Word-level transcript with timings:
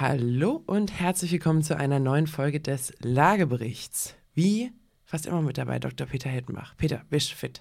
Hallo 0.00 0.62
und 0.64 0.98
herzlich 0.98 1.30
willkommen 1.30 1.62
zu 1.62 1.76
einer 1.76 1.98
neuen 1.98 2.26
Folge 2.26 2.58
des 2.58 2.94
Lageberichts. 3.02 4.14
Wie 4.32 4.72
fast 5.04 5.26
immer 5.26 5.42
mit 5.42 5.58
dabei 5.58 5.78
Dr. 5.78 6.06
Peter 6.06 6.30
Hettenbach. 6.30 6.74
Peter, 6.78 7.04
bist 7.10 7.34
fit? 7.34 7.60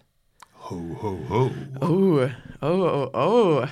Ho, 0.69 0.79
ho, 1.01 1.19
ho. 1.27 1.51
Oh, 1.81 2.29
oh, 2.61 2.65
oh, 2.65 3.09
oh. 3.11 3.65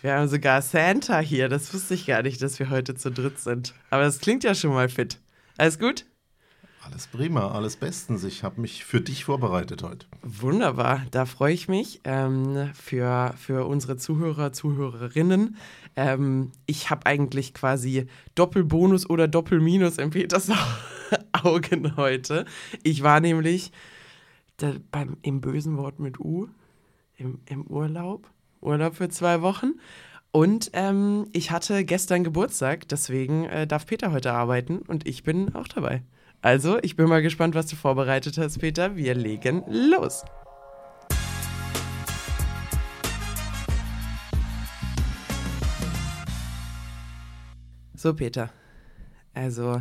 Wir 0.00 0.14
haben 0.14 0.28
sogar 0.28 0.62
Santa 0.62 1.18
hier. 1.18 1.50
Das 1.50 1.74
wusste 1.74 1.92
ich 1.92 2.06
gar 2.06 2.22
nicht, 2.22 2.40
dass 2.40 2.58
wir 2.58 2.70
heute 2.70 2.94
zu 2.94 3.10
dritt 3.10 3.40
sind. 3.40 3.74
Aber 3.90 4.04
das 4.04 4.20
klingt 4.20 4.42
ja 4.42 4.54
schon 4.54 4.72
mal 4.72 4.88
fit. 4.88 5.20
Alles 5.58 5.78
gut? 5.78 6.06
Alles 6.84 7.06
prima, 7.06 7.50
alles 7.50 7.76
bestens. 7.76 8.24
Ich 8.24 8.42
habe 8.42 8.60
mich 8.60 8.84
für 8.84 9.00
dich 9.00 9.24
vorbereitet 9.24 9.82
heute. 9.82 10.06
Wunderbar, 10.22 11.06
da 11.10 11.24
freue 11.24 11.54
ich 11.54 11.66
mich 11.66 12.02
ähm, 12.04 12.70
für, 12.74 13.32
für 13.38 13.64
unsere 13.66 13.96
Zuhörer, 13.96 14.52
Zuhörerinnen. 14.52 15.56
Ähm, 15.96 16.52
ich 16.66 16.90
habe 16.90 17.06
eigentlich 17.06 17.54
quasi 17.54 18.06
Doppelbonus 18.34 19.08
oder 19.08 19.28
Doppelminus 19.28 19.96
im 19.96 20.10
Peters 20.10 20.50
Augen 21.32 21.96
heute. 21.96 22.44
Ich 22.82 23.02
war 23.02 23.20
nämlich 23.20 23.72
da, 24.58 24.74
beim, 24.90 25.16
im 25.22 25.40
bösen 25.40 25.78
Wort 25.78 26.00
mit 26.00 26.20
U 26.20 26.48
im, 27.16 27.40
im 27.46 27.66
Urlaub. 27.66 28.28
Urlaub 28.60 28.96
für 28.96 29.08
zwei 29.08 29.40
Wochen. 29.40 29.72
Und 30.32 30.70
ähm, 30.74 31.28
ich 31.32 31.50
hatte 31.50 31.84
gestern 31.84 32.24
Geburtstag, 32.24 32.88
deswegen 32.88 33.44
äh, 33.44 33.66
darf 33.66 33.86
Peter 33.86 34.12
heute 34.12 34.32
arbeiten 34.32 34.78
und 34.78 35.06
ich 35.08 35.22
bin 35.22 35.54
auch 35.54 35.68
dabei. 35.68 36.02
Also, 36.44 36.78
ich 36.82 36.94
bin 36.94 37.08
mal 37.08 37.22
gespannt, 37.22 37.54
was 37.54 37.68
du 37.68 37.74
vorbereitet 37.74 38.36
hast, 38.36 38.58
Peter. 38.58 38.96
Wir 38.96 39.14
legen 39.14 39.64
los. 39.66 40.26
So, 47.96 48.12
Peter. 48.12 48.50
Also, 49.32 49.80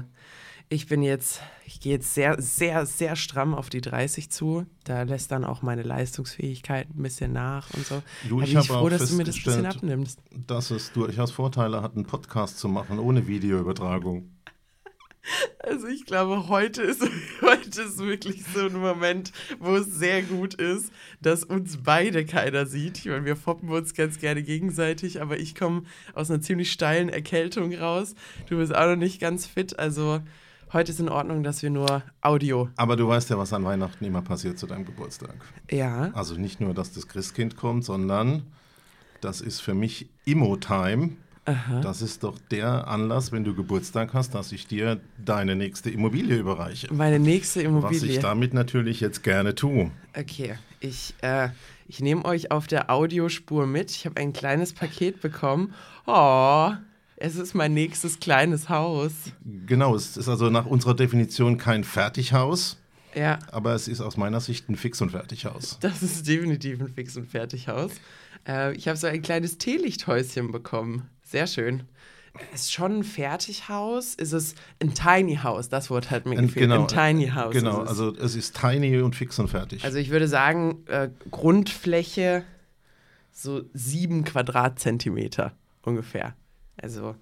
ich 0.70 0.88
bin 0.88 1.04
jetzt, 1.04 1.42
ich 1.66 1.82
gehe 1.82 1.96
jetzt 1.96 2.14
sehr, 2.14 2.42
sehr, 2.42 2.86
sehr 2.86 3.18
stramm 3.18 3.54
auf 3.54 3.70
die 3.70 3.82
30 3.82 4.32
zu. 4.32 4.66
Da 4.86 5.02
lässt 5.02 5.34
dann 5.34 5.44
auch 5.44 5.64
meine 5.64 5.84
Leistungsfähigkeit 5.84 6.88
ein 6.96 7.04
bisschen 7.04 7.34
nach 7.34 7.74
und 7.74 7.86
so. 7.86 8.02
Du, 8.30 8.40
ich 8.40 8.54
bin 8.54 8.62
ich 8.62 8.70
habe 8.70 8.80
froh, 8.80 8.88
dass 8.88 9.10
du 9.10 9.18
mir 9.18 9.26
das 9.26 9.36
ein 9.36 9.44
bisschen 9.44 9.66
abnimmst. 9.66 10.22
dass 10.48 10.72
es 10.72 10.94
durchaus 10.94 11.32
Vorteile 11.32 11.82
hat, 11.82 11.98
einen 11.98 12.06
Podcast 12.06 12.58
zu 12.58 12.70
machen 12.70 13.00
ohne 13.00 13.28
Videoübertragung. 13.28 14.30
Also 15.60 15.88
ich 15.88 16.06
glaube, 16.06 16.50
heute 16.50 16.82
ist, 16.82 17.02
heute 17.42 17.82
ist 17.82 17.98
wirklich 18.00 18.44
so 18.54 18.66
ein 18.66 18.74
Moment, 18.74 19.32
wo 19.60 19.76
es 19.76 19.88
sehr 19.88 20.22
gut 20.22 20.54
ist, 20.56 20.92
dass 21.22 21.44
uns 21.44 21.78
beide 21.84 22.26
keiner 22.26 22.66
sieht. 22.66 23.00
Ich 23.00 23.06
meine, 23.06 23.26
wir 23.26 23.36
foppen 23.36 23.70
uns 23.70 23.94
ganz 23.94 24.20
gerne 24.20 24.44
gegenseitig, 24.44 25.22
aber 25.22 25.40
ich 25.40 25.56
komme 25.56 25.84
aus 26.14 26.30
einer 26.30 26.42
ziemlich 26.42 26.72
steilen 26.72 27.10
Erkältung 27.10 27.74
raus. 27.74 28.16
Du 28.50 28.58
bist 28.58 28.76
auch 28.76 28.88
noch 28.88 28.96
nicht 28.98 29.22
ganz 29.22 29.46
fit, 29.46 29.80
also 29.80 30.20
heute 30.74 30.92
ist 30.92 31.00
in 31.00 31.10
Ordnung, 31.10 31.44
dass 31.44 31.62
wir 31.62 31.70
nur 31.70 32.04
Audio. 32.22 32.70
Aber 32.76 32.96
du 32.96 33.08
weißt 33.08 33.30
ja, 33.30 33.38
was 33.38 33.54
an 33.54 33.64
Weihnachten 33.64 34.04
immer 34.04 34.22
passiert 34.22 34.60
zu 34.60 34.68
deinem 34.68 34.86
Geburtstag. 34.86 35.36
Ja. 35.72 36.12
Also 36.14 36.36
nicht 36.36 36.60
nur, 36.60 36.74
dass 36.74 36.92
das 36.92 37.08
Christkind 37.08 37.56
kommt, 37.56 37.86
sondern 37.86 38.44
das 39.22 39.40
ist 39.40 39.62
für 39.62 39.74
mich 39.74 40.10
Immo-Time. 40.26 41.12
Das 41.82 42.02
ist 42.02 42.24
doch 42.24 42.38
der 42.52 42.88
Anlass, 42.88 43.32
wenn 43.34 43.44
du 43.44 43.54
Geburtstag 43.54 44.14
hast, 44.14 44.34
dass 44.34 44.52
ich 44.54 44.66
dir 44.68 45.02
deine 45.24 45.56
nächste 45.58 45.90
Immobilie 45.90 46.38
überreiche. 46.38 46.94
Meine 46.94 47.20
nächste 47.20 47.60
Was 47.60 47.66
Immobilie. 47.66 48.14
ich 48.14 48.20
damit 48.20 48.54
natürlich 48.54 49.02
jetzt 49.02 49.24
gerne 49.24 49.54
tue. 49.54 49.92
Okay, 50.18 50.56
ich, 50.80 51.14
äh, 51.22 51.50
ich 51.88 52.00
nehme 52.00 52.24
euch 52.24 52.52
auf 52.52 52.68
der 52.68 52.90
Audiospur 52.90 53.68
mit. 53.68 53.92
Ich 53.92 54.06
habe 54.06 54.22
ein 54.22 54.32
kleines 54.32 54.72
Paket 54.74 55.20
bekommen. 55.20 55.74
Oh, 56.06 56.72
es 57.18 57.36
ist 57.36 57.54
mein 57.56 57.74
nächstes 57.74 58.22
kleines 58.22 58.70
Haus. 58.70 59.12
Genau, 59.66 59.96
es 59.96 60.16
ist 60.16 60.30
also 60.30 60.50
nach 60.50 60.66
unserer 60.66 60.94
Definition 60.96 61.58
kein 61.58 61.84
Fertighaus, 61.84 62.78
Ja, 63.16 63.40
aber 63.52 63.74
es 63.76 63.90
ist 63.90 64.00
aus 64.00 64.16
meiner 64.16 64.40
Sicht 64.40 64.70
ein 64.70 64.78
Fix- 64.78 65.02
und 65.02 65.12
Fertighaus. 65.12 65.78
das 65.82 66.02
ist 66.04 66.26
definitiv 66.26 66.80
ein 66.80 66.88
Fix- 66.88 67.18
und 67.18 67.30
Fertighaus. 67.30 67.92
Äh, 68.48 68.74
ich 68.76 68.88
habe 68.88 68.98
so 68.98 69.08
ein 69.08 69.22
kleines 69.22 69.58
Teelichthäuschen 69.58 70.52
bekommen. 70.52 71.10
Sehr 71.34 71.48
schön. 71.48 71.82
Ist 72.54 72.72
schon 72.72 73.00
ein 73.00 73.04
Fertighaus? 73.04 74.14
Ist 74.14 74.34
es 74.34 74.54
ein 74.80 74.94
Tiny 74.94 75.38
House? 75.38 75.68
Das 75.68 75.90
Wort 75.90 76.12
hat 76.12 76.28
mir 76.28 76.36
gefehlt. 76.36 76.54
genau, 76.54 76.82
ein 76.82 76.88
Tiny 76.88 77.30
House. 77.30 77.56
Genau, 77.56 77.82
es. 77.82 77.90
also 77.90 78.16
es 78.16 78.36
ist 78.36 78.56
tiny 78.56 79.00
und 79.00 79.16
fix 79.16 79.40
und 79.40 79.48
fertig. 79.48 79.84
Also 79.84 79.98
ich 79.98 80.12
würde 80.12 80.28
sagen, 80.28 80.84
äh, 80.86 81.10
Grundfläche 81.32 82.44
so 83.32 83.64
sieben 83.74 84.26
Quadratzentimeter 84.26 85.54
ungefähr. 85.82 86.36
Also 86.80 87.16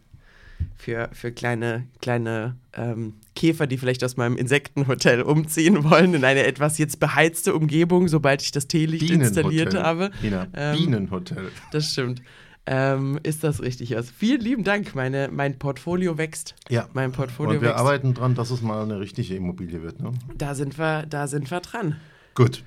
für, 0.76 1.08
für 1.14 1.32
kleine, 1.32 1.88
kleine 2.02 2.58
ähm, 2.74 3.14
Käfer, 3.38 3.66
die 3.66 3.78
vielleicht 3.78 4.04
aus 4.04 4.18
meinem 4.18 4.36
Insektenhotel 4.36 5.22
umziehen 5.22 5.86
wollen, 5.90 6.16
in 6.16 6.26
eine 6.26 6.44
etwas 6.46 6.78
jetzt 6.80 7.00
beheizte 7.00 7.56
Umgebung, 7.56 8.10
sobald 8.10 8.42
ich 8.42 8.52
das 8.52 8.68
Teelicht 8.68 9.10
installiert 9.10 9.74
habe. 9.74 10.12
Nina, 10.22 10.48
Ähm, 10.54 10.76
Bienenhotel. 10.76 11.50
Das 11.72 11.94
stimmt. 11.94 12.22
Ähm, 12.68 13.20
ist 13.24 13.44
das 13.44 13.62
richtig? 13.62 13.96
Also 13.96 14.12
vielen 14.16 14.42
lieben 14.42 14.64
Dank. 14.64 14.94
Meine, 14.96 15.30
mein 15.32 15.58
Portfolio 15.58 16.18
wächst. 16.18 16.56
Ja. 16.70 16.88
Mein 16.94 17.12
Portfolio 17.12 17.56
Und 17.56 17.62
wir 17.62 17.70
wächst. 17.70 17.80
arbeiten 17.80 18.14
dran, 18.14 18.36
dass 18.36 18.52
es 18.52 18.62
mal 18.62 18.84
eine 18.84 19.00
richtige 19.00 19.36
Immobilie 19.36 19.82
wird. 19.82 20.00
Ne? 20.00 20.12
Da 20.36 20.54
sind 20.54 20.78
wir, 20.78 21.06
da 21.08 21.28
sind 21.28 21.50
wir 21.50 21.60
dran. 21.60 21.98
Gut. 22.36 22.64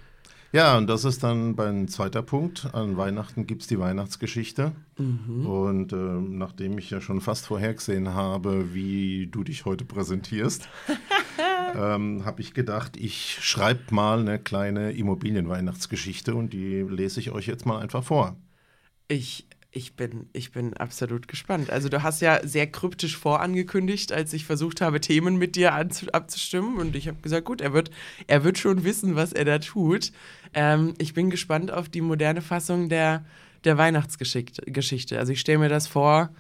Ja, 0.55 0.79
und 0.79 0.87
das 0.87 1.05
ist 1.05 1.25
dann 1.25 1.57
mein 1.57 1.89
zweiter 1.89 2.23
Punkt. 2.23 2.69
An 2.75 2.97
Weihnachten 2.97 3.45
gibt 3.45 3.63
es 3.63 3.69
die 3.69 3.81
Weihnachtsgeschichte. 3.81 4.71
Mhm. 4.99 5.47
Und 5.47 5.93
ähm, 5.93 6.39
nachdem 6.39 6.79
ich 6.79 6.91
ja 6.91 7.01
schon 7.01 7.21
fast 7.21 7.47
vorhergesehen 7.47 8.15
habe, 8.15 8.73
wie 8.73 9.27
du 9.27 9.43
dich 9.43 9.65
heute 9.65 9.85
präsentierst, 9.85 10.69
ähm, 11.75 12.25
habe 12.25 12.41
ich 12.41 12.55
gedacht, 12.55 12.97
ich 12.97 13.39
schreibe 13.41 13.93
mal 13.93 14.21
eine 14.21 14.39
kleine 14.39 14.93
Immobilienweihnachtsgeschichte 14.93 16.37
und 16.37 16.53
die 16.53 16.83
lese 16.83 17.19
ich 17.19 17.33
euch 17.33 17.49
jetzt 17.49 17.67
mal 17.67 17.81
einfach 17.81 18.05
vor. 18.05 18.37
Ich, 19.09 19.49
ich, 19.75 19.97
bin, 19.97 20.29
ich 20.33 20.53
bin 20.53 20.75
absolut 20.75 21.27
gespannt. 21.27 21.69
Also 21.69 21.89
du 21.89 22.03
hast 22.03 22.21
ja 22.21 22.47
sehr 22.47 22.69
kryptisch 22.69 23.17
vorangekündigt, 23.17 24.13
als 24.13 24.33
ich 24.33 24.45
versucht 24.45 24.81
habe, 24.81 25.01
Themen 25.01 25.37
mit 25.37 25.57
dir 25.57 25.75
abzustimmen. 25.75 26.79
Und 26.79 26.95
ich 26.95 27.09
habe 27.09 27.21
gesagt, 27.21 27.45
gut, 27.45 27.61
er 27.61 27.73
wird, 27.73 27.91
er 28.29 28.45
wird 28.45 28.57
schon 28.57 28.85
wissen, 28.85 29.17
was 29.17 29.33
er 29.33 29.45
da 29.45 29.59
tut. 29.59 30.13
Ähm, 30.55 30.95
ich 30.99 31.13
bin 31.13 31.29
gespannt 31.29 31.73
auf 31.73 31.89
die 31.89 32.03
moderne 32.03 32.41
Fassung 32.41 32.89
der, 32.89 33.25
der 33.65 33.77
Weihnachtsgeschichte. 33.77 34.63
Geschichte. 34.71 35.19
Also 35.19 35.33
ich 35.33 35.41
stelle 35.41 35.59
mir 35.59 35.69
das 35.69 35.89
vor, 35.89 36.31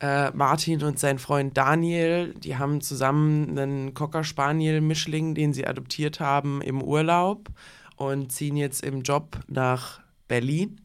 äh, 0.00 0.30
Martin 0.30 0.84
und 0.84 1.00
sein 1.00 1.18
Freund 1.18 1.56
Daniel, 1.56 2.32
die 2.34 2.56
haben 2.58 2.80
zusammen 2.80 3.58
einen 3.58 3.92
Cocker 3.92 4.22
Spaniel 4.22 4.80
Mischling, 4.80 5.34
den 5.34 5.52
sie 5.52 5.66
adoptiert 5.66 6.20
haben, 6.20 6.62
im 6.62 6.80
Urlaub 6.80 7.48
und 7.96 8.30
ziehen 8.30 8.56
jetzt 8.56 8.84
im 8.84 9.02
Job 9.02 9.40
nach 9.48 10.00
Berlin 10.28 10.81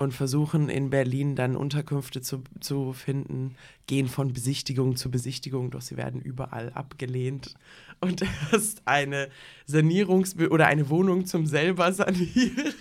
und 0.00 0.14
versuchen 0.14 0.70
in 0.70 0.88
Berlin 0.88 1.36
dann 1.36 1.56
Unterkünfte 1.56 2.22
zu, 2.22 2.42
zu 2.58 2.94
finden, 2.94 3.54
gehen 3.86 4.08
von 4.08 4.32
Besichtigung 4.32 4.96
zu 4.96 5.10
Besichtigung, 5.10 5.70
doch 5.70 5.82
sie 5.82 5.98
werden 5.98 6.22
überall 6.22 6.72
abgelehnt. 6.72 7.54
Und 8.00 8.22
erst 8.52 8.80
eine 8.86 9.28
Sanierungs- 9.68 10.48
oder 10.48 10.68
eine 10.68 10.88
Wohnung 10.88 11.26
zum 11.26 11.44
selber 11.44 11.92
sanieren 11.92 12.72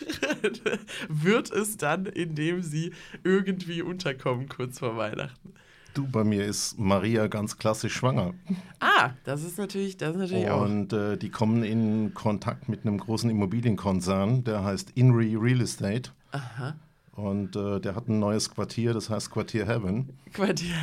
wird 1.09 1.51
es 1.51 1.75
dann, 1.75 2.05
indem 2.05 2.63
sie 2.63 2.93
irgendwie 3.25 3.81
unterkommen 3.81 4.47
kurz 4.47 4.79
vor 4.79 4.95
Weihnachten. 4.95 5.53
Du, 5.93 6.07
bei 6.07 6.23
mir 6.23 6.45
ist 6.45 6.79
Maria 6.79 7.27
ganz 7.27 7.57
klassisch 7.57 7.95
schwanger. 7.95 8.33
Ah, 8.79 9.09
das 9.25 9.43
ist 9.43 9.57
natürlich, 9.57 9.97
das 9.97 10.11
ist 10.11 10.21
natürlich 10.21 10.49
auch. 10.49 10.61
Und 10.61 10.93
äh, 10.93 11.17
die 11.17 11.31
kommen 11.31 11.63
in 11.63 12.13
Kontakt 12.13 12.69
mit 12.69 12.85
einem 12.85 12.97
großen 12.97 13.29
Immobilienkonzern, 13.29 14.45
der 14.45 14.63
heißt 14.63 14.91
Inri 14.95 15.35
Real 15.35 15.59
Estate. 15.59 16.11
Aha. 16.31 16.77
Und 17.19 17.57
äh, 17.57 17.81
der 17.81 17.95
hat 17.95 18.07
ein 18.07 18.19
neues 18.19 18.49
Quartier, 18.49 18.93
das 18.93 19.09
heißt 19.09 19.29
Quartier 19.29 19.67
Heaven. 19.67 20.17
Quartier. 20.33 20.75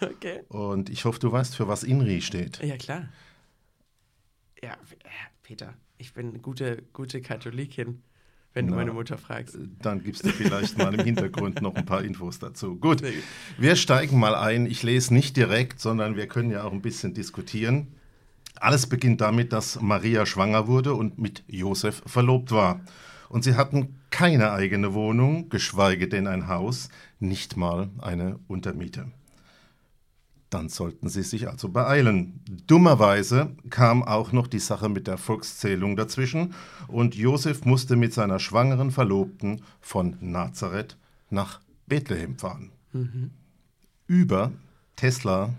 Okay. 0.00 0.42
Und 0.48 0.88
ich 0.88 1.04
hoffe, 1.04 1.18
du 1.18 1.32
weißt, 1.32 1.56
für 1.56 1.66
was 1.66 1.82
Inri 1.82 2.20
steht. 2.20 2.62
Ja, 2.62 2.76
klar. 2.76 3.08
Ja, 4.62 4.72
äh, 4.72 5.08
Peter, 5.42 5.74
ich 5.98 6.14
bin 6.14 6.28
eine 6.28 6.38
gute, 6.38 6.84
gute 6.92 7.20
Katholikin, 7.20 8.02
wenn 8.52 8.66
du 8.66 8.70
Na. 8.70 8.76
meine 8.76 8.92
Mutter 8.92 9.18
fragst. 9.18 9.58
Dann 9.82 10.04
gibst 10.04 10.24
du 10.24 10.28
vielleicht 10.28 10.78
mal 10.78 10.94
im 10.94 11.00
Hintergrund 11.04 11.60
noch 11.60 11.74
ein 11.74 11.84
paar 11.84 12.04
Infos 12.04 12.38
dazu. 12.38 12.76
Gut. 12.76 13.02
wir 13.58 13.74
steigen 13.74 14.20
mal 14.20 14.36
ein. 14.36 14.66
Ich 14.66 14.84
lese 14.84 15.12
nicht 15.12 15.36
direkt, 15.36 15.80
sondern 15.80 16.14
wir 16.14 16.28
können 16.28 16.52
ja 16.52 16.62
auch 16.62 16.72
ein 16.72 16.82
bisschen 16.82 17.14
diskutieren. 17.14 17.88
Alles 18.54 18.86
beginnt 18.86 19.20
damit, 19.20 19.52
dass 19.52 19.80
Maria 19.80 20.24
schwanger 20.24 20.68
wurde 20.68 20.94
und 20.94 21.18
mit 21.18 21.42
Josef 21.48 22.00
verlobt 22.06 22.52
war. 22.52 22.80
Und 23.34 23.42
sie 23.42 23.56
hatten 23.56 23.96
keine 24.10 24.52
eigene 24.52 24.94
Wohnung, 24.94 25.48
geschweige 25.48 26.06
denn 26.06 26.28
ein 26.28 26.46
Haus, 26.46 26.88
nicht 27.18 27.56
mal 27.56 27.90
eine 27.98 28.38
Untermiete. 28.46 29.06
Dann 30.50 30.68
sollten 30.68 31.08
sie 31.08 31.24
sich 31.24 31.48
also 31.48 31.68
beeilen. 31.68 32.38
Dummerweise 32.68 33.50
kam 33.70 34.04
auch 34.04 34.30
noch 34.30 34.46
die 34.46 34.60
Sache 34.60 34.88
mit 34.88 35.08
der 35.08 35.18
Volkszählung 35.18 35.96
dazwischen 35.96 36.54
und 36.86 37.16
Josef 37.16 37.64
musste 37.64 37.96
mit 37.96 38.14
seiner 38.14 38.38
schwangeren 38.38 38.92
Verlobten 38.92 39.62
von 39.80 40.16
Nazareth 40.20 40.96
nach 41.28 41.60
Bethlehem 41.88 42.38
fahren. 42.38 42.70
Über 44.06 44.52
Tesla 44.94 45.52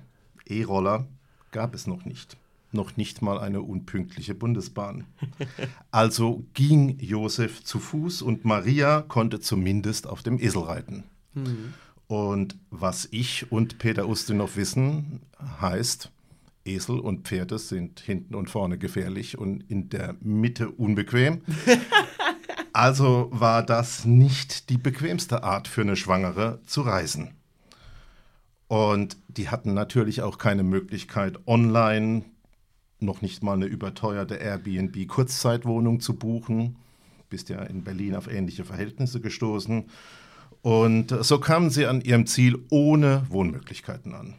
E-Roller 0.47 1.07
gab 1.51 1.75
es 1.75 1.87
noch 1.87 2.05
nicht. 2.05 2.37
Noch 2.75 2.97
nicht 2.97 3.21
mal 3.21 3.39
eine 3.39 3.61
unpünktliche 3.61 4.35
Bundesbahn. 4.35 5.05
Also 5.91 6.43
ging 6.53 6.99
Josef 6.99 7.63
zu 7.63 7.79
Fuß 7.79 8.21
und 8.21 8.43
Maria 8.43 9.01
konnte 9.01 9.39
zumindest 9.39 10.07
auf 10.07 10.21
dem 10.23 10.37
Esel 10.39 10.63
reiten. 10.63 11.05
Mhm. 11.33 11.73
Und 12.07 12.57
was 12.69 13.07
ich 13.11 13.49
und 13.49 13.77
Peter 13.79 14.09
Ustinov 14.09 14.57
wissen, 14.57 15.21
heißt, 15.61 16.11
Esel 16.65 16.99
und 16.99 17.27
Pferde 17.27 17.59
sind 17.59 18.01
hinten 18.01 18.35
und 18.35 18.49
vorne 18.49 18.77
gefährlich 18.77 19.37
und 19.37 19.63
in 19.69 19.89
der 19.89 20.15
Mitte 20.19 20.69
unbequem. 20.69 21.41
also 22.73 23.29
war 23.31 23.63
das 23.63 24.03
nicht 24.03 24.69
die 24.69 24.77
bequemste 24.77 25.43
Art 25.43 25.69
für 25.69 25.81
eine 25.81 25.95
Schwangere 25.95 26.59
zu 26.65 26.81
reisen. 26.81 27.35
Und 28.67 29.17
die 29.27 29.49
hatten 29.49 29.73
natürlich 29.73 30.21
auch 30.21 30.37
keine 30.37 30.63
Möglichkeit, 30.63 31.39
online 31.47 32.25
noch 33.05 33.21
nicht 33.21 33.43
mal 33.43 33.53
eine 33.53 33.65
überteuerte 33.65 34.35
Airbnb-Kurzzeitwohnung 34.35 35.99
zu 35.99 36.15
buchen. 36.15 36.75
Bist 37.29 37.49
ja 37.49 37.61
in 37.63 37.83
Berlin 37.83 38.15
auf 38.15 38.27
ähnliche 38.27 38.65
Verhältnisse 38.65 39.21
gestoßen. 39.21 39.85
Und 40.61 41.15
so 41.23 41.39
kamen 41.39 41.69
sie 41.69 41.85
an 41.85 42.01
ihrem 42.01 42.25
Ziel 42.25 42.57
ohne 42.69 43.25
Wohnmöglichkeiten 43.29 44.13
an. 44.13 44.35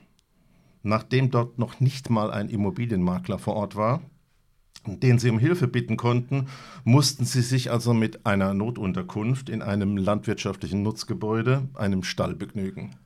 Nachdem 0.82 1.30
dort 1.30 1.58
noch 1.58 1.80
nicht 1.80 2.10
mal 2.10 2.30
ein 2.30 2.48
Immobilienmakler 2.48 3.38
vor 3.38 3.54
Ort 3.54 3.76
war, 3.76 4.02
den 4.86 5.19
sie 5.19 5.30
um 5.30 5.38
Hilfe 5.38 5.66
bitten 5.66 5.96
konnten, 5.96 6.46
mussten 6.84 7.24
sie 7.24 7.42
sich 7.42 7.70
also 7.70 7.92
mit 7.92 8.24
einer 8.26 8.54
Notunterkunft 8.54 9.48
in 9.48 9.62
einem 9.62 9.96
landwirtschaftlichen 9.96 10.82
Nutzgebäude, 10.82 11.69
einem 11.74 12.04
Stall, 12.04 12.34
begnügen. 12.34 12.96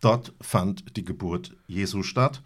Dort 0.00 0.34
fand 0.40 0.96
die 0.96 1.04
Geburt 1.04 1.56
Jesu 1.66 2.02
statt 2.02 2.42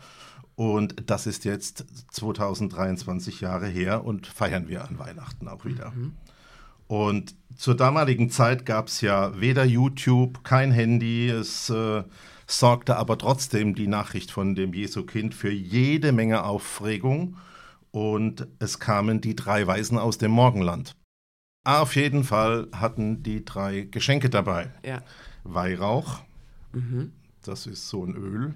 und 0.57 1.09
das 1.09 1.27
ist 1.27 1.45
jetzt 1.45 1.87
2023 2.13 3.41
Jahre 3.41 3.67
her 3.67 4.05
und 4.05 4.27
feiern 4.27 4.69
wir 4.69 4.87
an 4.87 4.99
Weihnachten 4.99 5.49
auch 5.49 5.65
wieder. 5.65 5.91
Mhm. 5.91 6.13
Und 6.87 7.37
zur 7.57 7.77
damaligen 7.77 8.31
Zeit 8.31 8.67
gab 8.67 8.89
es 8.89 9.01
ja 9.01 9.41
weder 9.41 9.65
YouTube, 9.65 10.43
kein 10.43 10.73
Handy. 10.73 11.29
Es 11.29 11.71
äh, 11.71 12.03
sorgte 12.49 12.97
aber 12.97 13.17
trotzdem 13.17 13.77
die 13.77 13.87
Nachricht 13.87 14.33
von 14.33 14.55
dem 14.55 14.75
Jesu-Kind 14.75 15.35
für 15.35 15.53
jede 15.53 16.11
Menge 16.11 16.43
Aufregung. 16.43 17.37
Und 17.93 18.49
es 18.59 18.81
kamen 18.81 19.21
die 19.21 19.37
drei 19.37 19.67
Weisen 19.67 19.99
aus 19.99 20.19
dem 20.19 20.33
Morgenland. 20.33 20.97
Auf 21.65 21.95
jeden 21.95 22.25
Fall 22.25 22.69
hatten 22.73 23.23
die 23.23 23.45
drei 23.45 23.83
Geschenke 23.83 24.31
dabei. 24.31 24.73
Ja. 24.85 25.03
Weihrauch, 25.45 26.21
mhm. 26.73 27.13
das 27.43 27.67
ist 27.67 27.89
so 27.89 28.05
ein 28.05 28.15
Öl. 28.15 28.55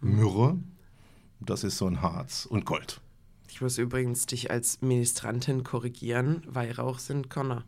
Myrrhe, 0.00 0.58
das 1.46 1.64
ist 1.64 1.78
so 1.78 1.86
ein 1.86 2.02
Harz. 2.02 2.46
Und 2.46 2.64
Gold. 2.64 3.00
Ich 3.48 3.60
muss 3.60 3.78
übrigens 3.78 4.26
dich 4.26 4.50
als 4.50 4.80
Ministrantin 4.80 5.62
korrigieren. 5.62 6.42
Weihrauch 6.46 6.98
sind 6.98 7.28
Connor. 7.28 7.64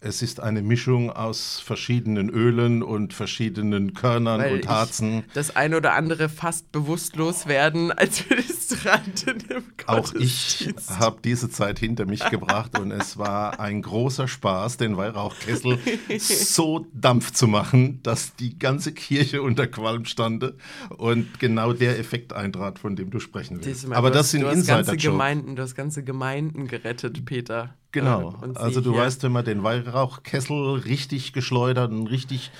Es 0.00 0.22
ist 0.22 0.38
eine 0.38 0.62
Mischung 0.62 1.10
aus 1.10 1.58
verschiedenen 1.58 2.28
Ölen 2.28 2.84
und 2.84 3.14
verschiedenen 3.14 3.94
Körnern 3.94 4.40
Weil 4.40 4.54
und 4.54 4.68
Harzen. 4.68 5.24
das 5.34 5.56
ein 5.56 5.74
oder 5.74 5.94
andere 5.94 6.28
fast 6.28 6.70
bewusstlos 6.70 7.46
werden 7.46 7.90
als 7.98 8.28
Ministrantin 8.30 9.38
im 9.48 9.64
Auch 9.86 10.14
ich 10.14 10.72
habe 10.88 11.18
diese 11.24 11.50
Zeit 11.50 11.80
hinter 11.80 12.06
mich 12.06 12.24
gebracht 12.30 12.78
und 12.78 12.92
es 12.92 13.18
war 13.18 13.58
ein 13.58 13.82
großer 13.82 14.28
Spaß, 14.28 14.76
den 14.76 14.96
Weihrauchkessel 14.96 15.78
so 16.18 16.86
Dampf 16.92 17.32
zu 17.32 17.48
machen, 17.48 18.00
dass 18.04 18.36
die 18.36 18.56
ganze 18.56 18.92
Kirche 18.92 19.42
unter 19.42 19.66
Qualm 19.66 20.04
stande 20.04 20.56
und 20.96 21.40
genau 21.40 21.72
der 21.72 21.98
Effekt 21.98 22.32
eintrat, 22.32 22.78
von 22.78 22.94
dem 22.94 23.10
du 23.10 23.18
sprechen 23.18 23.64
willst. 23.64 23.90
Aber 23.90 24.12
das 24.12 24.30
sind 24.30 24.44
Insider-Gemeinden. 24.44 25.56
Du 25.56 25.62
hast 25.62 25.74
ganze 25.74 26.04
Gemeinden 26.04 26.68
gerettet, 26.68 27.24
Peter. 27.24 27.74
Genau. 28.00 28.34
Also 28.54 28.80
du 28.80 28.94
weißt, 28.94 29.22
wenn 29.22 29.32
man 29.32 29.44
den 29.44 29.62
Weihrauchkessel 29.62 30.74
richtig 30.84 31.32
geschleudert 31.32 31.90
und 31.90 32.06
richtig 32.06 32.50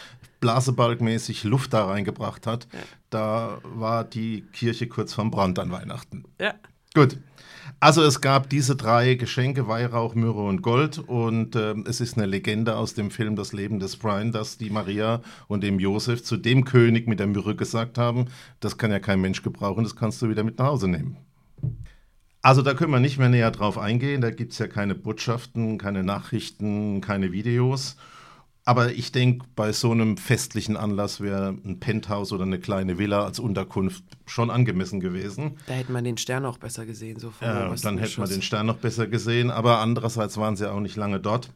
blasebalgmäßig 0.41 1.45
Luft 1.45 1.73
da 1.73 1.87
reingebracht 1.87 2.47
hat, 2.47 2.69
ja. 2.73 2.79
da 3.11 3.59
war 3.63 4.05
die 4.05 4.43
Kirche 4.53 4.87
kurz 4.87 5.15
vorm 5.15 5.31
Brand 5.31 5.59
an 5.59 5.71
Weihnachten. 5.71 6.25
Ja. 6.41 6.55
Gut. 6.95 7.19
Also 7.81 8.03
es 8.03 8.21
gab 8.21 8.51
diese 8.51 8.75
drei 8.75 9.15
Geschenke, 9.15 9.69
Weihrauch, 9.69 10.17
Myrrhe 10.17 10.43
und 10.43 10.63
Gold. 10.63 10.99
Und 10.99 11.55
äh, 11.55 11.75
es 11.87 12.01
ist 12.01 12.17
eine 12.17 12.27
Legende 12.27 12.77
aus 12.77 12.95
dem 12.95 13.11
Film 13.11 13.37
Das 13.37 13.53
Leben 13.53 13.79
des 13.79 13.97
Brian, 13.97 14.33
dass 14.33 14.59
die 14.59 14.71
Maria 14.71 15.23
und 15.47 15.63
dem 15.63 15.79
Josef 15.79 16.25
zu 16.25 16.37
dem 16.37 16.65
König 16.65 17.07
mit 17.07 17.21
der 17.21 17.29
Myrrhe 17.29 17.55
gesagt 17.55 17.99
haben, 17.99 18.27
das 18.59 18.79
kann 18.79 18.91
ja 18.91 18.99
kein 18.99 19.21
Mensch 19.21 19.43
gebrauchen, 19.43 19.85
das 19.85 19.95
kannst 19.95 20.21
du 20.23 20.29
wieder 20.29 20.43
mit 20.43 20.59
nach 20.59 20.67
Hause 20.67 20.89
nehmen. 20.89 21.19
Also 22.49 22.63
da 22.63 22.73
können 22.73 22.91
wir 22.93 22.99
nicht 22.99 23.19
mehr 23.19 23.29
näher 23.29 23.51
drauf 23.51 23.77
eingehen. 23.77 24.23
Da 24.23 24.31
gibt 24.31 24.53
es 24.53 24.59
ja 24.59 24.69
keine 24.69 24.95
Botschaften, 24.95 25.77
keine 25.77 26.03
Nachrichten, 26.03 27.03
keine 27.03 27.31
Videos. 27.31 27.97
Aber 28.65 28.91
ich 28.91 29.13
denke, 29.13 29.45
bei 29.55 29.71
so 29.73 29.93
einem 29.93 30.17
festlichen 30.17 30.75
Anlass 30.75 31.21
wäre 31.21 31.49
ein 31.63 31.79
Penthouse 31.79 32.33
oder 32.33 32.45
eine 32.45 32.59
kleine 32.59 32.97
Villa 32.97 33.23
als 33.23 33.39
Unterkunft 33.39 34.03
schon 34.25 34.49
angemessen 34.49 35.01
gewesen. 35.01 35.59
Da 35.67 35.75
hätte 35.75 35.93
man 35.93 36.05
den 36.05 36.17
Stern 36.17 36.47
auch 36.47 36.57
besser 36.57 36.87
gesehen. 36.87 37.21
So 37.21 37.35
ja, 37.43 37.69
dann 37.83 37.99
hätte 37.99 38.19
man 38.19 38.31
den 38.31 38.41
Stern 38.41 38.65
noch 38.65 38.79
besser 38.79 39.07
gesehen. 39.09 39.51
Aber 39.51 39.81
andererseits 39.81 40.39
waren 40.39 40.57
sie 40.57 40.73
auch 40.73 40.81
nicht 40.81 40.97
lange 40.97 41.21
dort. 41.21 41.51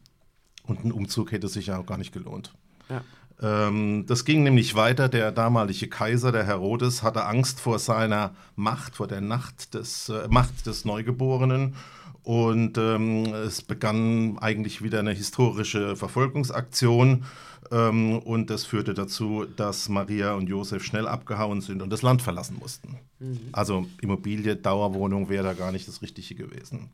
Und 0.67 0.85
ein 0.85 0.91
Umzug 0.91 1.31
hätte 1.31 1.47
sich 1.47 1.65
ja 1.65 1.79
auch 1.79 1.87
gar 1.87 1.97
nicht 1.97 2.13
gelohnt. 2.13 2.53
Ja. 2.87 3.01
Ähm, 3.41 4.05
das 4.07 4.25
ging 4.25 4.43
nämlich 4.43 4.75
weiter. 4.75 5.09
Der 5.09 5.31
damalige 5.31 5.87
Kaiser, 5.87 6.31
der 6.31 6.45
Herodes, 6.45 7.03
hatte 7.03 7.25
Angst 7.25 7.59
vor 7.59 7.79
seiner 7.79 8.35
Macht, 8.55 8.95
vor 8.95 9.07
der 9.07 9.21
Nacht 9.21 9.73
des, 9.73 10.09
äh, 10.09 10.27
Macht 10.29 10.65
des 10.65 10.85
Neugeborenen. 10.85 11.75
Und 12.23 12.77
ähm, 12.77 13.25
es 13.33 13.61
begann 13.61 14.37
eigentlich 14.39 14.81
wieder 14.81 14.99
eine 14.99 15.11
historische 15.11 15.95
Verfolgungsaktion. 15.97 17.25
Ähm, 17.71 18.19
und 18.19 18.49
das 18.49 18.65
führte 18.65 18.93
dazu, 18.93 19.45
dass 19.57 19.89
Maria 19.89 20.33
und 20.33 20.47
Josef 20.47 20.83
schnell 20.83 21.07
abgehauen 21.07 21.61
sind 21.61 21.81
und 21.81 21.89
das 21.89 22.01
Land 22.01 22.21
verlassen 22.21 22.57
mussten. 22.59 22.99
Mhm. 23.19 23.39
Also 23.51 23.87
Immobilie, 24.01 24.55
Dauerwohnung 24.55 25.27
wäre 25.29 25.43
da 25.43 25.53
gar 25.53 25.71
nicht 25.71 25.87
das 25.87 26.01
Richtige 26.01 26.35
gewesen. 26.35 26.91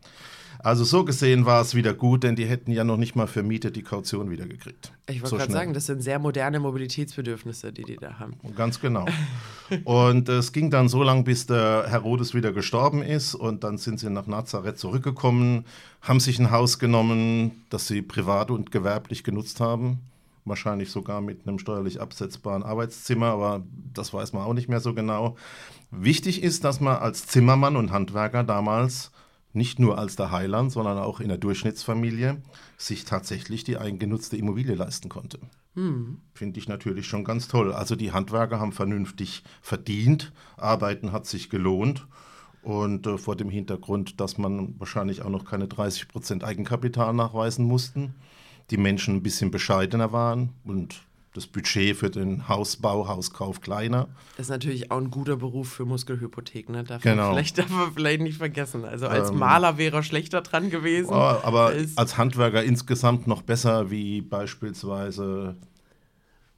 Also 0.61 0.83
so 0.83 1.05
gesehen 1.05 1.45
war 1.45 1.61
es 1.61 1.73
wieder 1.73 1.93
gut, 1.93 2.23
denn 2.23 2.35
die 2.35 2.45
hätten 2.45 2.71
ja 2.71 2.83
noch 2.83 2.97
nicht 2.97 3.15
mal 3.15 3.27
für 3.27 3.43
Miete 3.43 3.71
die 3.71 3.81
Kaution 3.81 4.29
wieder 4.29 4.45
gekriegt. 4.45 4.91
Ich 5.07 5.21
wollte 5.21 5.29
so 5.29 5.37
gerade 5.37 5.53
sagen, 5.53 5.73
das 5.73 5.85
sind 5.85 6.01
sehr 6.01 6.19
moderne 6.19 6.59
Mobilitätsbedürfnisse, 6.59 7.71
die 7.71 7.83
die 7.83 7.95
da 7.95 8.19
haben. 8.19 8.33
Ganz 8.57 8.81
genau. 8.81 9.05
und 9.85 10.27
es 10.27 10.51
ging 10.51 10.69
dann 10.69 10.89
so 10.89 11.01
lange, 11.01 11.23
bis 11.23 11.45
der 11.45 11.85
Herodes 11.87 12.33
wieder 12.33 12.51
gestorben 12.51 13.01
ist 13.01 13.35
und 13.35 13.63
dann 13.63 13.77
sind 13.77 14.01
sie 14.01 14.09
nach 14.09 14.27
Nazareth 14.27 14.77
zurückgekommen, 14.77 15.65
haben 16.01 16.19
sich 16.19 16.39
ein 16.39 16.51
Haus 16.51 16.77
genommen, 16.77 17.63
das 17.69 17.87
sie 17.87 18.01
privat 18.01 18.51
und 18.51 18.71
gewerblich 18.71 19.23
genutzt 19.23 19.61
haben 19.61 19.99
wahrscheinlich 20.49 20.91
sogar 20.91 21.21
mit 21.21 21.47
einem 21.47 21.59
steuerlich 21.59 22.01
absetzbaren 22.01 22.63
Arbeitszimmer, 22.63 23.27
aber 23.27 23.63
das 23.93 24.13
weiß 24.13 24.33
man 24.33 24.43
auch 24.43 24.53
nicht 24.53 24.67
mehr 24.67 24.79
so 24.79 24.93
genau. 24.93 25.37
Wichtig 25.91 26.43
ist, 26.43 26.63
dass 26.63 26.79
man 26.79 26.97
als 26.97 27.27
Zimmermann 27.27 27.75
und 27.75 27.91
Handwerker 27.91 28.43
damals 28.43 29.11
nicht 29.53 29.79
nur 29.79 29.97
als 29.97 30.15
der 30.15 30.31
Heiland, 30.31 30.71
sondern 30.71 30.97
auch 30.97 31.19
in 31.19 31.29
der 31.29 31.37
Durchschnittsfamilie 31.37 32.41
sich 32.77 33.05
tatsächlich 33.05 33.63
die 33.63 33.77
eigengenutzte 33.77 34.37
Immobilie 34.37 34.75
leisten 34.75 35.09
konnte. 35.09 35.39
Hm. 35.75 36.21
Finde 36.33 36.59
ich 36.59 36.67
natürlich 36.67 37.07
schon 37.07 37.23
ganz 37.23 37.47
toll. 37.47 37.73
Also 37.73 37.95
die 37.95 38.11
Handwerker 38.11 38.59
haben 38.59 38.71
vernünftig 38.71 39.43
verdient, 39.61 40.33
Arbeiten 40.57 41.11
hat 41.11 41.25
sich 41.25 41.49
gelohnt 41.49 42.07
und 42.61 43.07
äh, 43.07 43.17
vor 43.17 43.35
dem 43.35 43.49
Hintergrund, 43.49 44.19
dass 44.19 44.37
man 44.37 44.79
wahrscheinlich 44.79 45.21
auch 45.21 45.29
noch 45.29 45.45
keine 45.45 45.67
30 45.67 46.07
Prozent 46.07 46.43
Eigenkapital 46.43 47.13
nachweisen 47.13 47.65
mussten, 47.65 48.15
die 48.71 48.77
Menschen 48.77 49.15
ein 49.15 49.23
bisschen 49.23 49.51
bescheidener 49.51 50.11
waren 50.11 50.49
und 50.63 51.01
das 51.33 51.45
Budget 51.45 51.95
für 51.95 52.09
den 52.09 52.47
Hausbau, 52.47 53.07
Hauskauf 53.07 53.61
kleiner. 53.61 54.07
Das 54.35 54.47
ist 54.47 54.49
natürlich 54.49 54.91
auch 54.91 54.97
ein 54.97 55.11
guter 55.11 55.37
Beruf 55.37 55.71
für 55.71 55.85
Muskelhypothek, 55.85 56.69
ne? 56.69 56.83
Darf, 56.83 57.03
genau. 57.03 57.27
man 57.27 57.33
vielleicht, 57.33 57.57
darf 57.57 57.69
man 57.69 57.93
vielleicht 57.93 58.21
nicht 58.21 58.37
vergessen. 58.37 58.83
Also 58.83 59.07
als 59.07 59.29
ähm, 59.29 59.37
Maler 59.37 59.77
wäre 59.77 59.97
er 59.97 60.03
schlechter 60.03 60.41
dran 60.41 60.69
gewesen. 60.69 61.11
Oh, 61.11 61.13
aber 61.43 61.67
als, 61.67 61.97
als 61.97 62.17
Handwerker 62.17 62.63
insgesamt 62.63 63.27
noch 63.27 63.43
besser 63.43 63.91
wie 63.91 64.21
beispielsweise, 64.21 65.55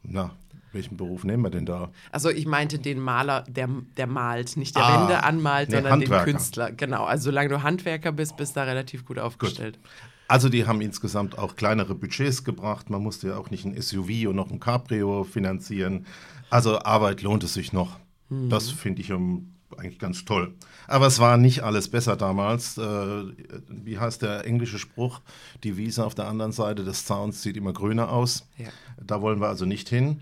na, 0.04 0.32
welchen 0.72 0.96
Beruf 0.96 1.26
nehmen 1.26 1.44
wir 1.44 1.50
denn 1.50 1.66
da? 1.66 1.92
Also 2.12 2.30
ich 2.30 2.46
meinte 2.46 2.80
den 2.80 3.00
Maler, 3.00 3.44
der, 3.50 3.68
der 3.98 4.08
malt, 4.08 4.56
nicht 4.56 4.76
der 4.78 4.86
ah, 4.86 5.02
Wände 5.02 5.24
anmalt, 5.24 5.70
nee, 5.70 5.76
sondern 5.76 5.94
Handwerker. 5.94 6.26
den 6.26 6.34
Künstler. 6.34 6.72
Genau, 6.72 7.04
also 7.04 7.26
solange 7.26 7.50
du 7.50 7.64
Handwerker 7.64 8.14
bist, 8.14 8.38
bist 8.38 8.56
du 8.56 8.62
da 8.62 8.66
relativ 8.66 9.06
gut 9.06 9.20
aufgestellt. 9.20 9.80
Gut. 9.82 9.92
Also 10.32 10.48
die 10.48 10.66
haben 10.66 10.80
insgesamt 10.80 11.38
auch 11.38 11.58
kleinere 11.58 11.94
Budgets 11.94 12.46
gebracht. 12.46 12.90
Man 12.90 13.04
musste 13.04 13.28
ja 13.28 13.38
auch 13.38 13.50
nicht 13.50 13.66
ein 13.66 13.80
SUV 13.80 14.30
und 14.30 14.38
noch 14.38 14.50
ein 14.50 14.62
Cabrio 14.62 15.26
finanzieren. 15.26 16.06
Also 16.50 16.80
Arbeit 16.80 17.22
lohnt 17.22 17.44
es 17.44 17.54
sich 17.54 17.74
noch. 17.74 18.00
Mhm. 18.30 18.50
Das 18.50 18.70
finde 18.70 19.02
ich 19.02 19.12
um, 19.12 19.56
eigentlich 19.76 20.00
ganz 20.00 20.24
toll. 20.24 20.54
Aber 20.88 21.06
es 21.08 21.20
war 21.20 21.36
nicht 21.36 21.64
alles 21.64 21.90
besser 21.90 22.16
damals. 22.16 22.78
Äh, 22.78 23.24
wie 23.68 24.00
heißt 24.00 24.22
der 24.22 24.46
englische 24.46 24.80
Spruch? 24.80 25.20
Die 25.66 25.76
Wiese 25.76 26.06
auf 26.06 26.16
der 26.16 26.30
anderen 26.30 26.54
Seite 26.54 26.86
des 26.86 27.06
Zauns 27.06 27.44
sieht 27.44 27.58
immer 27.58 27.74
grüner 27.74 28.10
aus. 28.10 28.48
Ja. 28.58 28.70
Da 29.06 29.22
wollen 29.22 29.42
wir 29.42 29.50
also 29.50 29.66
nicht 29.66 29.90
hin. 29.90 30.22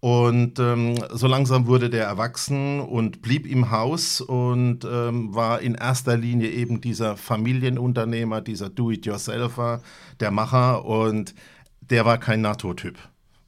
Und 0.00 0.58
ähm, 0.58 0.94
so 1.10 1.26
langsam 1.26 1.66
wurde 1.66 1.90
der 1.90 2.06
erwachsen 2.06 2.80
und 2.80 3.20
blieb 3.20 3.46
im 3.46 3.70
Haus 3.70 4.22
und 4.22 4.86
ähm, 4.86 5.34
war 5.34 5.60
in 5.60 5.74
erster 5.74 6.16
Linie 6.16 6.50
eben 6.50 6.80
dieser 6.80 7.18
Familienunternehmer, 7.18 8.40
dieser 8.40 8.70
Do-it-yourselfer, 8.70 9.82
der 10.18 10.30
Macher 10.30 10.86
und 10.86 11.34
der 11.80 12.06
war 12.06 12.16
kein 12.16 12.40
NATO-Typ. 12.40 12.96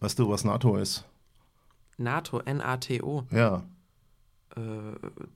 Weißt 0.00 0.18
du, 0.18 0.28
was 0.28 0.44
NATO 0.44 0.76
ist? 0.76 1.06
NATO, 1.96 2.40
N-A-T-O. 2.40 3.24
Ja. 3.30 3.64
Äh, 4.54 4.60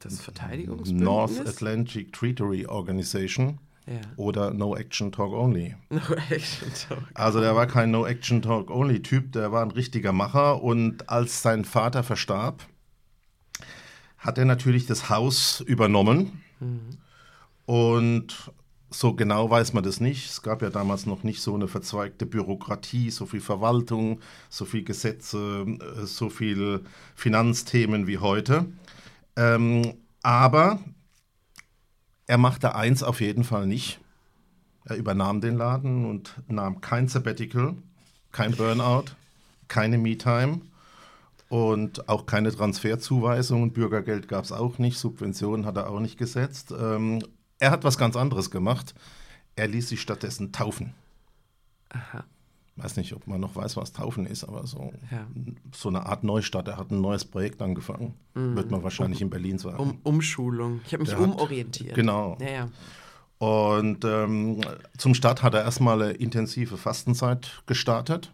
das 0.01 0.21
Verteidigungsbündnis? 0.21 1.03
North 1.03 1.41
Atlantic 1.47 2.13
Treaty 2.13 2.67
Organization 2.67 3.59
Ja. 3.87 4.01
oder 4.17 4.53
No 4.53 4.75
Action 4.75 5.13
Talk 5.13 5.33
Only. 5.33 5.77
No 5.91 6.01
Action 6.31 6.69
Talk. 6.89 7.05
Also 7.15 7.41
der 7.41 7.55
war 7.55 7.67
kein 7.67 7.91
No 7.93 8.05
Action 8.05 8.43
Talk 8.43 8.71
Only 8.71 9.01
Typ, 9.01 9.33
der 9.33 9.53
war 9.53 9.63
ein 9.63 9.71
richtiger 9.71 10.13
Macher 10.13 10.63
und 10.63 11.09
als 11.09 11.43
sein 11.43 11.65
Vater 11.65 12.03
verstarb, 12.03 12.67
hat 14.19 14.39
er 14.39 14.45
natürlich 14.45 14.87
das 14.87 15.09
Haus 15.09 15.61
übernommen 15.61 16.43
und 17.65 18.51
so 18.91 19.15
genau 19.15 19.51
weiß 19.51 19.73
man 19.73 19.85
das 19.85 20.01
nicht. 20.01 20.31
Es 20.31 20.43
gab 20.43 20.63
ja 20.63 20.71
damals 20.71 21.07
noch 21.07 21.23
nicht 21.23 21.41
so 21.41 21.55
eine 21.55 21.69
verzweigte 21.69 22.25
Bürokratie, 22.27 23.11
so 23.11 23.27
viel 23.27 23.41
Verwaltung, 23.41 24.21
so 24.49 24.65
viel 24.65 24.85
Gesetze, 24.85 25.67
äh, 25.67 26.07
so 26.07 26.31
viel 26.31 26.83
Finanzthemen 27.15 28.07
wie 28.07 28.19
heute. 28.19 28.67
Ähm, 29.37 29.95
aber 30.23 30.81
er 32.27 32.39
machte 32.39 32.75
eins 32.75 33.03
auf 33.03 33.21
jeden 33.21 33.45
Fall 33.45 33.67
nicht. 33.67 34.01
Er 34.85 34.97
übernahm 34.97 35.41
den 35.41 35.57
Laden 35.57 36.07
und 36.07 36.35
nahm 36.49 36.81
kein 36.81 37.09
Sabbatical, 37.09 37.75
kein 38.33 38.53
Burnout, 38.53 39.07
keine 39.69 39.99
Me-Time 39.99 40.61
und 41.49 42.09
auch 42.09 42.27
keine 42.27 42.53
Transferzuweisungen. 42.55 43.73
Bürgergeld 43.73 44.29
gab 44.29 44.45
es 44.45 44.53
auch 44.53 44.79
nicht, 44.79 44.99
Subventionen 44.99 45.67
hat 45.67 45.77
er 45.77 45.91
auch 45.91 46.01
nicht 46.01 46.19
gesetzt. 46.19 46.73
Ähm, 46.79 47.21
er 47.59 47.71
hat 47.71 47.85
was 47.85 47.99
ganz 47.99 48.17
anderes 48.17 48.51
gemacht. 48.51 48.95
Er 49.57 49.69
ließ 49.69 49.89
sich 49.89 50.01
stattdessen 50.01 50.53
taufen. 50.53 50.95
Aha. 51.89 52.25
Weiß 52.79 52.97
nicht, 52.99 53.15
ob 53.15 53.27
man 53.27 53.41
noch 53.41 53.57
weiß, 53.57 53.77
was 53.79 53.93
Taufen 53.93 54.27
ist, 54.27 54.45
aber 54.45 54.67
so, 54.67 54.93
Ja. 55.11 55.27
so 55.75 55.89
eine 55.89 56.05
Art 56.05 56.25
Neustart. 56.25 56.69
Er 56.69 56.77
hat 56.77 56.91
ein 56.91 57.01
neues 57.01 57.25
Projekt 57.25 57.63
angefangen. 57.63 58.15
Wird 58.35 58.71
man 58.71 58.83
wahrscheinlich 58.83 59.23
in 59.23 59.31
Berlin 59.31 59.57
sagen. 59.59 59.79
Um, 59.79 59.99
Umschulung. 60.03 60.81
Ich 60.87 60.93
habe 60.93 61.03
mich 61.03 61.11
Der 61.11 61.19
hat- 61.21 61.25
umorientiert. 61.27 61.95
Genau. 61.95 62.37
Ja, 62.41 62.49
ja. 62.51 62.69
Und 63.39 64.05
ähm, 64.05 64.61
zum 64.99 65.15
Start 65.15 65.43
hat 65.43 65.55
er 65.55 65.63
erstmal 65.63 66.01
eine 66.03 66.13
intensive 66.13 66.77
Fastenzeit 66.77 67.63
gestartet. 67.67 68.33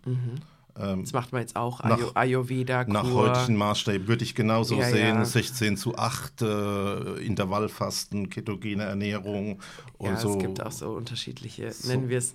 Ähm, 0.79 1.03
Das 1.03 1.13
macht 1.13 1.33
man 1.33 1.41
jetzt 1.43 1.55
auch. 1.57 1.83
Nach- 1.85 1.99
Ayo 1.99 2.11
Ayurveda, 2.15 2.85
nach 2.87 3.03
Kur. 3.03 3.29
heutigen 3.29 3.57
Maßstäben 3.57 4.07
würde 4.09 4.25
ich 4.25 4.35
genauso 4.35 4.77
Ja, 4.77 4.89
sehen. 4.91 5.17
ja. 5.17 5.25
16 5.25 5.77
zu 5.77 5.97
8, 5.97 6.43
äh, 6.43 7.19
Intervallfasten, 7.25 8.31
ketogene 8.31 8.85
Ernährung 8.85 9.61
und 9.99 10.11
ja, 10.11 10.17
so. 10.17 10.31
es 10.33 10.39
gibt 10.39 10.63
auch 10.65 10.73
so 10.73 10.91
unterschiedliche, 10.93 11.71
nennen 11.87 12.09
wir 12.09 12.19
es 12.19 12.35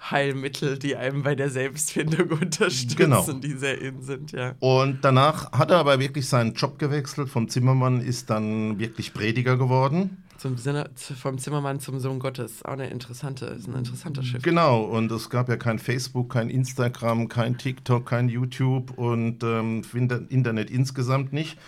Naturheilmittel, 0.00 0.78
die 0.78 0.96
einem 0.96 1.22
bei 1.22 1.34
der 1.34 1.50
Selbstfindung 1.50 2.30
unterstützen, 2.40 2.96
Genau. 2.96 3.24
die 3.32 3.52
sehr 3.52 3.80
in 3.80 4.02
sind, 4.02 4.32
ja. 4.32 4.54
Und 4.60 4.98
danach 5.02 5.52
hat 5.52 5.70
er 5.70 5.78
aber 5.78 5.98
wirklich 6.00 6.26
seinen 6.28 6.54
Job 6.54 6.78
gewechselt. 6.78 7.28
Vom 7.28 7.48
Zimmermann 7.48 8.00
ist 8.00 8.30
dann 8.30 8.78
wirklich 8.78 9.12
Prediger 9.12 9.56
geworden. 9.56 10.22
Zum 10.38 10.56
Sinne, 10.56 10.88
vom 11.20 11.36
Zimmermann 11.38 11.80
zum 11.80 11.98
Sohn 11.98 12.20
Gottes. 12.20 12.64
Auch 12.64 12.74
eine 12.74 12.88
interessante, 12.90 13.46
ist 13.46 13.66
ein 13.66 13.74
interessanter 13.74 14.22
Schiff. 14.22 14.42
Genau, 14.42 14.82
und 14.84 15.10
es 15.10 15.30
gab 15.30 15.48
ja 15.48 15.56
kein 15.56 15.80
Facebook, 15.80 16.30
kein 16.32 16.48
Instagram, 16.48 17.28
kein 17.28 17.58
TikTok, 17.58 18.06
kein 18.06 18.28
YouTube 18.28 18.96
und 18.96 19.42
ähm, 19.42 19.82
Inter- 19.94 20.22
Internet 20.28 20.70
insgesamt 20.70 21.32
nicht. 21.32 21.58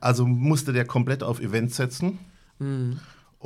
Also 0.00 0.26
musste 0.26 0.72
der 0.72 0.84
komplett 0.84 1.22
auf 1.22 1.40
Events 1.40 1.76
setzen. 1.76 2.18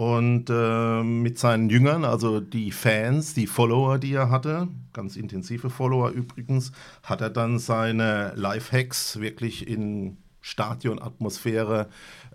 Und 0.00 0.48
äh, 0.48 1.02
mit 1.02 1.38
seinen 1.38 1.68
Jüngern, 1.68 2.06
also 2.06 2.40
die 2.40 2.72
Fans, 2.72 3.34
die 3.34 3.46
Follower, 3.46 3.98
die 3.98 4.14
er 4.14 4.30
hatte, 4.30 4.66
ganz 4.94 5.14
intensive 5.14 5.68
Follower 5.68 6.08
übrigens, 6.08 6.72
hat 7.02 7.20
er 7.20 7.28
dann 7.28 7.58
seine 7.58 8.32
Lifehacks 8.34 9.20
wirklich 9.20 9.68
in 9.68 10.16
Stadionatmosphäre 10.40 11.90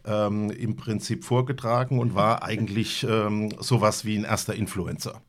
ähm, 0.05 0.51
im 0.51 0.75
Prinzip 0.75 1.23
vorgetragen 1.25 1.97
und 1.97 2.13
war 2.13 2.43
eigentlich 2.43 3.03
ähm, 3.09 3.49
sowas 3.59 4.05
wie 4.05 4.15
ein 4.15 4.25
erster 4.25 4.53
Influencer. 4.53 5.23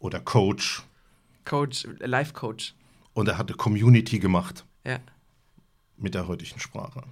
Oder 0.00 0.20
Coach. 0.20 0.82
Coach, 1.46 1.88
Life 2.00 2.34
Coach. 2.34 2.74
Und 3.14 3.26
er 3.28 3.38
hatte 3.38 3.54
Community 3.54 4.18
gemacht 4.18 4.66
Ja. 4.84 4.98
mit 5.96 6.12
der 6.12 6.28
heutigen 6.28 6.60
Sprache. 6.60 7.04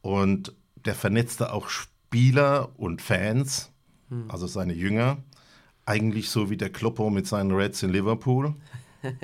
Und 0.00 0.54
der 0.86 0.94
vernetzte 0.94 1.52
auch 1.52 1.68
Spieler 2.10 2.70
und 2.76 3.00
Fans, 3.00 3.70
also 4.26 4.48
seine 4.48 4.72
Jünger, 4.72 5.18
eigentlich 5.86 6.28
so 6.28 6.50
wie 6.50 6.56
der 6.56 6.68
Kloppo 6.70 7.08
mit 7.08 7.28
seinen 7.28 7.52
Reds 7.52 7.84
in 7.84 7.90
Liverpool. 7.90 8.54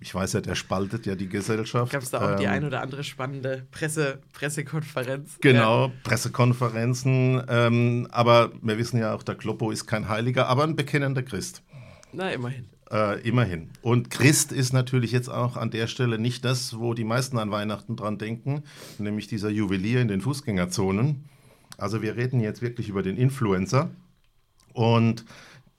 Ich 0.00 0.14
weiß 0.14 0.32
ja, 0.34 0.40
der 0.40 0.54
spaltet 0.54 1.06
ja 1.06 1.14
die 1.16 1.28
Gesellschaft. 1.28 1.92
Gab 1.92 2.02
es 2.02 2.10
da 2.10 2.34
auch 2.34 2.36
die 2.36 2.44
Ähm, 2.44 2.50
ein 2.50 2.64
oder 2.64 2.82
andere 2.82 3.02
spannende 3.02 3.66
Presse, 3.70 4.20
Pressekonferenz? 4.32 5.38
Genau, 5.40 5.92
Pressekonferenzen. 6.04 7.42
Ähm, 7.48 8.08
aber 8.10 8.52
wir 8.62 8.78
wissen 8.78 8.98
ja 8.98 9.14
auch, 9.14 9.22
der 9.24 9.34
Kloppo 9.34 9.70
ist 9.70 9.86
kein 9.86 10.08
Heiliger, 10.08 10.46
aber 10.48 10.64
ein 10.64 10.76
bekennender 10.76 11.22
Christ. 11.22 11.62
Ja. 11.72 11.78
Na, 12.12 12.30
immerhin. 12.30 12.66
Äh, 12.90 13.20
immerhin. 13.22 13.70
Und 13.82 14.10
Christ 14.10 14.52
ist 14.52 14.72
natürlich 14.72 15.10
jetzt 15.12 15.28
auch 15.28 15.56
an 15.56 15.70
der 15.70 15.88
Stelle 15.88 16.18
nicht 16.18 16.44
das, 16.44 16.78
wo 16.78 16.94
die 16.94 17.04
meisten 17.04 17.38
an 17.38 17.50
Weihnachten 17.50 17.96
dran 17.96 18.18
denken, 18.18 18.62
nämlich 18.98 19.26
dieser 19.26 19.50
Juwelier 19.50 20.00
in 20.00 20.08
den 20.08 20.20
Fußgängerzonen. 20.20 21.24
Also 21.78 22.02
wir 22.02 22.16
reden 22.16 22.40
jetzt 22.40 22.60
wirklich 22.60 22.88
über 22.90 23.02
den 23.02 23.16
Influencer 23.16 23.90
und 24.74 25.24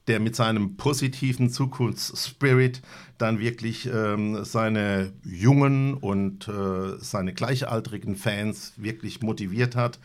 der 0.08 0.20
mit 0.20 0.36
seinem 0.36 0.75
positiven 0.75 1.51
Zukunftsspirit 1.51 2.82
dann 3.20 3.38
wirklich 3.39 3.88
ähm, 3.94 4.44
seine 4.44 5.13
jungen 5.24 5.94
und 5.94 6.48
äh, 6.48 6.98
seine 7.00 7.34
gleichaltrigen 7.34 8.15
Fans 8.15 8.74
wirklich 8.77 9.22
motiviert 9.22 9.75
hat, 9.75 10.00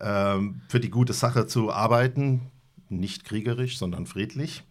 ähm, 0.00 0.62
für 0.68 0.80
die 0.80 0.88
gute 0.88 1.12
Sache 1.12 1.46
zu 1.46 1.70
arbeiten, 1.70 2.40
nicht 2.88 3.24
kriegerisch, 3.24 3.76
sondern 3.76 4.06
friedlich. 4.06 4.62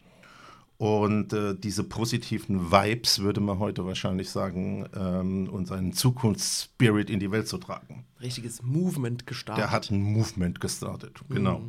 Und 0.80 1.34
äh, 1.34 1.56
diese 1.60 1.84
positiven 1.84 2.72
Vibes, 2.72 3.20
würde 3.20 3.42
man 3.42 3.60
heute 3.60 3.86
wahrscheinlich 3.86 4.30
sagen, 4.30 4.88
ähm, 4.96 5.50
und 5.50 5.68
seinen 5.68 5.92
Zukunftsspirit 5.92 7.10
in 7.10 7.20
die 7.20 7.32
Welt 7.32 7.50
zu 7.50 7.58
tragen. 7.58 8.06
Richtiges 8.22 8.64
Movement 8.64 9.28
gestartet. 9.28 9.62
Der 9.66 9.72
hat 9.72 9.92
ein 9.92 10.02
Movement 10.02 10.62
gestartet, 10.62 11.20
genau. 11.28 11.62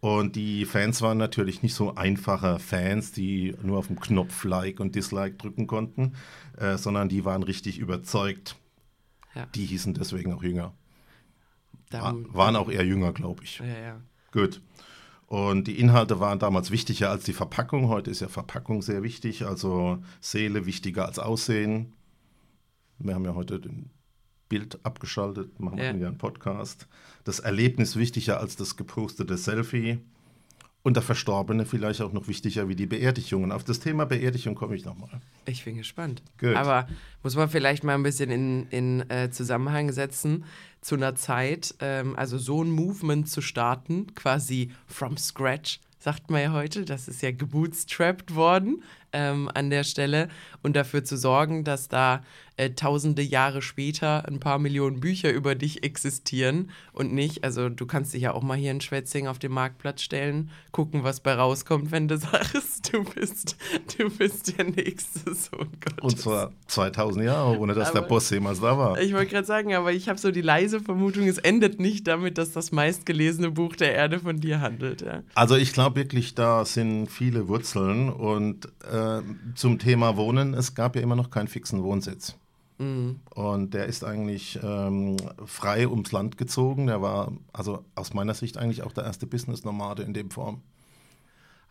Und 0.00 0.36
die 0.36 0.64
Fans 0.64 1.02
waren 1.02 1.18
natürlich 1.18 1.62
nicht 1.62 1.74
so 1.74 1.94
einfache 1.96 2.58
Fans, 2.58 3.12
die 3.12 3.54
nur 3.62 3.76
auf 3.76 3.88
den 3.88 4.00
Knopf 4.00 4.44
Like 4.44 4.80
und 4.80 4.94
Dislike 4.94 5.36
drücken 5.36 5.66
konnten, 5.66 6.14
äh, 6.56 6.78
sondern 6.78 7.10
die 7.10 7.26
waren 7.26 7.42
richtig 7.42 7.76
überzeugt. 7.78 8.56
Ja. 9.34 9.44
Die 9.54 9.66
hießen 9.66 9.92
deswegen 9.92 10.32
auch 10.32 10.42
jünger. 10.42 10.72
Da- 11.90 12.04
Wa- 12.04 12.16
waren 12.32 12.56
auch 12.56 12.70
eher 12.70 12.86
jünger, 12.86 13.12
glaube 13.12 13.44
ich. 13.44 13.58
Ja, 13.58 13.66
ja. 13.66 14.00
Gut. 14.32 14.62
Und 15.30 15.68
die 15.68 15.78
Inhalte 15.78 16.18
waren 16.18 16.40
damals 16.40 16.72
wichtiger 16.72 17.08
als 17.10 17.22
die 17.22 17.32
Verpackung. 17.32 17.86
Heute 17.86 18.10
ist 18.10 18.18
ja 18.18 18.26
Verpackung 18.26 18.82
sehr 18.82 19.04
wichtig, 19.04 19.46
also 19.46 19.98
Seele 20.20 20.66
wichtiger 20.66 21.06
als 21.06 21.20
Aussehen. 21.20 21.92
Wir 22.98 23.14
haben 23.14 23.24
ja 23.24 23.36
heute 23.36 23.60
den 23.60 23.90
Bild 24.48 24.84
abgeschaltet, 24.84 25.60
machen 25.60 25.78
Ja. 25.78 25.94
ja 25.94 26.08
einen 26.08 26.18
Podcast. 26.18 26.88
Das 27.22 27.38
Erlebnis 27.38 27.94
wichtiger 27.94 28.40
als 28.40 28.56
das 28.56 28.76
gepostete 28.76 29.36
Selfie. 29.36 30.00
Und 30.82 30.94
der 30.96 31.02
Verstorbene 31.04 31.64
vielleicht 31.66 32.00
auch 32.00 32.12
noch 32.12 32.26
wichtiger 32.26 32.66
wie 32.68 32.74
die 32.74 32.86
Beerdigungen. 32.86 33.52
Auf 33.52 33.62
das 33.62 33.78
Thema 33.78 34.06
Beerdigung 34.06 34.54
komme 34.56 34.74
ich 34.74 34.84
nochmal. 34.84 35.20
Ich 35.44 35.62
bin 35.64 35.76
gespannt. 35.76 36.22
Gut. 36.38 36.56
Aber 36.56 36.88
muss 37.22 37.36
man 37.36 37.50
vielleicht 37.50 37.84
mal 37.84 37.94
ein 37.94 38.02
bisschen 38.02 38.30
in, 38.30 38.66
in 38.70 39.10
äh, 39.10 39.30
Zusammenhang 39.30 39.92
setzen 39.92 40.44
zu 40.80 40.94
einer 40.94 41.14
Zeit, 41.14 41.74
ähm, 41.80 42.16
also 42.16 42.38
so 42.38 42.62
ein 42.62 42.70
Movement 42.70 43.28
zu 43.28 43.40
starten, 43.40 44.14
quasi 44.14 44.70
from 44.86 45.16
scratch, 45.16 45.80
sagt 45.98 46.30
man 46.30 46.42
ja 46.42 46.52
heute. 46.52 46.84
Das 46.84 47.08
ist 47.08 47.22
ja 47.22 47.30
gebootstrapped 47.30 48.34
worden 48.34 48.82
ähm, 49.12 49.50
an 49.54 49.70
der 49.70 49.84
Stelle 49.84 50.28
und 50.62 50.76
dafür 50.76 51.04
zu 51.04 51.16
sorgen, 51.16 51.64
dass 51.64 51.88
da 51.88 52.22
äh, 52.56 52.70
tausende 52.70 53.22
Jahre 53.22 53.62
später 53.62 54.26
ein 54.28 54.38
paar 54.38 54.58
Millionen 54.58 55.00
Bücher 55.00 55.32
über 55.32 55.54
dich 55.54 55.82
existieren 55.82 56.70
und 56.92 57.12
nicht, 57.12 57.42
also 57.42 57.70
du 57.70 57.86
kannst 57.86 58.12
dich 58.12 58.22
ja 58.22 58.32
auch 58.34 58.42
mal 58.42 58.56
hier 58.58 58.70
in 58.70 58.80
Schwetzing 58.82 59.26
auf 59.28 59.38
den 59.38 59.50
Marktplatz 59.52 60.02
stellen, 60.02 60.50
gucken, 60.70 61.02
was 61.02 61.20
bei 61.20 61.32
rauskommt, 61.34 61.90
wenn 61.90 62.06
du 62.08 62.18
sagst, 62.18 62.92
du 62.92 63.02
bist, 63.04 63.56
du 63.96 64.10
bist 64.10 64.58
der 64.58 64.66
nächste 64.66 65.34
Sohn 65.34 65.70
Gottes. 65.80 66.02
Und 66.02 66.18
zwar 66.18 66.52
2000 66.66 67.24
Jahre, 67.24 67.58
ohne 67.58 67.72
dass 67.74 67.92
der 67.92 68.02
Aber- 68.02 68.08
Boss 68.08 68.28
jemals 68.30 68.60
da 68.60 68.76
war. 68.76 69.00
Ich 69.00 69.14
wollte 69.14 69.30
gerade 69.30 69.46
sagen, 69.46 69.74
aber 69.74 69.92
ich 69.92 70.08
habe 70.10 70.18
so 70.18 70.30
die 70.30 70.42
leise 70.42 70.80
Vermutung, 70.80 71.26
es 71.28 71.38
endet 71.38 71.80
nicht 71.80 72.06
damit, 72.06 72.36
dass 72.36 72.52
das 72.52 72.72
meistgelesene 72.72 73.50
Buch 73.50 73.74
der 73.76 73.94
Erde 73.94 74.18
von 74.20 74.38
dir 74.38 74.60
handelt. 74.60 75.00
Ja. 75.00 75.22
Also 75.34 75.56
ich 75.56 75.72
glaube 75.72 75.96
wirklich, 75.96 76.34
da 76.34 76.64
sind 76.66 77.06
viele 77.06 77.48
Wurzeln 77.48 78.10
und 78.10 78.66
äh, 78.90 78.99
zum 79.54 79.78
Thema 79.78 80.16
Wohnen, 80.16 80.54
es 80.54 80.74
gab 80.74 80.96
ja 80.96 81.02
immer 81.02 81.16
noch 81.16 81.30
keinen 81.30 81.48
fixen 81.48 81.82
Wohnsitz. 81.82 82.36
Mhm. 82.78 83.20
Und 83.34 83.74
der 83.74 83.86
ist 83.86 84.04
eigentlich 84.04 84.58
ähm, 84.62 85.16
frei 85.44 85.86
ums 85.86 86.12
Land 86.12 86.38
gezogen. 86.38 86.86
Der 86.86 87.02
war 87.02 87.32
also 87.52 87.84
aus 87.94 88.14
meiner 88.14 88.34
Sicht 88.34 88.56
eigentlich 88.56 88.82
auch 88.82 88.92
der 88.92 89.04
erste 89.04 89.26
Business-Nomade 89.26 90.02
in 90.02 90.14
dem 90.14 90.30
Form. 90.30 90.62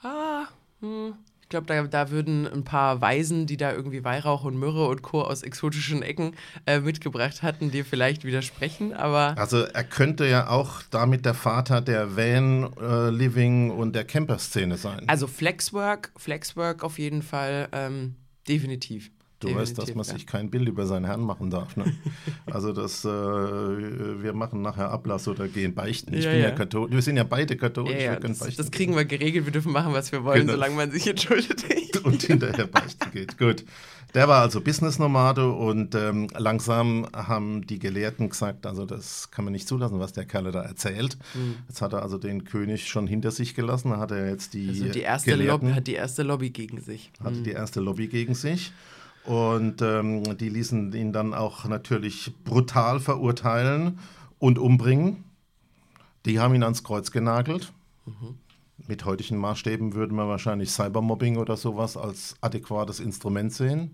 Ah, 0.03 0.45
hm. 0.81 1.13
Ich 1.49 1.51
glaube, 1.51 1.65
da, 1.65 1.81
da 1.81 2.11
würden 2.11 2.47
ein 2.47 2.63
paar 2.63 3.01
Weisen, 3.01 3.47
die 3.47 3.57
da 3.57 3.73
irgendwie 3.73 4.03
Weihrauch 4.03 4.43
und 4.43 4.59
Myrrhe 4.59 4.87
und 4.87 5.01
Co. 5.01 5.23
aus 5.23 5.41
exotischen 5.41 6.03
Ecken 6.03 6.35
äh, 6.67 6.79
mitgebracht 6.79 7.41
hatten, 7.41 7.71
dir 7.71 7.85
vielleicht 7.85 8.23
widersprechen, 8.23 8.93
aber. 8.93 9.35
Also 9.35 9.63
er 9.63 9.83
könnte 9.83 10.27
ja 10.27 10.47
auch 10.47 10.83
damit 10.91 11.25
der 11.25 11.33
Vater 11.33 11.81
der 11.81 12.15
Van 12.15 12.71
äh, 12.79 13.09
Living 13.09 13.71
und 13.71 13.95
der 13.95 14.05
Camper-Szene 14.05 14.77
sein. 14.77 15.05
Also 15.07 15.25
Flexwork, 15.25 16.11
Flexwork 16.17 16.83
auf 16.83 16.99
jeden 16.99 17.23
Fall, 17.23 17.67
ähm, 17.71 18.13
definitiv. 18.47 19.09
Du 19.39 19.55
weißt, 19.55 19.77
dass 19.77 19.95
man 19.95 20.05
ja. 20.05 20.13
sich 20.13 20.27
kein 20.27 20.49
Bild 20.49 20.67
über 20.67 20.85
seinen 20.85 21.05
Herrn 21.05 21.21
machen 21.21 21.49
darf. 21.49 21.77
Ne? 21.77 21.85
also 22.45 22.73
das, 22.73 23.05
äh, 23.05 23.07
wir 23.07 24.33
machen 24.33 24.61
nachher 24.61 24.91
Ablass 24.91 25.29
oder 25.29 25.47
gehen 25.47 25.73
beichten. 25.73 26.13
Ich 26.13 26.25
ja, 26.25 26.31
bin 26.31 26.41
ja, 26.41 26.49
ja 26.49 26.55
katholisch. 26.55 26.93
Wir 26.93 27.01
sind 27.01 27.15
ja 27.15 27.23
beide 27.23 27.55
katholisch. 27.55 28.03
Ja, 28.03 28.21
wir 28.21 28.29
das, 28.29 28.39
das, 28.39 28.69
kriegen 28.69 28.95
wir 28.97 29.05
geregelt. 29.05 29.45
Wir 29.45 29.53
dürfen 29.53 29.71
machen, 29.71 29.93
was 29.93 30.11
wir 30.11 30.25
wollen, 30.25 30.41
genau. 30.41 30.53
solange 30.53 30.75
man 30.75 30.91
sich 30.91 31.07
entschuldigt. 31.07 31.65
und 32.03 32.21
hinterher 32.21 32.67
beichten 32.67 33.11
geht. 33.11 33.37
Gut. 33.37 33.63
Der 34.13 34.27
war 34.27 34.41
also 34.41 34.59
Business-Nomade 34.59 35.51
und 35.51 35.93
ähm, 35.93 36.27
langsam 36.35 37.07
haben 37.13 37.65
die 37.67 37.77
Gelehrten 37.77 38.29
gesagt, 38.29 38.65
also 38.65 38.85
das 38.85 39.29
kann 39.29 39.45
man 39.45 39.51
nicht 39.51 39.67
zulassen, 39.67 39.99
was 39.99 40.13
der 40.13 40.25
Kerl 40.25 40.51
da 40.51 40.63
erzählt. 40.63 41.17
Mhm. 41.35 41.55
Jetzt 41.67 41.81
hat 41.81 41.93
er 41.93 42.01
also 42.01 42.17
den 42.17 42.43
König 42.43 42.87
schon 42.87 43.05
hinter 43.05 43.31
sich 43.31 43.53
gelassen. 43.53 43.95
Hat 43.95 44.11
er 44.11 44.27
jetzt 44.29 44.53
die, 44.53 44.69
also 44.69 44.89
die 44.89 45.01
erste 45.01 45.31
Gelehrten, 45.31 45.67
Lobby, 45.67 45.75
hat 45.75 45.87
die 45.87 45.93
erste 45.93 46.23
Lobby 46.23 46.49
gegen 46.49 46.81
sich. 46.81 47.11
Hatte 47.23 47.37
mhm. 47.37 47.43
die 47.43 47.51
erste 47.51 47.79
Lobby 47.79 48.07
gegen 48.07 48.33
sich. 48.33 48.73
Und 49.29 49.83
ähm, 49.83 50.39
die 50.39 50.49
ließen 50.49 50.91
ihn 50.93 51.13
dann 51.13 51.35
auch 51.35 51.65
natürlich 51.65 52.33
brutal 52.45 52.99
verurteilen 52.99 53.99
und 54.39 54.57
umbringen. 54.57 55.23
Die 56.25 56.39
haben 56.39 56.55
ihn 56.55 56.63
ans 56.63 56.83
Kreuz 56.83 57.11
genagelt. 57.11 57.71
Mhm. 58.07 58.39
Mit 58.87 59.05
heutigen 59.05 59.37
Maßstäben 59.37 59.93
würden 59.93 60.17
wir 60.17 60.27
wahrscheinlich 60.27 60.71
Cybermobbing 60.71 61.37
oder 61.37 61.57
sowas 61.57 61.95
als 61.95 62.37
adäquates 62.41 62.99
Instrument 62.99 63.53
sehen. 63.53 63.93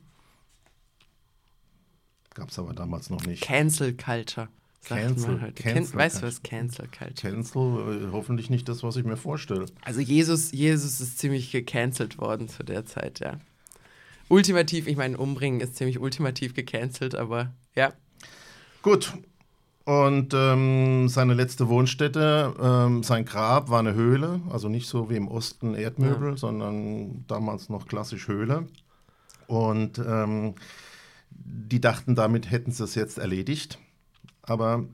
Gab 2.33 2.49
es 2.49 2.57
aber 2.57 2.73
damals 2.73 3.09
noch 3.09 3.25
nicht. 3.25 3.43
Cancel 3.43 3.93
Culture. 3.93 4.47
Cancel. 4.85 5.51
Cancel 5.53 5.99
weißt 5.99 6.21
du 6.21 6.27
was 6.27 6.43
Cancel 6.43 6.87
Culture? 6.87 7.33
Cancel, 7.33 7.61
äh, 7.61 8.11
hoffentlich 8.13 8.49
nicht 8.49 8.69
das, 8.69 8.83
was 8.83 8.95
ich 8.95 9.03
mir 9.03 9.17
vorstelle. 9.17 9.65
Also 9.81 9.99
Jesus, 9.99 10.53
Jesus 10.53 11.01
ist 11.01 11.19
ziemlich 11.19 11.51
gecancelt 11.51 12.19
worden 12.19 12.47
zu 12.47 12.63
der 12.63 12.85
Zeit, 12.85 13.19
ja 13.19 13.41
ultimativ, 14.29 14.87
ich 14.87 14.97
meine, 14.97 15.17
umbringen 15.17 15.61
ist 15.61 15.75
ziemlich 15.75 15.99
ultimativ 15.99 16.53
gecancelt, 16.53 17.15
aber 17.15 17.53
ja. 17.75 17.93
Gut. 18.81 19.13
Und 19.85 20.33
ähm, 20.33 21.07
seine 21.09 21.35
letzte 21.35 21.67
Wohnstätte, 21.69 22.55
ähm, 22.59 23.03
sein 23.03 23.23
Grab 23.23 23.69
war 23.69 23.79
eine 23.79 23.93
Höhle, 23.93 24.41
also 24.49 24.67
nicht 24.67 24.87
so 24.87 25.11
wie 25.11 25.15
im 25.15 25.27
Osten 25.27 25.75
Erdmöbel, 25.75 26.31
ja. 26.31 26.37
sondern 26.37 27.23
damals 27.27 27.69
noch 27.69 27.87
klassisch 27.87 28.27
Höhle. 28.27 28.67
Und 29.45 29.99
ähm, 29.99 30.55
die 31.29 31.79
dachten, 31.79 32.15
damit 32.15 32.49
hätten 32.49 32.71
sie 32.71 32.83
es 32.83 32.95
jetzt 32.95 33.19
erledigt. 33.19 33.77
Aber 34.41 34.85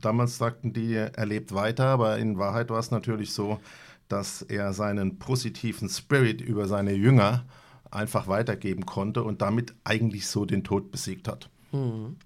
damals 0.00 0.38
sagten 0.38 0.72
die, 0.72 0.94
er 0.94 1.26
lebt 1.26 1.54
weiter, 1.54 1.86
aber 1.86 2.18
in 2.18 2.38
Wahrheit 2.38 2.70
war 2.70 2.80
es 2.80 2.90
natürlich 2.90 3.32
so, 3.32 3.60
dass 4.08 4.42
er 4.42 4.72
seinen 4.72 5.18
positiven 5.18 5.88
Spirit 5.88 6.40
über 6.40 6.66
seine 6.66 6.92
Jünger 6.92 7.44
einfach 7.92 8.26
weitergeben 8.28 8.86
konnte 8.86 9.22
und 9.22 9.42
damit 9.42 9.74
eigentlich 9.84 10.26
so 10.26 10.44
den 10.44 10.64
Tod 10.64 10.90
besiegt 10.90 11.28
hat. 11.28 11.50
Mhm. 11.72 12.16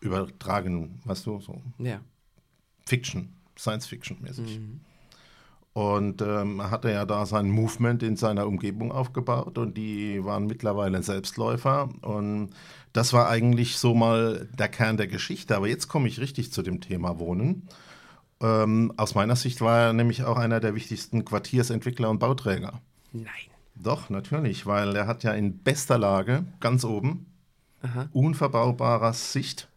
Übertragen, 0.00 1.00
weißt 1.04 1.26
du, 1.26 1.40
so. 1.40 1.62
Ja. 1.78 2.00
Fiction, 2.86 3.32
Science-Fiction-mäßig. 3.58 4.58
Mhm. 4.58 4.80
Und 5.72 6.22
ähm, 6.22 6.70
hatte 6.70 6.90
ja 6.90 7.04
da 7.04 7.26
sein 7.26 7.50
Movement 7.50 8.04
in 8.04 8.16
seiner 8.16 8.46
Umgebung 8.46 8.92
aufgebaut 8.92 9.58
und 9.58 9.76
die 9.76 10.24
waren 10.24 10.46
mittlerweile 10.46 11.02
Selbstläufer. 11.02 11.88
Und 12.02 12.50
das 12.92 13.12
war 13.12 13.28
eigentlich 13.28 13.76
so 13.76 13.92
mal 13.92 14.48
der 14.56 14.68
Kern 14.68 14.96
der 14.96 15.08
Geschichte. 15.08 15.56
Aber 15.56 15.66
jetzt 15.66 15.88
komme 15.88 16.06
ich 16.06 16.20
richtig 16.20 16.52
zu 16.52 16.62
dem 16.62 16.80
Thema 16.80 17.18
Wohnen. 17.18 17.68
Ähm, 18.40 18.92
aus 18.96 19.16
meiner 19.16 19.34
Sicht 19.34 19.62
war 19.62 19.86
er 19.86 19.92
nämlich 19.92 20.22
auch 20.22 20.36
einer 20.36 20.60
der 20.60 20.76
wichtigsten 20.76 21.24
Quartiersentwickler 21.24 22.08
und 22.08 22.20
Bauträger. 22.20 22.80
Nein. 23.12 23.53
Doch, 23.74 24.08
natürlich, 24.10 24.66
weil 24.66 24.94
er 24.94 25.06
hat 25.06 25.24
ja 25.24 25.32
in 25.32 25.58
bester 25.58 25.98
Lage, 25.98 26.44
ganz 26.60 26.84
oben, 26.84 27.26
Aha. 27.82 28.08
unverbaubarer 28.12 29.12
Sicht, 29.12 29.68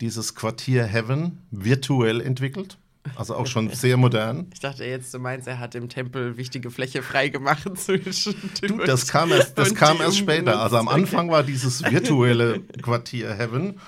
dieses 0.00 0.34
Quartier 0.34 0.84
Heaven 0.84 1.38
virtuell 1.50 2.20
entwickelt. 2.20 2.78
Also 3.16 3.34
auch 3.34 3.46
schon 3.46 3.70
sehr 3.70 3.96
modern. 3.96 4.46
Ich 4.52 4.60
dachte 4.60 4.84
jetzt, 4.84 5.12
du 5.12 5.18
meinst, 5.18 5.48
er 5.48 5.58
hat 5.58 5.74
im 5.74 5.88
Tempel 5.88 6.36
wichtige 6.36 6.70
Fläche 6.70 7.02
freigemacht 7.02 7.64
zwischen 7.76 8.34
du, 8.60 8.78
Das 8.78 9.08
kam 9.08 9.30
erst, 9.30 9.58
das 9.58 9.74
kam 9.74 10.00
erst 10.00 10.18
später. 10.18 10.60
Also 10.60 10.76
am 10.76 10.88
Anfang 10.88 11.30
war 11.30 11.42
dieses 11.42 11.82
virtuelle 11.82 12.60
Quartier 12.82 13.34
Heaven. 13.34 13.80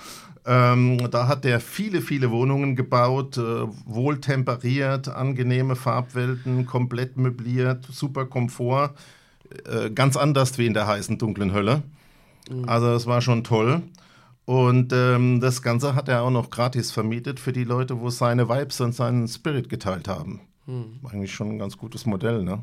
Ähm, 0.45 1.09
da 1.09 1.27
hat 1.27 1.43
er 1.45 1.59
viele, 1.59 2.01
viele 2.01 2.29
Wohnungen 2.29 2.75
gebaut, 2.75 3.37
äh, 3.37 3.41
wohltemperiert, 3.85 5.07
angenehme 5.07 5.75
Farbwelten, 5.75 6.65
komplett 6.65 7.17
möbliert, 7.17 7.85
super 7.89 8.25
Komfort. 8.25 8.93
Äh, 9.65 9.91
ganz 9.91 10.17
anders 10.17 10.57
wie 10.57 10.65
in 10.65 10.73
der 10.73 10.87
heißen, 10.87 11.17
dunklen 11.17 11.53
Hölle. 11.53 11.83
Mhm. 12.49 12.67
Also 12.67 12.87
das 12.87 13.05
war 13.07 13.21
schon 13.21 13.43
toll. 13.43 13.81
Und 14.45 14.93
ähm, 14.93 15.41
das 15.41 15.61
Ganze 15.63 15.95
hat 15.95 16.07
er 16.07 16.21
auch 16.21 16.29
noch 16.29 16.51
gratis 16.51 16.91
vermietet 16.91 17.39
für 17.39 17.51
die 17.51 17.63
Leute, 17.63 17.99
wo 17.99 18.09
seine 18.09 18.47
Vibes 18.47 18.79
und 18.79 18.93
seinen 18.93 19.27
Spirit 19.27 19.69
geteilt 19.69 20.07
haben. 20.07 20.41
Mhm. 20.67 20.99
Eigentlich 21.11 21.33
schon 21.33 21.49
ein 21.49 21.59
ganz 21.59 21.77
gutes 21.77 22.05
Modell, 22.05 22.43
ne? 22.43 22.61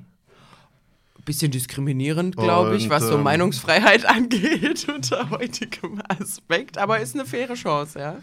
Bisschen 1.24 1.52
diskriminierend, 1.52 2.36
glaube 2.36 2.74
ich, 2.76 2.90
was 2.90 3.06
so 3.06 3.14
ähm, 3.14 3.22
Meinungsfreiheit 3.22 4.06
angeht 4.08 4.88
unter 4.88 5.30
heutigem 5.30 6.02
Aspekt, 6.08 6.78
aber 6.78 6.98
ist 6.98 7.14
eine 7.14 7.24
faire 7.24 7.54
Chance, 7.54 7.98
ja. 7.98 8.16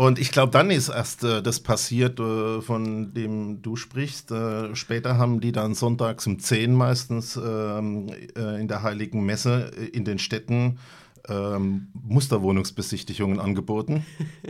Und 0.00 0.18
ich 0.18 0.32
glaube, 0.32 0.50
dann 0.50 0.70
ist 0.70 0.88
erst 0.88 1.24
äh, 1.24 1.42
das 1.42 1.60
passiert, 1.60 2.18
äh, 2.20 2.62
von 2.62 3.12
dem 3.12 3.60
du 3.60 3.76
sprichst. 3.76 4.30
Äh, 4.30 4.74
später 4.74 5.18
haben 5.18 5.42
die 5.42 5.52
dann 5.52 5.74
sonntags 5.74 6.26
um 6.26 6.38
10 6.38 6.72
meistens 6.72 7.36
ähm, 7.36 8.08
äh, 8.34 8.58
in 8.58 8.66
der 8.66 8.82
Heiligen 8.82 9.26
Messe 9.26 9.70
äh, 9.76 9.84
in 9.88 10.06
den 10.06 10.18
Städten 10.18 10.78
ähm, 11.28 11.88
Musterwohnungsbesichtigungen 11.92 13.40
angeboten 13.40 14.06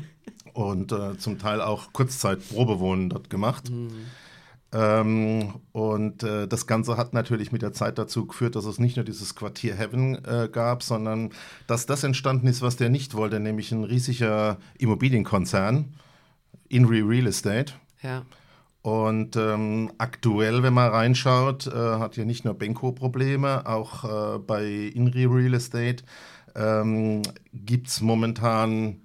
und 0.54 0.92
äh, 0.92 1.18
zum 1.18 1.40
Teil 1.40 1.60
auch 1.60 1.92
Kurzzeitprobewohnen 1.92 3.10
dort 3.10 3.28
gemacht. 3.28 3.70
Mhm. 3.70 3.90
Ähm, 4.72 5.54
und 5.72 6.22
äh, 6.22 6.46
das 6.46 6.66
Ganze 6.66 6.96
hat 6.96 7.12
natürlich 7.12 7.50
mit 7.50 7.62
der 7.62 7.72
Zeit 7.72 7.98
dazu 7.98 8.26
geführt, 8.26 8.54
dass 8.54 8.66
es 8.66 8.78
nicht 8.78 8.96
nur 8.96 9.04
dieses 9.04 9.34
Quartier 9.34 9.74
Heaven 9.74 10.24
äh, 10.24 10.48
gab, 10.50 10.82
sondern 10.82 11.30
dass 11.66 11.86
das 11.86 12.04
entstanden 12.04 12.46
ist, 12.46 12.62
was 12.62 12.76
der 12.76 12.88
nicht 12.88 13.14
wollte, 13.14 13.40
nämlich 13.40 13.72
ein 13.72 13.84
riesiger 13.84 14.58
Immobilienkonzern, 14.78 15.94
Inri 16.68 17.00
Real 17.00 17.26
Estate. 17.26 17.72
Ja. 18.02 18.22
Und 18.82 19.36
ähm, 19.36 19.90
aktuell, 19.98 20.62
wenn 20.62 20.72
man 20.72 20.90
reinschaut, 20.90 21.66
äh, 21.66 21.70
hat 21.70 22.16
ja 22.16 22.24
nicht 22.24 22.44
nur 22.44 22.54
Benko 22.54 22.92
Probleme, 22.92 23.66
auch 23.66 24.04
äh, 24.36 24.38
bei 24.38 24.64
Inri 24.94 25.26
Real 25.26 25.52
Estate 25.54 26.04
ähm, 26.54 27.22
gibt 27.52 27.88
es 27.88 28.00
momentan 28.00 29.00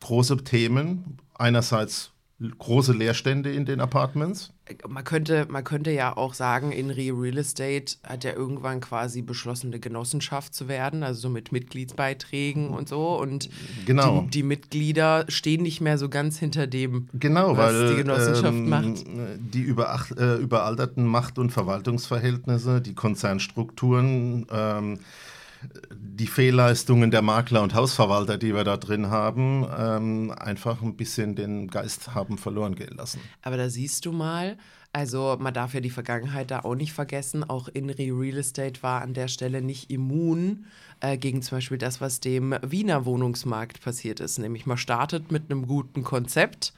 große 0.00 0.38
Themen. 0.38 1.18
Einerseits 1.34 2.10
große 2.58 2.92
Leerstände 2.92 3.52
in 3.52 3.66
den 3.66 3.80
Apartments. 3.80 4.52
Man 4.88 5.04
könnte, 5.04 5.46
man 5.50 5.64
könnte 5.64 5.90
ja 5.90 6.16
auch 6.16 6.32
sagen, 6.32 6.72
Inri 6.72 7.10
Real 7.10 7.36
Estate 7.38 7.96
hat 8.06 8.24
ja 8.24 8.32
irgendwann 8.32 8.80
quasi 8.80 9.20
beschlossen, 9.20 9.68
eine 9.68 9.80
Genossenschaft 9.80 10.54
zu 10.54 10.68
werden, 10.68 11.02
also 11.02 11.20
so 11.20 11.28
mit 11.28 11.52
Mitgliedsbeiträgen 11.52 12.70
und 12.70 12.88
so. 12.88 13.18
Und 13.18 13.50
genau. 13.84 14.22
die, 14.22 14.30
die 14.30 14.42
Mitglieder 14.42 15.26
stehen 15.28 15.62
nicht 15.62 15.80
mehr 15.80 15.98
so 15.98 16.08
ganz 16.08 16.38
hinter 16.38 16.66
dem, 16.66 17.08
genau, 17.12 17.56
was 17.56 17.74
weil, 17.74 17.90
die 17.90 17.96
Genossenschaft 17.96 18.54
ähm, 18.54 18.68
macht. 18.68 19.04
Die 19.52 19.60
über, 19.60 20.00
äh, 20.16 20.36
überalterten 20.36 21.04
Macht- 21.04 21.38
und 21.38 21.50
Verwaltungsverhältnisse, 21.50 22.80
die 22.80 22.94
Konzernstrukturen, 22.94 24.46
ähm, 24.50 25.00
die 25.92 26.26
Fehlleistungen 26.26 27.10
der 27.10 27.22
Makler 27.22 27.62
und 27.62 27.74
Hausverwalter, 27.74 28.38
die 28.38 28.54
wir 28.54 28.64
da 28.64 28.76
drin 28.76 29.10
haben, 29.10 29.66
ähm, 29.76 30.34
einfach 30.38 30.82
ein 30.82 30.96
bisschen 30.96 31.34
den 31.34 31.68
Geist 31.68 32.14
haben 32.14 32.38
verloren 32.38 32.74
gehen 32.74 32.96
lassen. 32.96 33.20
Aber 33.42 33.56
da 33.56 33.68
siehst 33.68 34.06
du 34.06 34.12
mal, 34.12 34.56
also 34.92 35.36
man 35.38 35.54
darf 35.54 35.74
ja 35.74 35.80
die 35.80 35.90
Vergangenheit 35.90 36.50
da 36.50 36.60
auch 36.60 36.74
nicht 36.74 36.92
vergessen. 36.92 37.44
Auch 37.44 37.68
Inri 37.68 38.10
Real 38.10 38.38
Estate 38.38 38.82
war 38.82 39.02
an 39.02 39.14
der 39.14 39.28
Stelle 39.28 39.62
nicht 39.62 39.90
immun 39.90 40.66
äh, 41.00 41.16
gegen 41.16 41.42
zum 41.42 41.58
Beispiel 41.58 41.78
das, 41.78 42.00
was 42.00 42.20
dem 42.20 42.56
Wiener 42.62 43.04
Wohnungsmarkt 43.04 43.80
passiert 43.80 44.20
ist. 44.20 44.38
Nämlich 44.38 44.66
man 44.66 44.78
startet 44.78 45.30
mit 45.30 45.50
einem 45.50 45.66
guten 45.66 46.02
Konzept 46.02 46.72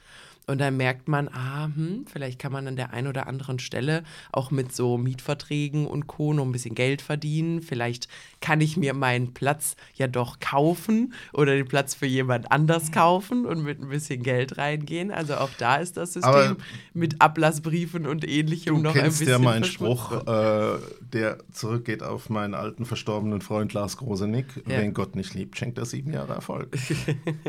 Und 0.45 0.59
dann 0.59 0.75
merkt 0.75 1.07
man, 1.07 1.29
ah, 1.29 1.69
hm, 1.73 2.05
vielleicht 2.11 2.37
kann 2.37 2.51
man 2.51 2.67
an 2.67 2.75
der 2.75 2.91
einen 2.91 3.07
oder 3.07 3.27
anderen 3.27 3.59
Stelle 3.59 4.03
auch 4.31 4.51
mit 4.51 4.75
so 4.75 4.97
Mietverträgen 4.97 5.87
und 5.87 6.07
Co. 6.07 6.33
noch 6.33 6.43
ein 6.43 6.51
bisschen 6.51 6.75
Geld 6.75 7.01
verdienen. 7.01 7.61
Vielleicht 7.61 8.09
kann 8.41 8.59
ich 8.59 8.75
mir 8.75 8.93
meinen 8.93 9.33
Platz 9.33 9.77
ja 9.95 10.07
doch 10.07 10.39
kaufen 10.39 11.13
oder 11.31 11.55
den 11.55 11.67
Platz 11.67 11.95
für 11.95 12.07
jemand 12.07 12.51
anders 12.51 12.91
kaufen 12.91 13.45
und 13.45 13.63
mit 13.63 13.81
ein 13.81 13.87
bisschen 13.87 14.21
Geld 14.21 14.57
reingehen. 14.57 15.11
Also 15.11 15.35
auch 15.35 15.51
da 15.57 15.77
ist 15.77 15.95
das 15.95 16.13
System 16.13 16.31
Aber 16.31 16.57
mit 16.93 17.21
Ablassbriefen 17.21 18.05
und 18.05 18.27
ähnlichem 18.27 18.81
noch 18.81 18.95
ein 18.95 19.03
bisschen. 19.03 19.27
Du 19.27 19.31
kennst 19.31 19.31
ja 19.31 19.39
meinen 19.39 19.63
Spruch, 19.63 20.11
äh, 20.27 20.77
der 21.01 21.37
zurückgeht 21.51 22.03
auf 22.03 22.29
meinen 22.29 22.53
alten 22.53 22.85
verstorbenen 22.85 23.39
Freund 23.39 23.73
Lars 23.73 23.95
Grosenick. 23.95 24.47
Ja. 24.67 24.79
Wenn 24.79 24.93
Gott 24.93 25.15
nicht 25.15 25.33
liebt, 25.33 25.57
schenkt 25.57 25.77
er 25.77 25.85
sieben 25.85 26.11
Jahre 26.11 26.33
Erfolg. 26.33 26.77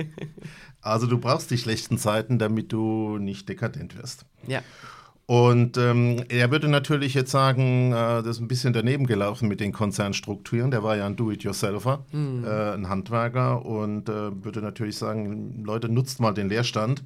also 0.84 1.06
du 1.06 1.18
brauchst 1.18 1.50
die 1.50 1.58
schlechten 1.58 1.98
Zeiten, 1.98 2.38
damit 2.38 2.72
du 2.72 3.18
nicht 3.18 3.48
dekadent 3.48 3.96
wirst. 3.98 4.26
Ja. 4.46 4.60
Und 5.26 5.78
ähm, 5.78 6.22
er 6.28 6.50
würde 6.50 6.68
natürlich 6.68 7.14
jetzt 7.14 7.30
sagen, 7.30 7.92
äh, 7.92 8.22
das 8.22 8.36
ist 8.36 8.40
ein 8.40 8.48
bisschen 8.48 8.74
daneben 8.74 9.06
gelaufen 9.06 9.48
mit 9.48 9.58
den 9.58 9.72
Konzernstrukturen. 9.72 10.70
Der 10.70 10.82
war 10.82 10.96
ja 10.96 11.06
ein 11.06 11.16
Do-it-yourselfer, 11.16 12.04
mhm. 12.12 12.44
äh, 12.44 12.72
ein 12.74 12.90
Handwerker 12.90 13.64
und 13.64 14.10
äh, 14.10 14.44
würde 14.44 14.60
natürlich 14.60 14.98
sagen, 14.98 15.64
Leute, 15.64 15.88
nutzt 15.88 16.20
mal 16.20 16.34
den 16.34 16.50
Leerstand. 16.50 17.04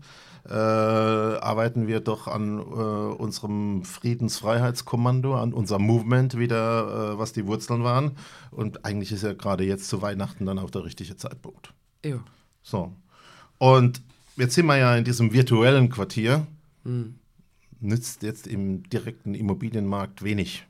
Äh, 0.49 0.53
arbeiten 0.53 1.87
wir 1.87 2.01
doch 2.01 2.27
an 2.27 2.59
äh, 2.59 2.63
unserem 2.63 3.85
Friedensfreiheitskommando, 3.85 5.37
an 5.37 5.53
unserem 5.53 5.83
Movement 5.83 6.39
wieder, 6.39 7.13
äh, 7.13 7.19
was 7.19 7.33
die 7.33 7.47
Wurzeln 7.47 7.85
waren. 7.85 8.13
Und 8.51 8.85
eigentlich 8.85 9.13
ist 9.13 9.23
ja 9.23 9.35
gerade 9.35 9.65
jetzt 9.65 9.89
zu 9.89 10.03
Weihnachten 10.03 10.47
dann 10.47 10.59
auch 10.59 10.71
der 10.71 10.85
richtige 10.85 11.17
Zeitpunkt. 11.17 11.73
Ja. 12.05 12.19
So. 12.63 12.95
Und 13.59 14.01
jetzt 14.37 14.55
sind 14.55 14.67
wir 14.67 14.77
ja 14.77 14.97
in 14.97 15.05
diesem 15.05 15.33
virtuellen 15.33 15.91
Quartier. 15.91 16.47
Mhm. 16.85 17.17
Nützt 17.81 18.23
jetzt 18.23 18.47
im 18.47 18.89
direkten 18.89 19.35
Immobilienmarkt 19.35 20.23
wenig. 20.23 20.67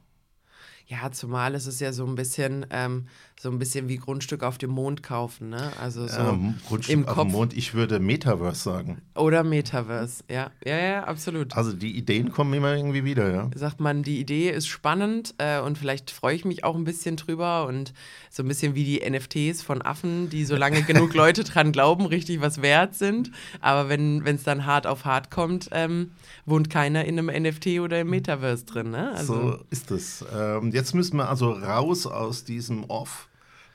Ja, 0.90 1.10
zumal 1.12 1.54
ist 1.54 1.66
es 1.66 1.80
ja 1.80 1.92
so 1.92 2.06
ein 2.06 2.14
bisschen, 2.14 2.64
ähm, 2.70 3.08
so 3.38 3.50
ein 3.50 3.58
bisschen 3.58 3.88
wie 3.88 3.98
Grundstück 3.98 4.42
auf 4.42 4.56
dem 4.56 4.70
Mond 4.70 5.02
kaufen, 5.02 5.50
ne? 5.50 5.70
Also 5.78 6.06
so 6.08 6.18
ähm, 6.18 6.54
Grundstück 6.66 6.94
im 6.94 7.06
auf 7.06 7.14
Kopf. 7.14 7.26
dem 7.26 7.32
Mond, 7.32 7.54
ich 7.54 7.74
würde 7.74 8.00
Metaverse 8.00 8.62
sagen. 8.62 9.02
Oder 9.14 9.44
Metaverse, 9.44 10.24
ja. 10.30 10.50
Ja, 10.64 10.78
ja, 10.78 11.04
absolut. 11.04 11.54
Also 11.54 11.74
die 11.74 11.94
Ideen 11.94 12.32
kommen 12.32 12.54
immer 12.54 12.74
irgendwie 12.74 13.04
wieder, 13.04 13.30
ja. 13.30 13.50
Sagt 13.54 13.80
man, 13.80 14.02
die 14.02 14.18
Idee 14.18 14.48
ist 14.48 14.66
spannend 14.66 15.34
äh, 15.36 15.60
und 15.60 15.76
vielleicht 15.76 16.10
freue 16.10 16.34
ich 16.34 16.46
mich 16.46 16.64
auch 16.64 16.74
ein 16.74 16.84
bisschen 16.84 17.16
drüber 17.16 17.66
und 17.66 17.92
so 18.30 18.42
ein 18.42 18.48
bisschen 18.48 18.74
wie 18.74 18.84
die 18.84 19.10
NFTs 19.10 19.60
von 19.60 19.82
Affen, 19.82 20.30
die 20.30 20.46
solange 20.46 20.82
genug 20.84 21.12
Leute 21.12 21.44
dran 21.44 21.70
glauben, 21.70 22.06
richtig 22.06 22.40
was 22.40 22.62
wert 22.62 22.94
sind. 22.94 23.30
Aber 23.60 23.90
wenn 23.90 24.24
es 24.24 24.42
dann 24.42 24.64
hart 24.64 24.86
auf 24.86 25.04
hart 25.04 25.30
kommt, 25.30 25.68
ähm, 25.72 26.12
wohnt 26.46 26.70
keiner 26.70 27.04
in 27.04 27.18
einem 27.18 27.42
NFT 27.42 27.80
oder 27.80 28.00
im 28.00 28.08
Metaverse 28.08 28.64
drin, 28.64 28.90
ne? 28.90 29.12
Also 29.12 29.34
so 29.34 29.64
ist 29.68 29.90
es. 29.90 30.24
Ähm, 30.34 30.72
jetzt 30.78 30.94
müssen 30.94 31.16
wir 31.16 31.28
also 31.28 31.50
raus 31.50 32.06
aus 32.06 32.44
diesem 32.44 32.84
Off 32.84 33.28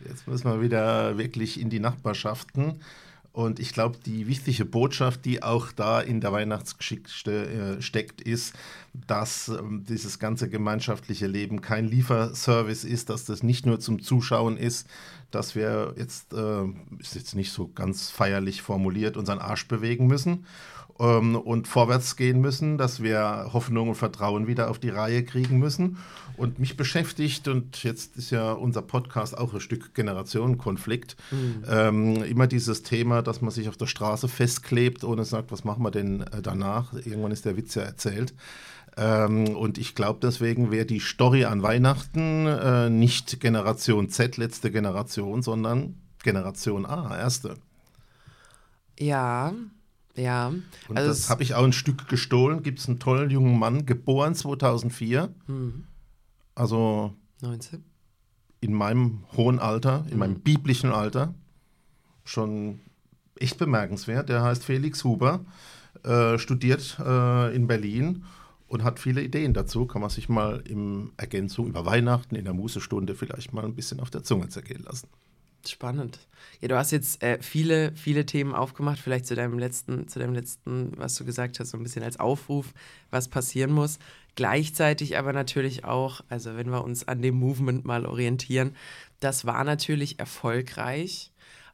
Jetzt 0.07 0.27
müssen 0.27 0.45
wir 0.45 0.61
wieder 0.61 1.17
wirklich 1.17 1.59
in 1.59 1.69
die 1.69 1.79
Nachbarschaften. 1.79 2.81
Und 3.31 3.59
ich 3.59 3.73
glaube, 3.73 3.97
die 4.05 4.27
wichtige 4.27 4.63
Botschaft, 4.63 5.25
die 5.25 5.41
auch 5.41 5.71
da 5.71 5.99
in 5.99 6.21
der 6.21 6.31
Weihnachtsgeschichte 6.31 7.77
äh, 7.77 7.81
steckt, 7.81 8.21
ist, 8.21 8.53
dass 9.07 9.47
ähm, 9.47 9.85
dieses 9.89 10.19
ganze 10.19 10.49
gemeinschaftliche 10.49 11.25
Leben 11.25 11.61
kein 11.61 11.87
Lieferservice 11.87 12.83
ist, 12.83 13.09
dass 13.09 13.25
das 13.25 13.41
nicht 13.41 13.65
nur 13.65 13.79
zum 13.79 14.03
Zuschauen 14.03 14.55
ist, 14.55 14.87
dass 15.31 15.55
wir 15.55 15.95
jetzt, 15.97 16.31
äh, 16.33 16.65
ist 16.99 17.15
jetzt 17.15 17.33
nicht 17.33 17.51
so 17.51 17.67
ganz 17.69 18.11
feierlich 18.11 18.61
formuliert, 18.61 19.17
unseren 19.17 19.39
Arsch 19.39 19.67
bewegen 19.67 20.05
müssen 20.05 20.45
ähm, 20.99 21.35
und 21.35 21.67
vorwärts 21.67 22.15
gehen 22.15 22.41
müssen, 22.41 22.77
dass 22.77 23.01
wir 23.01 23.49
Hoffnung 23.53 23.89
und 23.89 23.95
Vertrauen 23.95 24.47
wieder 24.47 24.69
auf 24.69 24.79
die 24.79 24.89
Reihe 24.89 25.23
kriegen 25.23 25.59
müssen. 25.59 25.97
Und 26.35 26.57
mich 26.57 26.77
beschäftigt, 26.77 27.47
und 27.47 27.83
jetzt 27.83 28.17
ist 28.17 28.31
ja 28.31 28.53
unser 28.53 28.81
Podcast 28.81 29.37
auch 29.37 29.53
ein 29.53 29.59
Stück 29.59 29.93
Generationenkonflikt, 29.93 31.15
mhm. 31.29 31.63
ähm, 31.69 32.23
immer 32.23 32.47
dieses 32.47 32.81
Thema, 32.81 33.21
dass 33.21 33.41
man 33.41 33.51
sich 33.51 33.69
auf 33.69 33.77
der 33.77 33.85
Straße 33.85 34.27
festklebt, 34.27 35.03
ohne 35.03 35.25
sagt, 35.25 35.51
was 35.51 35.63
machen 35.63 35.83
wir 35.83 35.91
denn 35.91 36.21
äh, 36.21 36.41
danach? 36.41 36.93
Irgendwann 36.93 37.31
ist 37.31 37.45
der 37.45 37.55
Witz 37.55 37.75
ja 37.75 37.83
erzählt. 37.83 38.33
Ähm, 38.97 39.55
und 39.55 39.77
ich 39.77 39.95
glaube, 39.95 40.19
deswegen 40.21 40.71
wäre 40.71 40.85
die 40.85 40.99
Story 40.99 41.45
an 41.45 41.61
Weihnachten 41.61 42.47
äh, 42.47 42.89
nicht 42.89 43.39
Generation 43.39 44.09
Z, 44.09 44.37
letzte 44.37 44.71
Generation, 44.71 45.41
sondern 45.41 45.95
Generation 46.23 46.85
A, 46.85 47.15
erste. 47.17 47.55
Ja, 48.99 49.53
ja. 50.15 50.47
Und 50.87 50.97
also 50.97 51.09
das 51.09 51.29
habe 51.29 51.43
ich 51.43 51.55
auch 51.55 51.63
ein 51.63 51.73
Stück 51.73 52.07
gestohlen. 52.07 52.63
Gibt 52.63 52.79
es 52.79 52.87
einen 52.87 52.99
tollen 52.99 53.29
jungen 53.29 53.57
Mann, 53.57 53.85
geboren 53.85 54.35
2004. 54.35 55.33
Mhm. 55.47 55.85
Also 56.55 57.13
19. 57.41 57.83
In 58.61 58.73
meinem 58.73 59.23
hohen 59.35 59.59
Alter, 59.59 60.05
in 60.07 60.13
mhm. 60.13 60.19
meinem 60.19 60.39
biblischen 60.39 60.91
Alter. 60.91 61.33
Schon 62.23 62.79
echt 63.39 63.57
bemerkenswert. 63.57 64.29
Der 64.29 64.43
heißt 64.43 64.63
Felix 64.63 65.03
Huber, 65.03 65.45
äh, 66.03 66.37
studiert 66.37 66.97
äh, 66.99 67.55
in 67.55 67.67
Berlin 67.67 68.23
und 68.67 68.83
hat 68.83 68.99
viele 68.99 69.21
Ideen 69.21 69.53
dazu. 69.53 69.85
Kann 69.85 70.01
man 70.01 70.09
sich 70.09 70.29
mal 70.29 70.61
im 70.65 71.11
Ergänzung 71.17 71.67
über 71.67 71.85
Weihnachten 71.85 72.35
in 72.35 72.45
der 72.45 72.53
Mußestunde 72.53 73.15
vielleicht 73.15 73.53
mal 73.53 73.65
ein 73.65 73.75
bisschen 73.75 73.99
auf 73.99 74.09
der 74.09 74.23
Zunge 74.23 74.49
zergehen 74.49 74.83
lassen. 74.83 75.09
Spannend. 75.65 76.19
Ja, 76.59 76.67
du 76.67 76.75
hast 76.75 76.91
jetzt 76.91 77.23
äh, 77.23 77.41
viele, 77.41 77.95
viele 77.95 78.25
Themen 78.25 78.53
aufgemacht, 78.53 78.99
vielleicht 78.99 79.25
zu 79.25 79.35
deinem 79.35 79.57
letzten, 79.57 80.09
zu 80.09 80.19
deinem 80.19 80.33
letzten, 80.33 80.91
was 80.97 81.15
du 81.15 81.23
gesagt 81.23 81.59
hast, 81.59 81.69
so 81.69 81.77
ein 81.77 81.83
bisschen 81.83 82.03
als 82.03 82.19
Aufruf, 82.19 82.73
was 83.11 83.29
passieren 83.29 83.71
muss. 83.71 83.97
Gleichzeitig 84.35 85.17
aber 85.17 85.31
natürlich 85.31 85.85
auch, 85.85 86.21
also 86.27 86.57
wenn 86.57 86.69
wir 86.69 86.83
uns 86.83 87.07
an 87.07 87.21
dem 87.21 87.35
Movement 87.35 87.85
mal 87.85 88.05
orientieren, 88.05 88.75
das 89.21 89.45
war 89.45 89.63
natürlich 89.63 90.19
erfolgreich, 90.19 91.31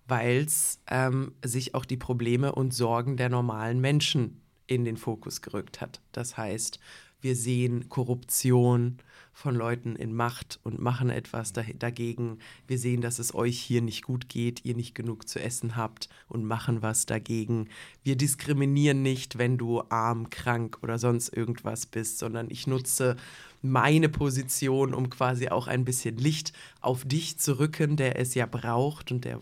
weil 0.07 0.43
es 0.45 0.79
ähm, 0.87 1.33
sich 1.43 1.73
auch 1.73 1.85
die 1.85 1.97
Probleme 1.97 2.51
und 2.51 2.73
Sorgen 2.73 3.17
der 3.17 3.29
normalen 3.29 3.79
Menschen 3.79 4.41
in 4.67 4.85
den 4.85 4.97
Fokus 4.97 5.41
gerückt 5.41 5.81
hat. 5.81 5.99
Das 6.11 6.37
heißt, 6.37 6.79
wir 7.21 7.35
sehen 7.35 7.89
Korruption 7.89 8.99
von 9.39 9.55
Leuten 9.55 9.95
in 9.95 10.13
Macht 10.13 10.59
und 10.63 10.79
machen 10.79 11.09
etwas 11.09 11.53
dagegen. 11.53 12.39
Wir 12.67 12.77
sehen, 12.77 12.99
dass 12.99 13.19
es 13.19 13.33
euch 13.33 13.57
hier 13.57 13.81
nicht 13.81 14.03
gut 14.03 14.27
geht, 14.27 14.65
ihr 14.65 14.75
nicht 14.75 14.95
genug 14.95 15.29
zu 15.29 15.41
essen 15.41 15.77
habt 15.77 16.09
und 16.27 16.43
machen 16.43 16.81
was 16.81 17.05
dagegen. 17.05 17.69
Wir 18.03 18.17
diskriminieren 18.17 19.01
nicht, 19.01 19.37
wenn 19.37 19.57
du 19.57 19.81
arm, 19.87 20.29
krank 20.29 20.79
oder 20.81 20.99
sonst 20.99 21.29
irgendwas 21.29 21.85
bist, 21.85 22.19
sondern 22.19 22.51
ich 22.51 22.67
nutze 22.67 23.15
meine 23.61 24.09
Position, 24.09 24.93
um 24.93 25.09
quasi 25.09 25.47
auch 25.47 25.67
ein 25.67 25.85
bisschen 25.85 26.17
Licht 26.17 26.51
auf 26.81 27.05
dich 27.05 27.39
zu 27.39 27.59
rücken, 27.59 27.95
der 27.95 28.19
es 28.19 28.35
ja 28.35 28.45
braucht 28.45 29.09
und 29.09 29.23
der, 29.23 29.37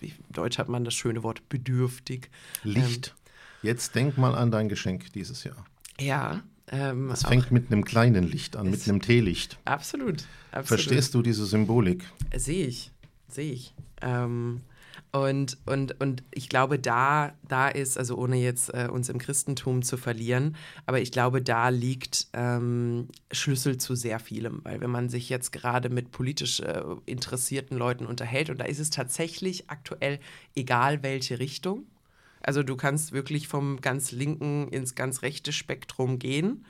äh, 0.00 0.08
Deutsch 0.30 0.56
hat 0.56 0.70
man 0.70 0.84
das 0.84 0.94
schöne 0.94 1.22
Wort 1.22 1.46
bedürftig. 1.50 2.30
Licht. 2.62 3.08
Ähm, 3.08 3.68
Jetzt 3.68 3.94
denk 3.94 4.16
mal 4.16 4.34
an 4.34 4.50
dein 4.50 4.70
Geschenk 4.70 5.12
dieses 5.12 5.44
Jahr. 5.44 5.66
Ja, 6.00 6.42
ähm, 6.68 7.10
es 7.10 7.22
fängt 7.22 7.50
mit 7.50 7.70
einem 7.70 7.84
kleinen 7.84 8.24
Licht 8.24 8.56
an, 8.56 8.70
mit 8.70 8.88
einem 8.88 9.00
Teelicht. 9.00 9.58
Absolut, 9.64 10.24
absolut. 10.50 10.66
Verstehst 10.66 11.14
du 11.14 11.22
diese 11.22 11.46
Symbolik? 11.46 12.04
Sehe 12.34 12.66
ich, 12.66 12.90
sehe 13.28 13.52
ich. 13.52 13.74
Ähm, 14.00 14.62
und, 15.12 15.58
und, 15.66 16.00
und 16.00 16.24
ich 16.32 16.48
glaube, 16.48 16.78
da, 16.80 17.34
da 17.46 17.68
ist, 17.68 17.96
also 17.98 18.16
ohne 18.16 18.36
jetzt 18.36 18.74
äh, 18.74 18.88
uns 18.90 19.08
im 19.08 19.18
Christentum 19.18 19.82
zu 19.82 19.96
verlieren, 19.96 20.56
aber 20.86 21.00
ich 21.00 21.12
glaube, 21.12 21.40
da 21.40 21.68
liegt 21.68 22.26
ähm, 22.32 23.06
Schlüssel 23.30 23.78
zu 23.78 23.94
sehr 23.94 24.18
vielem. 24.18 24.60
Weil 24.64 24.80
wenn 24.80 24.90
man 24.90 25.08
sich 25.08 25.28
jetzt 25.28 25.52
gerade 25.52 25.88
mit 25.88 26.10
politisch 26.10 26.58
äh, 26.58 26.82
interessierten 27.06 27.78
Leuten 27.78 28.06
unterhält, 28.06 28.50
und 28.50 28.58
da 28.58 28.64
ist 28.64 28.80
es 28.80 28.90
tatsächlich 28.90 29.70
aktuell 29.70 30.18
egal, 30.56 31.04
welche 31.04 31.38
Richtung, 31.38 31.86
also 32.46 32.62
du 32.62 32.76
kannst 32.76 33.12
wirklich 33.12 33.48
vom 33.48 33.80
ganz 33.80 34.12
linken 34.12 34.68
ins 34.68 34.94
ganz 34.94 35.22
rechte 35.22 35.52
Spektrum 35.52 36.18
gehen. 36.18 36.64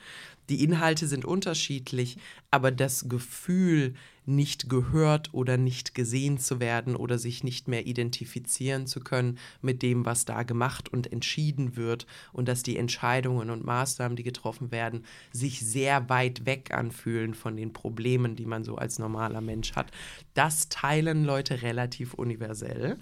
Die 0.49 0.63
Inhalte 0.63 1.07
sind 1.07 1.25
unterschiedlich, 1.25 2.19
aber 2.51 2.71
das 2.71 3.09
Gefühl, 3.09 3.95
nicht 4.27 4.69
gehört 4.69 5.33
oder 5.33 5.57
nicht 5.57 5.95
gesehen 5.95 6.39
zu 6.39 6.61
werden 6.61 6.97
oder 6.97 7.19
sich 7.19 7.45
nicht 7.45 7.69
mehr 7.69 7.87
identifizieren 7.87 8.87
zu 8.87 9.01
können 9.01 9.39
mit 9.61 9.83
dem, 9.83 10.07
was 10.07 10.25
da 10.25 10.43
gemacht 10.43 10.89
und 10.89 11.13
entschieden 11.13 11.77
wird 11.77 12.07
und 12.33 12.49
dass 12.49 12.63
die 12.63 12.77
Entscheidungen 12.77 13.51
und 13.51 13.65
Maßnahmen, 13.65 14.17
die 14.17 14.23
getroffen 14.23 14.71
werden, 14.71 15.05
sich 15.33 15.61
sehr 15.61 16.09
weit 16.09 16.47
weg 16.47 16.73
anfühlen 16.73 17.35
von 17.35 17.57
den 17.57 17.73
Problemen, 17.73 18.37
die 18.37 18.47
man 18.47 18.65
so 18.65 18.77
als 18.77 18.99
normaler 18.99 19.41
Mensch 19.41 19.73
hat. 19.73 19.91
Das 20.33 20.69
teilen 20.69 21.25
Leute 21.25 21.63
relativ 21.63 22.15
universell. 22.15 22.99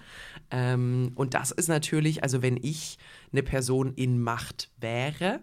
Ähm, 0.51 1.13
und 1.15 1.35
das 1.35 1.51
ist 1.51 1.69
natürlich, 1.69 2.23
also 2.23 2.43
wenn 2.43 2.57
ich 2.57 2.99
eine 3.33 3.43
Person 3.43 3.95
in 3.95 4.21
Macht 4.21 4.71
wäre, 4.81 5.41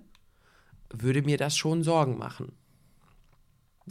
würde 0.92 1.22
mir 1.22 1.38
das 1.38 1.56
schon 1.56 1.84
Sorgen 1.84 2.18
machen. 2.18 2.52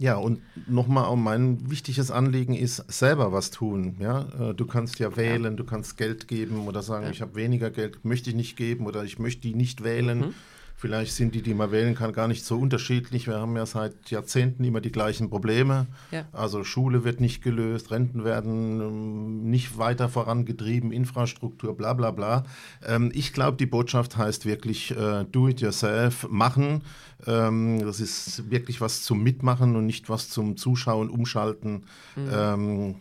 Ja, 0.00 0.16
und 0.16 0.40
nochmal 0.68 1.16
mein 1.16 1.70
wichtiges 1.70 2.12
Anliegen 2.12 2.54
ist, 2.54 2.84
selber 2.88 3.32
was 3.32 3.50
tun. 3.50 3.96
Ja? 3.98 4.28
Äh, 4.50 4.54
du 4.54 4.64
kannst 4.64 5.00
ja 5.00 5.16
wählen, 5.16 5.56
du 5.56 5.64
kannst 5.64 5.96
Geld 5.96 6.28
geben 6.28 6.68
oder 6.68 6.82
sagen, 6.82 7.06
ja. 7.06 7.10
ich 7.10 7.20
habe 7.20 7.34
weniger 7.34 7.70
Geld, 7.70 8.04
möchte 8.04 8.30
ich 8.30 8.36
nicht 8.36 8.56
geben 8.56 8.86
oder 8.86 9.02
ich 9.02 9.18
möchte 9.18 9.42
die 9.42 9.54
nicht 9.54 9.82
wählen. 9.82 10.18
Mhm. 10.18 10.34
Vielleicht 10.80 11.12
sind 11.12 11.34
die, 11.34 11.42
die 11.42 11.54
man 11.54 11.72
wählen 11.72 11.96
kann, 11.96 12.12
gar 12.12 12.28
nicht 12.28 12.44
so 12.44 12.56
unterschiedlich. 12.56 13.26
Wir 13.26 13.40
haben 13.40 13.56
ja 13.56 13.66
seit 13.66 14.12
Jahrzehnten 14.12 14.62
immer 14.62 14.80
die 14.80 14.92
gleichen 14.92 15.28
Probleme. 15.28 15.88
Ja. 16.12 16.28
Also 16.30 16.62
Schule 16.62 17.02
wird 17.02 17.20
nicht 17.20 17.42
gelöst, 17.42 17.90
Renten 17.90 18.22
werden 18.22 18.80
ähm, 18.80 19.50
nicht 19.50 19.76
weiter 19.76 20.08
vorangetrieben, 20.08 20.92
Infrastruktur, 20.92 21.76
bla 21.76 21.94
bla 21.94 22.12
bla. 22.12 22.44
Ähm, 22.86 23.10
ich 23.12 23.32
glaube, 23.32 23.56
die 23.56 23.66
Botschaft 23.66 24.16
heißt 24.16 24.46
wirklich 24.46 24.92
äh, 24.92 25.24
do 25.24 25.48
it 25.48 25.60
yourself, 25.60 26.28
machen. 26.30 26.84
Ähm, 27.26 27.84
das 27.84 27.98
ist 27.98 28.48
wirklich 28.48 28.80
was 28.80 29.02
zum 29.02 29.20
Mitmachen 29.20 29.74
und 29.74 29.84
nicht 29.84 30.08
was 30.08 30.28
zum 30.28 30.56
Zuschauen, 30.56 31.10
Umschalten. 31.10 31.86
Mhm. 32.14 32.30
Ähm, 32.32 32.94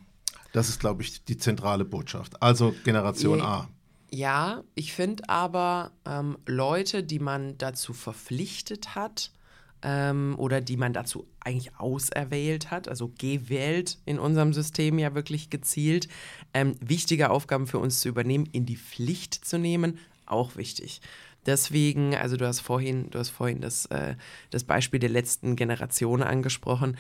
das 0.52 0.70
ist, 0.70 0.80
glaube 0.80 1.04
ich, 1.04 1.24
die 1.26 1.38
zentrale 1.38 1.86
Botschaft. 1.86 2.42
Also 2.42 2.74
Generation 2.84 3.38
Je 3.38 3.46
A. 3.46 3.68
Ja, 4.10 4.64
ich 4.74 4.94
finde 4.94 5.28
aber 5.28 5.92
ähm, 6.06 6.38
Leute, 6.46 7.04
die 7.04 7.20
man 7.20 7.58
dazu 7.58 7.94
verpflichtet 7.94 8.96
hat 8.96 9.32
ähm, 9.82 10.36
oder 10.38 10.62
die 10.62 10.78
man 10.78 10.94
dazu 10.94 11.28
eigentlich 11.42 11.76
auserwählt 11.78 12.72
hat, 12.72 12.88
also 12.88 13.12
gewählt 13.18 13.98
in 14.06 14.18
unserem 14.18 14.54
System 14.54 14.98
ja 14.98 15.14
wirklich 15.14 15.50
gezielt, 15.50 16.08
ähm, 16.54 16.76
wichtige 16.80 17.30
Aufgaben 17.32 17.68
für 17.68 17.80
uns 17.80 18.00
zu 18.00 18.08
übernehmen, 18.08 18.48
in 18.52 18.66
die 18.66 18.78
Pflicht 18.78 19.34
zu 19.34 19.58
nehmen, 19.58 20.00
auch 20.26 20.56
wichtig. 20.56 21.02
Deswegen, 21.46 22.16
also 22.16 22.36
du 22.36 22.46
hast 22.46 22.60
vorhin, 22.60 23.10
du 23.10 23.20
hast 23.20 23.30
vorhin 23.30 23.62
das, 23.62 23.86
äh, 23.88 24.16
das 24.52 24.66
Beispiel 24.66 25.00
der 25.00 25.10
letzten 25.10 25.56
Generation 25.56 26.22
angesprochen. 26.22 26.98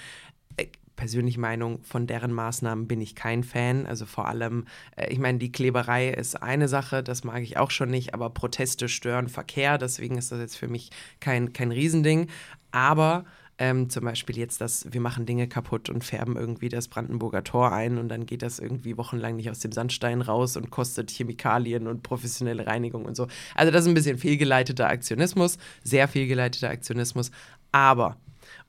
Persönliche 0.97 1.39
Meinung, 1.39 1.81
von 1.83 2.07
deren 2.07 2.33
Maßnahmen 2.33 2.87
bin 2.87 2.99
ich 2.99 3.15
kein 3.15 3.43
Fan. 3.43 3.85
Also 3.85 4.05
vor 4.05 4.27
allem, 4.27 4.65
äh, 4.97 5.09
ich 5.09 5.19
meine, 5.19 5.37
die 5.37 5.53
Kleberei 5.53 6.09
ist 6.09 6.35
eine 6.43 6.67
Sache, 6.67 7.01
das 7.03 7.23
mag 7.23 7.41
ich 7.41 7.55
auch 7.55 7.71
schon 7.71 7.89
nicht, 7.89 8.13
aber 8.13 8.29
Proteste 8.31 8.89
stören 8.89 9.29
Verkehr, 9.29 9.77
deswegen 9.77 10.17
ist 10.17 10.33
das 10.33 10.39
jetzt 10.39 10.57
für 10.57 10.67
mich 10.67 10.89
kein, 11.21 11.53
kein 11.53 11.71
Riesending. 11.71 12.27
Aber 12.71 13.23
ähm, 13.59 13.89
zum 13.89 14.05
Beispiel 14.05 14.37
jetzt, 14.37 14.61
dass 14.61 14.91
wir 14.91 15.01
machen 15.01 15.25
Dinge 15.25 15.47
kaputt 15.47 15.89
und 15.89 16.03
färben 16.03 16.35
irgendwie 16.35 16.69
das 16.69 16.87
Brandenburger 16.87 17.43
Tor 17.43 17.71
ein 17.71 17.97
und 17.97 18.09
dann 18.09 18.25
geht 18.25 18.41
das 18.41 18.59
irgendwie 18.59 18.97
wochenlang 18.97 19.35
nicht 19.35 19.49
aus 19.49 19.59
dem 19.59 19.71
Sandstein 19.71 20.21
raus 20.21 20.57
und 20.57 20.69
kostet 20.69 21.09
Chemikalien 21.09 21.87
und 21.87 22.03
professionelle 22.03 22.67
Reinigung 22.67 23.05
und 23.05 23.15
so. 23.15 23.27
Also 23.55 23.71
das 23.71 23.83
ist 23.83 23.87
ein 23.87 23.93
bisschen 23.95 24.17
fehlgeleiteter 24.17 24.87
Aktionismus, 24.87 25.57
sehr 25.83 26.07
fehlgeleiteter 26.07 26.69
Aktionismus. 26.69 27.31
Aber 27.71 28.17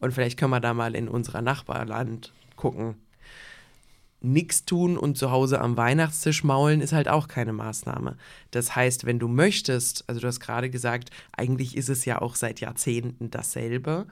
und 0.01 0.13
vielleicht 0.13 0.39
können 0.39 0.53
wir 0.53 0.61
da 0.61 0.75
mal 0.75 0.95
in 0.95 1.09
unserer 1.09 1.43
Nachbarland 1.43 2.33
gucken. 2.57 2.97
Nichts 4.21 4.65
tun 4.65 4.99
und 4.99 5.17
zu 5.17 5.31
Hause 5.31 5.61
am 5.61 5.77
Weihnachtstisch 5.77 6.43
maulen 6.43 6.81
ist 6.81 6.93
halt 6.93 7.09
auch 7.09 7.29
keine 7.29 7.53
Maßnahme. 7.53 8.17
Das 8.51 8.75
heißt, 8.75 9.07
wenn 9.07 9.21
du 9.21 9.29
möchtest, 9.29 10.05
also 10.09 10.21
du 10.21 10.27
hast 10.27 10.41
gerade 10.41 10.71
gesagt, 10.71 11.11
eigentlich 11.37 11.77
ist 11.77 11.89
es 11.89 12.05
ja 12.05 12.21
auch 12.21 12.35
seit 12.35 12.59
Jahrzehnten 12.59 13.31
dasselbe. 13.31 14.07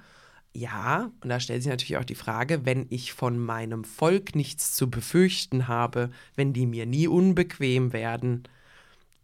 Ja, 0.54 1.10
und 1.20 1.28
da 1.28 1.40
stellt 1.40 1.62
sich 1.62 1.70
natürlich 1.70 1.98
auch 1.98 2.04
die 2.04 2.14
Frage, 2.14 2.64
wenn 2.64 2.86
ich 2.88 3.12
von 3.12 3.36
meinem 3.36 3.82
Volk 3.84 4.36
nichts 4.36 4.74
zu 4.74 4.88
befürchten 4.88 5.66
habe, 5.66 6.10
wenn 6.36 6.52
die 6.52 6.66
mir 6.66 6.86
nie 6.86 7.08
unbequem 7.08 7.92
werden, 7.92 8.44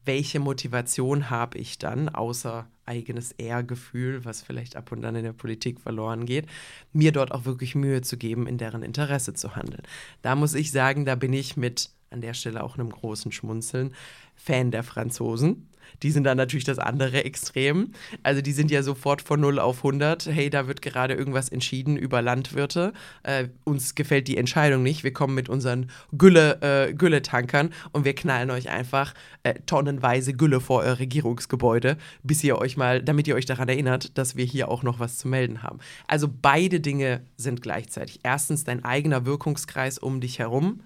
welche 0.05 0.41
Motivation 0.41 1.31
habe 1.31 1.59
ich 1.59 1.79
dann, 1.79 2.09
außer 2.09 2.67
eigenes 2.87 3.33
Ehrgefühl, 3.33 4.25
was 4.25 4.43
vielleicht 4.43 4.77
ab 4.77 4.91
und 4.93 5.05
an 5.05 5.15
in 5.15 5.25
der 5.25 5.33
Politik 5.33 5.81
verloren 5.81 6.27
geht, 6.27 6.47
mir 6.93 7.13
dort 7.13 7.33
auch 7.33 7.45
wirklich 7.45 7.75
Mühe 7.75 8.03
zu 8.03 8.17
geben, 8.17 8.47
in 8.47 8.59
deren 8.59 8.83
Interesse 8.83 9.35
zu 9.35 9.55
handeln. 9.55 9.83
Da 10.23 10.35
muss 10.35 10.55
ich 10.55 10.73
sagen, 10.73 11.05
da 11.05 11.15
bin 11.15 11.33
ich 11.33 11.57
mit 11.57 11.91
an 12.11 12.21
der 12.21 12.35
Stelle 12.35 12.63
auch 12.63 12.77
einem 12.77 12.91
großen 12.91 13.33
Schmunzeln 13.33 13.95
Fan 14.35 14.71
der 14.71 14.83
Franzosen 14.83 15.69
die 16.03 16.11
sind 16.11 16.25
dann 16.25 16.37
natürlich 16.37 16.65
das 16.65 16.79
andere 16.79 17.25
Extrem. 17.25 17.93
Also 18.23 18.43
die 18.43 18.53
sind 18.53 18.71
ja 18.71 18.83
sofort 18.83 19.23
von 19.23 19.41
0 19.41 19.59
auf 19.59 19.79
100. 19.79 20.27
Hey, 20.27 20.51
da 20.51 20.67
wird 20.69 20.83
gerade 20.83 21.15
irgendwas 21.15 21.49
entschieden 21.49 21.97
über 21.97 22.23
Landwirte. 22.23 22.93
Äh, 23.23 23.49
uns 23.65 23.95
gefällt 23.95 24.29
die 24.29 24.37
Entscheidung 24.37 24.83
nicht. 24.83 25.05
Wir 25.05 25.13
kommen 25.13 25.35
mit 25.35 25.49
unseren 25.49 25.91
Gülle, 26.13 26.61
äh, 26.61 26.95
Gülletankern 26.95 27.71
und 27.93 28.05
wir 28.05 28.15
knallen 28.15 28.51
euch 28.51 28.71
einfach 28.71 29.15
äh, 29.43 29.55
tonnenweise 29.67 30.33
Gülle 30.33 30.61
vor 30.61 30.83
euer 30.83 30.99
Regierungsgebäude, 30.99 31.97
bis 32.23 32.43
ihr 32.45 32.59
euch 32.59 32.77
mal, 32.77 33.03
damit 33.03 33.29
ihr 33.29 33.35
euch 33.35 33.47
daran 33.47 33.69
erinnert, 33.69 34.17
dass 34.19 34.37
wir 34.37 34.45
hier 34.45 34.69
auch 34.69 34.83
noch 34.83 35.01
was 35.01 35.19
zu 35.19 35.29
melden 35.29 35.63
haben. 35.63 35.79
Also 36.07 36.29
beide 36.29 36.81
Dinge 36.81 37.23
sind 37.37 37.63
gleichzeitig. 37.63 38.21
Erstens 38.23 38.65
dein 38.65 38.85
eigener 38.85 39.27
Wirkungskreis 39.27 39.99
um 39.99 40.21
dich 40.21 40.39
herum 40.39 40.81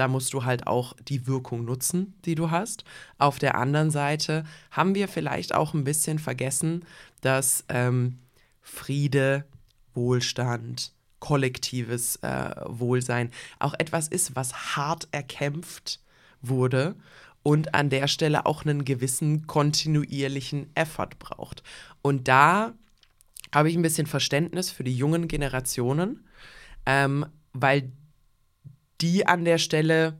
da 0.00 0.08
musst 0.08 0.32
du 0.32 0.44
halt 0.44 0.66
auch 0.66 0.96
die 1.08 1.26
Wirkung 1.26 1.66
nutzen, 1.66 2.14
die 2.24 2.34
du 2.34 2.50
hast. 2.50 2.84
Auf 3.18 3.38
der 3.38 3.54
anderen 3.54 3.90
Seite 3.90 4.44
haben 4.70 4.94
wir 4.94 5.08
vielleicht 5.08 5.54
auch 5.54 5.74
ein 5.74 5.84
bisschen 5.84 6.18
vergessen, 6.18 6.86
dass 7.20 7.66
ähm, 7.68 8.18
Friede, 8.62 9.44
Wohlstand, 9.92 10.94
kollektives 11.18 12.16
äh, 12.22 12.50
Wohlsein 12.64 13.30
auch 13.58 13.74
etwas 13.78 14.08
ist, 14.08 14.34
was 14.34 14.74
hart 14.74 15.06
erkämpft 15.12 16.00
wurde 16.40 16.96
und 17.42 17.74
an 17.74 17.90
der 17.90 18.08
Stelle 18.08 18.46
auch 18.46 18.64
einen 18.64 18.86
gewissen 18.86 19.46
kontinuierlichen 19.46 20.70
Effort 20.74 21.18
braucht. 21.18 21.62
Und 22.00 22.26
da 22.26 22.72
habe 23.54 23.68
ich 23.68 23.76
ein 23.76 23.82
bisschen 23.82 24.06
Verständnis 24.06 24.70
für 24.70 24.82
die 24.82 24.96
jungen 24.96 25.28
Generationen, 25.28 26.24
ähm, 26.86 27.26
weil 27.52 27.92
die 29.00 29.26
an 29.26 29.44
der 29.44 29.58
Stelle 29.58 30.18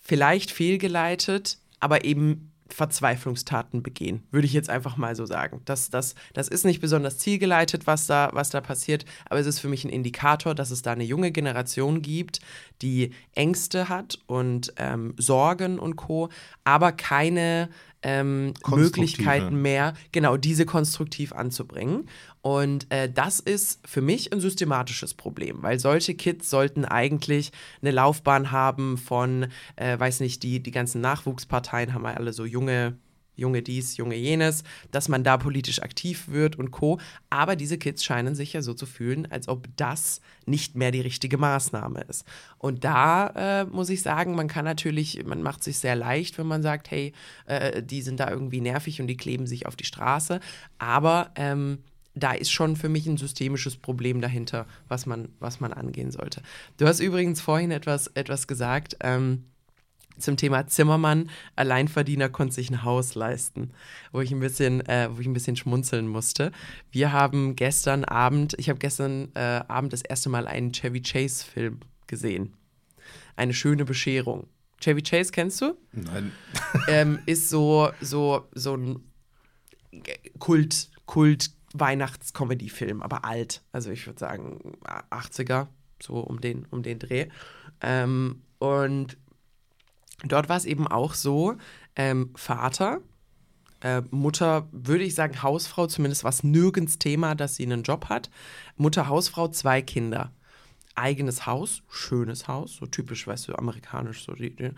vielleicht 0.00 0.50
fehlgeleitet, 0.50 1.58
aber 1.80 2.04
eben 2.04 2.52
Verzweiflungstaten 2.70 3.82
begehen, 3.82 4.22
würde 4.30 4.46
ich 4.46 4.52
jetzt 4.52 4.68
einfach 4.68 4.96
mal 4.96 5.16
so 5.16 5.24
sagen. 5.24 5.62
Das, 5.64 5.90
das, 5.90 6.14
das 6.34 6.48
ist 6.48 6.64
nicht 6.64 6.80
besonders 6.80 7.18
zielgeleitet, 7.18 7.86
was 7.86 8.06
da, 8.06 8.30
was 8.32 8.50
da 8.50 8.60
passiert, 8.60 9.04
aber 9.28 9.40
es 9.40 9.46
ist 9.46 9.60
für 9.60 9.68
mich 9.68 9.84
ein 9.84 9.90
Indikator, 9.90 10.54
dass 10.54 10.70
es 10.70 10.82
da 10.82 10.92
eine 10.92 11.04
junge 11.04 11.32
Generation 11.32 12.02
gibt, 12.02 12.40
die 12.82 13.12
Ängste 13.34 13.88
hat 13.88 14.18
und 14.26 14.74
ähm, 14.76 15.14
Sorgen 15.16 15.78
und 15.78 15.96
Co., 15.96 16.28
aber 16.64 16.92
keine 16.92 17.70
ähm, 18.02 18.54
Möglichkeiten 18.66 19.60
mehr, 19.60 19.94
genau 20.12 20.36
diese 20.36 20.66
konstruktiv 20.66 21.32
anzubringen. 21.32 22.08
Und 22.40 22.86
äh, 22.90 23.10
das 23.12 23.40
ist 23.40 23.86
für 23.86 24.00
mich 24.00 24.32
ein 24.32 24.40
systematisches 24.40 25.14
Problem, 25.14 25.62
weil 25.62 25.78
solche 25.78 26.14
Kids 26.14 26.48
sollten 26.48 26.84
eigentlich 26.84 27.50
eine 27.82 27.90
Laufbahn 27.90 28.52
haben 28.52 28.96
von, 28.96 29.48
äh, 29.76 29.98
weiß 29.98 30.20
nicht, 30.20 30.42
die, 30.42 30.62
die 30.62 30.70
ganzen 30.70 31.00
Nachwuchsparteien 31.00 31.92
haben 31.92 32.04
ja 32.04 32.14
alle 32.14 32.32
so 32.32 32.44
junge 32.44 32.96
junge 33.38 33.62
dies, 33.62 33.96
junge 33.96 34.16
jenes, 34.16 34.64
dass 34.90 35.08
man 35.08 35.24
da 35.24 35.36
politisch 35.36 35.80
aktiv 35.80 36.28
wird 36.28 36.56
und 36.56 36.70
co. 36.70 36.98
Aber 37.30 37.56
diese 37.56 37.78
Kids 37.78 38.04
scheinen 38.04 38.34
sich 38.34 38.52
ja 38.52 38.62
so 38.62 38.74
zu 38.74 38.84
fühlen, 38.84 39.30
als 39.30 39.48
ob 39.48 39.68
das 39.76 40.20
nicht 40.46 40.76
mehr 40.76 40.90
die 40.90 41.00
richtige 41.00 41.38
Maßnahme 41.38 42.02
ist. 42.08 42.24
Und 42.58 42.84
da 42.84 43.62
äh, 43.62 43.64
muss 43.64 43.90
ich 43.90 44.02
sagen, 44.02 44.34
man 44.34 44.48
kann 44.48 44.64
natürlich, 44.64 45.24
man 45.24 45.42
macht 45.42 45.62
sich 45.62 45.78
sehr 45.78 45.96
leicht, 45.96 46.38
wenn 46.38 46.46
man 46.46 46.62
sagt, 46.62 46.90
hey, 46.90 47.12
äh, 47.46 47.82
die 47.82 48.02
sind 48.02 48.20
da 48.20 48.30
irgendwie 48.30 48.60
nervig 48.60 49.00
und 49.00 49.06
die 49.06 49.16
kleben 49.16 49.46
sich 49.46 49.66
auf 49.66 49.76
die 49.76 49.84
Straße. 49.84 50.40
Aber 50.78 51.30
ähm, 51.36 51.78
da 52.14 52.32
ist 52.32 52.50
schon 52.50 52.76
für 52.76 52.88
mich 52.88 53.06
ein 53.06 53.16
systemisches 53.16 53.76
Problem 53.76 54.20
dahinter, 54.20 54.66
was 54.88 55.06
man, 55.06 55.28
was 55.38 55.60
man 55.60 55.72
angehen 55.72 56.10
sollte. 56.10 56.42
Du 56.76 56.86
hast 56.86 57.00
übrigens 57.00 57.40
vorhin 57.40 57.70
etwas, 57.70 58.08
etwas 58.08 58.46
gesagt. 58.46 58.96
Ähm, 59.00 59.44
zum 60.18 60.36
Thema 60.36 60.66
Zimmermann, 60.66 61.30
Alleinverdiener 61.56 62.28
konnte 62.28 62.54
sich 62.54 62.70
ein 62.70 62.82
Haus 62.82 63.14
leisten, 63.14 63.72
wo 64.12 64.20
ich 64.20 64.32
ein 64.32 64.40
bisschen, 64.40 64.80
äh, 64.86 65.08
wo 65.10 65.20
ich 65.20 65.26
ein 65.26 65.32
bisschen 65.32 65.56
schmunzeln 65.56 66.08
musste. 66.08 66.52
Wir 66.90 67.12
haben 67.12 67.56
gestern 67.56 68.04
Abend, 68.04 68.54
ich 68.58 68.68
habe 68.68 68.78
gestern 68.78 69.30
äh, 69.34 69.62
Abend 69.68 69.92
das 69.92 70.02
erste 70.02 70.28
Mal 70.28 70.46
einen 70.46 70.72
Chevy 70.72 71.02
Chase 71.02 71.44
Film 71.44 71.80
gesehen. 72.06 72.54
Eine 73.36 73.54
schöne 73.54 73.84
Bescherung. 73.84 74.48
Chevy 74.80 75.02
Chase 75.02 75.32
kennst 75.32 75.60
du? 75.60 75.76
Nein. 75.92 76.32
ähm, 76.88 77.18
ist 77.26 77.48
so, 77.48 77.90
so, 78.00 78.48
so 78.52 78.76
ein 78.76 79.00
Kult, 80.38 80.90
Kult 81.06 81.50
Weihnachts-Comedy-Film, 81.74 83.02
aber 83.02 83.24
alt. 83.24 83.62
Also 83.72 83.90
ich 83.90 84.06
würde 84.06 84.18
sagen 84.18 84.76
80er, 85.10 85.68
so 86.02 86.14
um 86.14 86.40
den, 86.40 86.66
um 86.70 86.82
den 86.82 86.98
Dreh. 86.98 87.28
Ähm, 87.80 88.42
und 88.58 89.16
Dort 90.24 90.48
war 90.48 90.56
es 90.56 90.64
eben 90.64 90.86
auch 90.86 91.14
so, 91.14 91.56
ähm, 91.94 92.30
Vater, 92.34 93.00
äh, 93.80 94.02
Mutter, 94.10 94.68
würde 94.72 95.04
ich 95.04 95.14
sagen, 95.14 95.42
Hausfrau, 95.42 95.86
zumindest 95.86 96.24
war 96.24 96.30
es 96.30 96.42
nirgends 96.42 96.98
Thema, 96.98 97.34
dass 97.34 97.56
sie 97.56 97.64
einen 97.64 97.82
Job 97.82 98.08
hat. 98.08 98.30
Mutter, 98.76 99.08
Hausfrau, 99.08 99.48
zwei 99.48 99.82
Kinder. 99.82 100.32
Eigenes 100.96 101.46
Haus, 101.46 101.82
schönes 101.88 102.48
Haus, 102.48 102.74
so 102.74 102.86
typisch, 102.86 103.26
weißt 103.26 103.46
du, 103.46 103.54
amerikanisch, 103.54 104.24
so 104.24 104.32
die, 104.32 104.56
die 104.56 104.70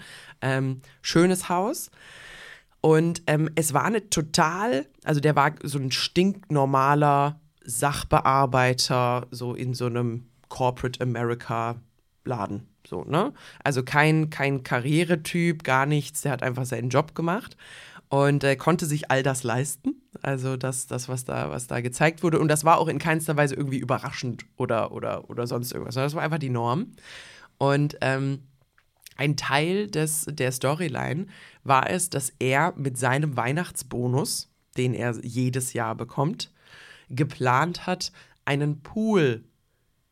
ähm, 0.43 0.83
schönes 1.01 1.49
Haus. 1.49 1.91
Und 2.83 3.23
ähm, 3.27 3.49
es 3.55 3.73
war 3.73 3.85
eine 3.85 4.11
total, 4.11 4.87
also 5.05 5.21
der 5.21 5.35
war 5.35 5.55
so 5.63 5.79
ein 5.79 5.91
stinknormaler 5.91 7.41
Sachbearbeiter, 7.65 9.29
so 9.31 9.55
in 9.55 9.73
so 9.73 9.87
einem 9.87 10.27
Corporate 10.49 11.01
America 11.01 11.81
Laden. 12.25 12.69
So, 12.87 13.05
ne? 13.05 13.33
Also 13.63 13.83
kein, 13.83 14.31
kein 14.31 14.63
Karrieretyp, 14.63 15.65
gar 15.65 15.87
nichts. 15.87 16.23
Der 16.23 16.33
hat 16.33 16.43
einfach 16.43 16.65
seinen 16.65 16.91
Job 16.91 17.15
gemacht 17.15 17.57
und 18.09 18.45
äh, 18.45 18.57
konnte 18.57 18.87
sich 18.87 19.11
all 19.11 19.23
das 19.23 19.43
leisten. 19.43 20.03
Also 20.23 20.57
das, 20.57 20.87
das 20.87 21.09
was, 21.09 21.25
da, 21.25 21.51
was 21.51 21.67
da 21.67 21.81
gezeigt 21.81 22.23
wurde. 22.23 22.39
Und 22.39 22.49
das 22.49 22.65
war 22.65 22.79
auch 22.79 22.89
in 22.89 22.99
keinster 22.99 23.37
Weise 23.37 23.55
irgendwie 23.55 23.79
überraschend 23.79 24.45
oder, 24.57 24.93
oder, 24.93 25.31
oder 25.31 25.47
sonst 25.47 25.73
irgendwas. 25.73 25.95
Das 25.95 26.15
war 26.15 26.23
einfach 26.23 26.39
die 26.39 26.51
Norm. 26.51 26.93
Und 27.59 27.97
ähm, 28.01 28.41
ein 29.17 29.37
Teil 29.37 29.87
des, 29.87 30.27
der 30.29 30.51
Storyline 30.51 31.27
war 31.63 31.91
es, 31.91 32.11
dass 32.11 32.33
er 32.39 32.73
mit 32.77 32.99
seinem 32.99 33.37
Weihnachtsbonus, 33.37 34.51
den 34.77 34.95
er 34.95 35.15
jedes 35.23 35.73
Jahr 35.73 35.95
bekommt, 35.95 36.53
geplant 37.11 37.87
hat, 37.87 38.13
einen 38.45 38.83
Pool 38.83 39.45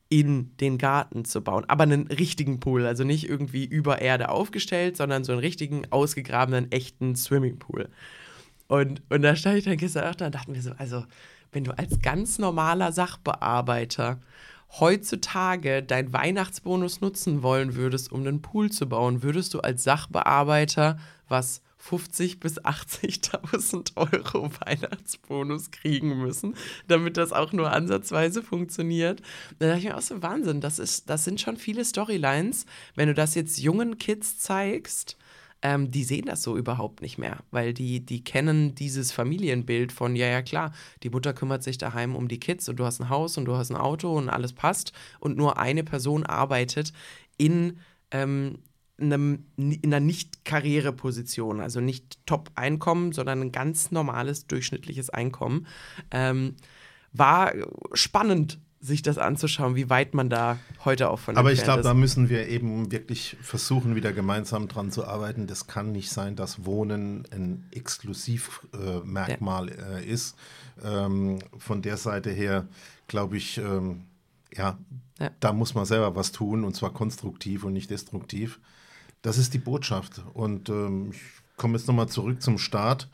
in 0.09 0.57
den 0.59 0.79
Garten 0.79 1.25
zu 1.25 1.43
bauen. 1.43 1.65
Aber 1.69 1.83
einen 1.83 2.07
richtigen 2.07 2.61
Pool, 2.61 2.87
also 2.87 3.05
nicht 3.05 3.29
irgendwie 3.29 3.65
über 3.65 4.01
Erde 4.01 4.31
aufgestellt, 4.31 4.97
sondern 4.97 5.25
so 5.25 5.33
einen 5.33 5.41
richtigen, 5.41 5.83
ausgegrabenen, 5.91 6.73
echten 6.73 7.15
Swimmingpool. 7.15 7.89
Und, 8.69 9.03
und 9.11 9.23
da 9.23 9.37
stand 9.37 9.59
ich 9.59 9.65
dann 9.65 9.77
gesagt, 9.77 10.21
dann 10.21 10.33
dachten 10.33 10.55
wir 10.55 10.63
so, 10.63 10.73
also 10.79 11.05
wenn 11.53 11.65
du 11.65 11.77
als 11.77 12.01
ganz 12.01 12.39
normaler 12.39 12.93
Sachbearbeiter 12.93 14.21
heutzutage 14.81 15.83
deinen 15.83 16.13
Weihnachtsbonus 16.13 17.01
nutzen 17.01 17.43
wollen 17.43 17.75
würdest, 17.75 18.13
um 18.13 18.21
einen 18.21 18.43
Pool 18.43 18.71
zu 18.71 18.87
bauen, 18.87 19.23
würdest 19.23 19.55
du 19.55 19.61
als 19.61 19.83
Sachbearbeiter 19.83 20.99
was 21.29 21.63
50 21.79 22.41
bis 22.41 22.61
80.000 22.61 23.97
Euro 23.97 24.51
Weihnachtsbonus 24.61 25.71
kriegen 25.71 26.19
müssen, 26.19 26.55
damit 26.89 27.17
das 27.17 27.33
auch 27.33 27.53
nur 27.53 27.73
ansatzweise 27.73 28.43
funktioniert. 28.43 29.23
Da 29.59 29.69
dachte 29.69 29.79
ich 29.79 29.85
mir 29.87 29.97
auch 29.97 30.03
so, 30.03 30.23
Wahnsinn, 30.23 30.61
das, 30.61 30.79
ist, 30.79 31.09
das 31.09 31.25
sind 31.25 31.41
schon 31.41 31.57
viele 31.57 31.85
Storylines. 31.85 32.67
Wenn 32.95 33.09
du 33.09 33.15
das 33.15 33.35
jetzt 33.35 33.59
jungen 33.59 33.99
Kids 33.99 34.39
zeigst, 34.39 35.17
ähm, 35.63 35.91
die 35.91 36.05
sehen 36.05 36.27
das 36.27 36.43
so 36.43 36.57
überhaupt 36.57 37.03
nicht 37.03 37.19
mehr, 37.19 37.39
weil 37.51 37.75
die, 37.75 38.05
die 38.05 38.23
kennen 38.23 38.75
dieses 38.75 39.11
Familienbild 39.11 39.93
von, 39.93 40.15
ja, 40.15 40.27
ja, 40.27 40.43
klar, 40.43 40.73
die 41.03 41.11
Mutter 41.11 41.33
kümmert 41.33 41.65
sich 41.65 41.79
daheim 41.79 42.15
um 42.15 42.29
die 42.29 42.39
Kids 42.39 42.69
und 42.69 42.77
du 42.77 42.85
hast 42.85 43.01
ein 43.01 43.09
Haus 43.09 43.39
und 43.39 43.45
du 43.47 43.57
hast 43.57 43.71
ein 43.71 43.77
Auto 43.77 44.17
und 44.17 44.29
alles 44.29 44.53
passt 44.53 44.93
und 45.19 45.37
nur 45.37 45.59
eine 45.59 45.83
Person 45.83 46.25
arbeitet 46.25 46.93
in, 47.39 47.79
ähm, 48.13 48.59
einem, 48.99 49.47
in 49.57 49.81
einer 49.85 50.01
Nicht-Karriereposition, 50.01 51.61
also 51.61 51.81
nicht 51.81 52.19
Top-Einkommen, 52.27 53.13
sondern 53.13 53.41
ein 53.43 53.53
ganz 53.53 53.91
normales, 53.91 54.47
durchschnittliches 54.47 55.11
Einkommen. 55.11 55.67
Ähm, 56.11 56.57
war 57.13 57.53
spannend 57.95 58.59
sich 58.81 59.03
das 59.03 59.19
anzuschauen, 59.19 59.75
wie 59.75 59.91
weit 59.91 60.15
man 60.15 60.31
da 60.31 60.59
heute 60.85 61.11
auch 61.11 61.19
von 61.19 61.37
Aber 61.37 61.53
ich 61.53 61.65
glaube, 61.65 61.83
da 61.83 61.95
müssen 61.95 62.29
wir 62.29 62.49
eben 62.49 62.93
wirklich 62.93 63.37
versuchen, 63.43 63.97
wieder 63.97 64.13
gemeinsam 64.13 64.69
dran 64.69 64.93
zu 64.93 65.05
arbeiten. 65.05 65.49
Das 65.49 65.67
kann 65.67 65.91
nicht 65.91 66.11
sein, 66.11 66.37
dass 66.37 66.65
Wohnen 66.65 67.27
ein 67.33 67.67
Exklusivmerkmal 67.73 69.69
äh, 69.69 69.77
ja. 69.77 69.99
äh, 69.99 70.05
ist. 70.05 70.37
Ähm, 70.83 71.41
von 71.59 71.83
der 71.83 71.97
Seite 71.97 72.31
her 72.31 72.69
glaube 73.09 73.37
ich, 73.37 73.59
ähm, 73.59 74.05
ja, 74.55 74.79
ja, 75.19 75.31
da 75.41 75.53
muss 75.53 75.75
man 75.75 75.85
selber 75.85 76.15
was 76.15 76.31
tun 76.31 76.63
und 76.65 76.77
zwar 76.77 76.93
konstruktiv 76.93 77.65
und 77.65 77.73
nicht 77.73 77.91
destruktiv. 77.91 78.61
Das 79.29 79.37
ist 79.37 79.53
die 79.53 79.59
Botschaft. 79.59 80.23
Und 80.33 80.71
ähm, 80.71 81.11
ich 81.13 81.21
komme 81.59 81.77
jetzt 81.77 81.87
nochmal 81.87 82.09
zurück 82.09 82.41
zum 82.41 82.57
Start. 82.57 83.11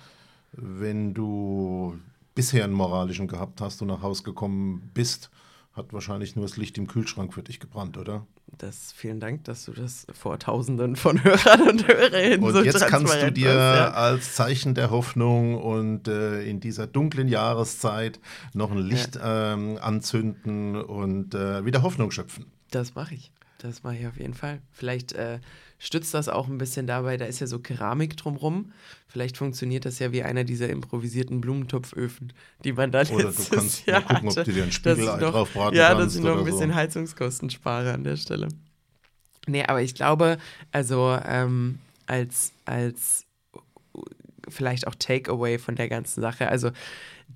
Wenn 0.53 1.13
du 1.13 1.99
bisher 2.37 2.63
einen 2.63 2.73
moralischen 2.73 3.27
gehabt 3.27 3.61
hast 3.61 3.83
und 3.83 3.89
nach 3.89 4.01
Hause 4.01 4.23
gekommen 4.23 4.93
bist, 4.95 5.29
hat 5.73 5.93
wahrscheinlich 5.93 6.37
nur 6.37 6.45
das 6.45 6.57
Licht 6.57 6.79
im 6.79 6.87
Kühlschrank 6.87 7.35
für 7.35 7.43
dich 7.43 7.59
gebrannt, 7.59 7.99
oder? 7.99 8.25
Das, 8.59 8.93
vielen 8.93 9.19
Dank, 9.19 9.43
dass 9.43 9.65
du 9.65 9.73
das 9.73 10.07
vor 10.13 10.39
Tausenden 10.39 10.95
von 10.95 11.25
Hörern 11.25 11.63
und 11.63 11.89
Hörerinnen 11.89 12.45
Und 12.45 12.53
so 12.53 12.63
jetzt 12.63 12.87
kannst 12.87 13.21
du 13.21 13.33
dir 13.33 13.53
ja. 13.53 13.91
als 13.91 14.37
Zeichen 14.37 14.77
der 14.77 14.91
Hoffnung 14.91 15.61
und 15.61 16.07
äh, 16.07 16.45
in 16.45 16.61
dieser 16.61 16.87
dunklen 16.87 17.27
Jahreszeit 17.27 18.21
noch 18.53 18.71
ein 18.71 18.79
Licht 18.79 19.17
ja. 19.17 19.55
ähm, 19.55 19.79
anzünden 19.81 20.77
und 20.77 21.35
äh, 21.35 21.65
wieder 21.65 21.83
Hoffnung 21.83 22.13
schöpfen. 22.13 22.47
Das 22.71 22.95
mache 22.95 23.17
ich. 23.17 23.33
Das 23.59 23.83
mache 23.83 23.97
ich 23.97 24.07
auf 24.07 24.19
jeden 24.19 24.35
Fall. 24.35 24.61
Vielleicht 24.73 25.13
äh, 25.15 25.41
stützt 25.79 26.15
das 26.15 26.29
auch 26.29 26.49
ein 26.49 26.59
bisschen 26.59 26.87
dabei, 26.87 27.17
da 27.17 27.25
ist 27.25 27.41
ja 27.41 27.47
so 27.47 27.59
Keramik 27.59 28.17
drumrum. 28.17 28.73
Vielleicht 29.07 29.37
funktioniert 29.37 29.85
das 29.85 29.99
ja 29.99 30.13
wie 30.13 30.23
einer 30.23 30.45
dieser 30.45 30.69
improvisierten 30.69 31.41
Blumentopföfen, 31.41 32.33
die 32.65 32.73
man 32.73 32.91
da 32.91 33.03
Oder 33.03 33.33
du 33.33 33.45
kannst 33.51 33.87
Jahr 33.87 34.01
mal 34.01 34.15
gucken, 34.15 34.29
ob 34.31 34.45
du 34.45 34.53
dir 34.53 34.65
ein 34.65 34.73
Spiegelei 34.73 35.19
drauf 35.19 35.53
braten 35.53 35.77
Ja, 35.77 35.95
dass 35.95 36.17
ich 36.17 36.23
noch 36.23 36.39
ein 36.39 36.45
bisschen 36.45 36.71
so. 36.71 36.75
Heizungskosten 36.75 37.51
spare 37.51 37.93
an 37.93 38.05
der 38.05 38.17
Stelle. 38.17 38.49
Nee, 39.47 39.65
aber 39.65 39.83
ich 39.83 39.95
glaube, 39.95 40.39
also 40.73 41.19
ähm, 41.25 41.79
als, 42.07 42.53
als 42.65 43.27
vielleicht 44.49 44.87
auch 44.87 44.95
Takeaway 44.95 45.59
von 45.59 45.77
der 45.77 45.89
ganzen 45.89 46.21
Sache, 46.21 46.49
also 46.49 46.71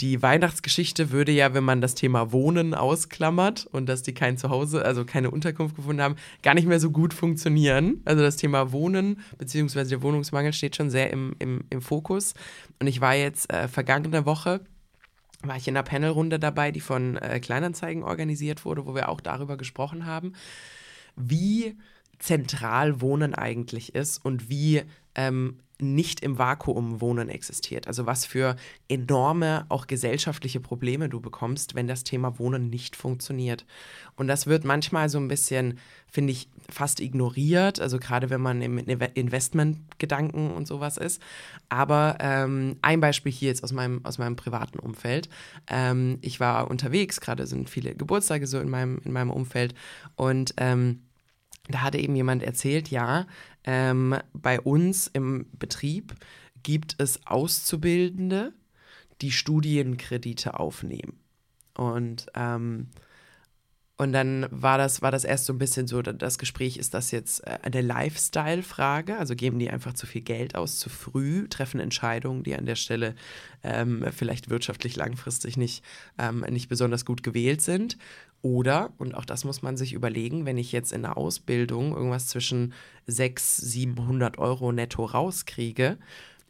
die 0.00 0.22
Weihnachtsgeschichte 0.22 1.10
würde 1.10 1.32
ja, 1.32 1.54
wenn 1.54 1.64
man 1.64 1.80
das 1.80 1.94
Thema 1.94 2.32
Wohnen 2.32 2.74
ausklammert 2.74 3.66
und 3.66 3.88
dass 3.88 4.02
die 4.02 4.14
kein 4.14 4.38
Zuhause, 4.38 4.84
also 4.84 5.04
keine 5.04 5.30
Unterkunft 5.30 5.76
gefunden 5.76 6.02
haben, 6.02 6.16
gar 6.42 6.54
nicht 6.54 6.66
mehr 6.66 6.80
so 6.80 6.90
gut 6.90 7.12
funktionieren. 7.14 8.00
Also 8.04 8.22
das 8.22 8.36
Thema 8.36 8.72
Wohnen 8.72 9.20
bzw. 9.38 9.84
der 9.84 10.02
Wohnungsmangel 10.02 10.52
steht 10.52 10.76
schon 10.76 10.90
sehr 10.90 11.10
im, 11.10 11.34
im, 11.38 11.64
im 11.70 11.82
Fokus. 11.82 12.34
Und 12.78 12.86
ich 12.86 13.00
war 13.00 13.14
jetzt 13.14 13.52
äh, 13.52 13.68
vergangene 13.68 14.24
Woche 14.24 14.60
war 15.42 15.56
ich 15.56 15.68
in 15.68 15.76
einer 15.76 15.84
Panelrunde 15.84 16.38
dabei, 16.38 16.72
die 16.72 16.80
von 16.80 17.16
äh, 17.16 17.38
Kleinanzeigen 17.38 18.02
organisiert 18.02 18.64
wurde, 18.64 18.86
wo 18.86 18.94
wir 18.96 19.08
auch 19.08 19.20
darüber 19.20 19.56
gesprochen 19.56 20.04
haben, 20.04 20.32
wie 21.14 21.76
zentral 22.18 23.00
Wohnen 23.00 23.34
eigentlich 23.34 23.94
ist 23.94 24.18
und 24.18 24.50
wie 24.50 24.82
ähm, 25.14 25.60
nicht 25.80 26.20
im 26.20 26.38
Vakuum 26.38 27.00
Wohnen 27.00 27.28
existiert. 27.28 27.86
Also 27.86 28.06
was 28.06 28.24
für 28.24 28.56
enorme 28.88 29.66
auch 29.68 29.86
gesellschaftliche 29.86 30.60
Probleme 30.60 31.08
du 31.08 31.20
bekommst, 31.20 31.74
wenn 31.74 31.86
das 31.86 32.04
Thema 32.04 32.38
Wohnen 32.38 32.68
nicht 32.68 32.96
funktioniert. 32.96 33.64
Und 34.16 34.26
das 34.26 34.46
wird 34.46 34.64
manchmal 34.64 35.08
so 35.08 35.18
ein 35.18 35.28
bisschen, 35.28 35.78
finde 36.10 36.32
ich, 36.32 36.48
fast 36.68 37.00
ignoriert, 37.00 37.80
also 37.80 37.98
gerade 37.98 38.28
wenn 38.28 38.40
man 38.40 38.60
im 38.60 38.78
Investmentgedanken 38.78 40.50
und 40.50 40.66
sowas 40.66 40.96
ist. 40.96 41.22
Aber 41.68 42.18
ähm, 42.20 42.76
ein 42.82 43.00
Beispiel 43.00 43.32
hier 43.32 43.48
jetzt 43.48 43.62
aus 43.62 43.72
meinem, 43.72 44.04
aus 44.04 44.18
meinem 44.18 44.36
privaten 44.36 44.78
Umfeld. 44.80 45.28
Ähm, 45.68 46.18
ich 46.22 46.40
war 46.40 46.70
unterwegs, 46.70 47.20
gerade 47.20 47.46
sind 47.46 47.70
viele 47.70 47.94
Geburtstage 47.94 48.46
so 48.46 48.58
in 48.58 48.68
meinem, 48.68 49.00
in 49.04 49.12
meinem 49.12 49.30
Umfeld 49.30 49.74
und 50.16 50.54
ähm, 50.56 51.02
da 51.68 51.82
hatte 51.82 51.98
eben 51.98 52.16
jemand 52.16 52.42
erzählt, 52.42 52.88
ja, 52.88 53.26
ähm, 53.64 54.16
bei 54.32 54.60
uns 54.60 55.06
im 55.06 55.46
Betrieb 55.58 56.14
gibt 56.62 56.96
es 56.98 57.26
Auszubildende, 57.26 58.52
die 59.20 59.32
Studienkredite 59.32 60.58
aufnehmen. 60.58 61.20
Und, 61.74 62.26
ähm, 62.34 62.88
und 63.96 64.12
dann 64.12 64.46
war 64.50 64.78
das, 64.78 65.02
war 65.02 65.10
das 65.10 65.24
erst 65.24 65.46
so 65.46 65.52
ein 65.52 65.58
bisschen 65.58 65.88
so, 65.88 66.02
das 66.02 66.38
Gespräch, 66.38 66.76
ist 66.76 66.94
das 66.94 67.10
jetzt 67.10 67.44
äh, 67.46 67.58
eine 67.62 67.80
Lifestyle-Frage? 67.80 69.18
Also 69.18 69.34
geben 69.34 69.58
die 69.58 69.70
einfach 69.70 69.92
zu 69.92 70.06
viel 70.06 70.22
Geld 70.22 70.54
aus, 70.54 70.78
zu 70.78 70.88
früh, 70.88 71.48
treffen 71.48 71.80
Entscheidungen, 71.80 72.44
die 72.44 72.56
an 72.56 72.66
der 72.66 72.76
Stelle 72.76 73.14
ähm, 73.62 74.06
vielleicht 74.12 74.50
wirtschaftlich 74.50 74.94
langfristig 74.96 75.56
nicht, 75.56 75.84
ähm, 76.16 76.44
nicht 76.48 76.68
besonders 76.68 77.04
gut 77.04 77.22
gewählt 77.22 77.60
sind? 77.60 77.98
Oder, 78.42 78.92
und 78.98 79.14
auch 79.14 79.24
das 79.24 79.44
muss 79.44 79.62
man 79.62 79.76
sich 79.76 79.92
überlegen, 79.92 80.46
wenn 80.46 80.58
ich 80.58 80.70
jetzt 80.70 80.92
in 80.92 81.02
der 81.02 81.16
Ausbildung 81.16 81.94
irgendwas 81.94 82.28
zwischen 82.28 82.72
600, 83.06 83.68
700 83.70 84.38
Euro 84.38 84.70
netto 84.72 85.04
rauskriege, 85.04 85.98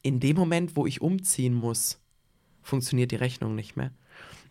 in 0.03 0.21
dem 0.21 0.37
Moment, 0.37 0.77
wo 0.77 0.87
ich 0.87 1.01
umziehen 1.01 1.55
muss, 1.55 2.01
funktioniert 2.63 3.11
die 3.11 3.17
Rechnung 3.17 3.55
nicht 3.55 3.77
mehr. 3.77 3.91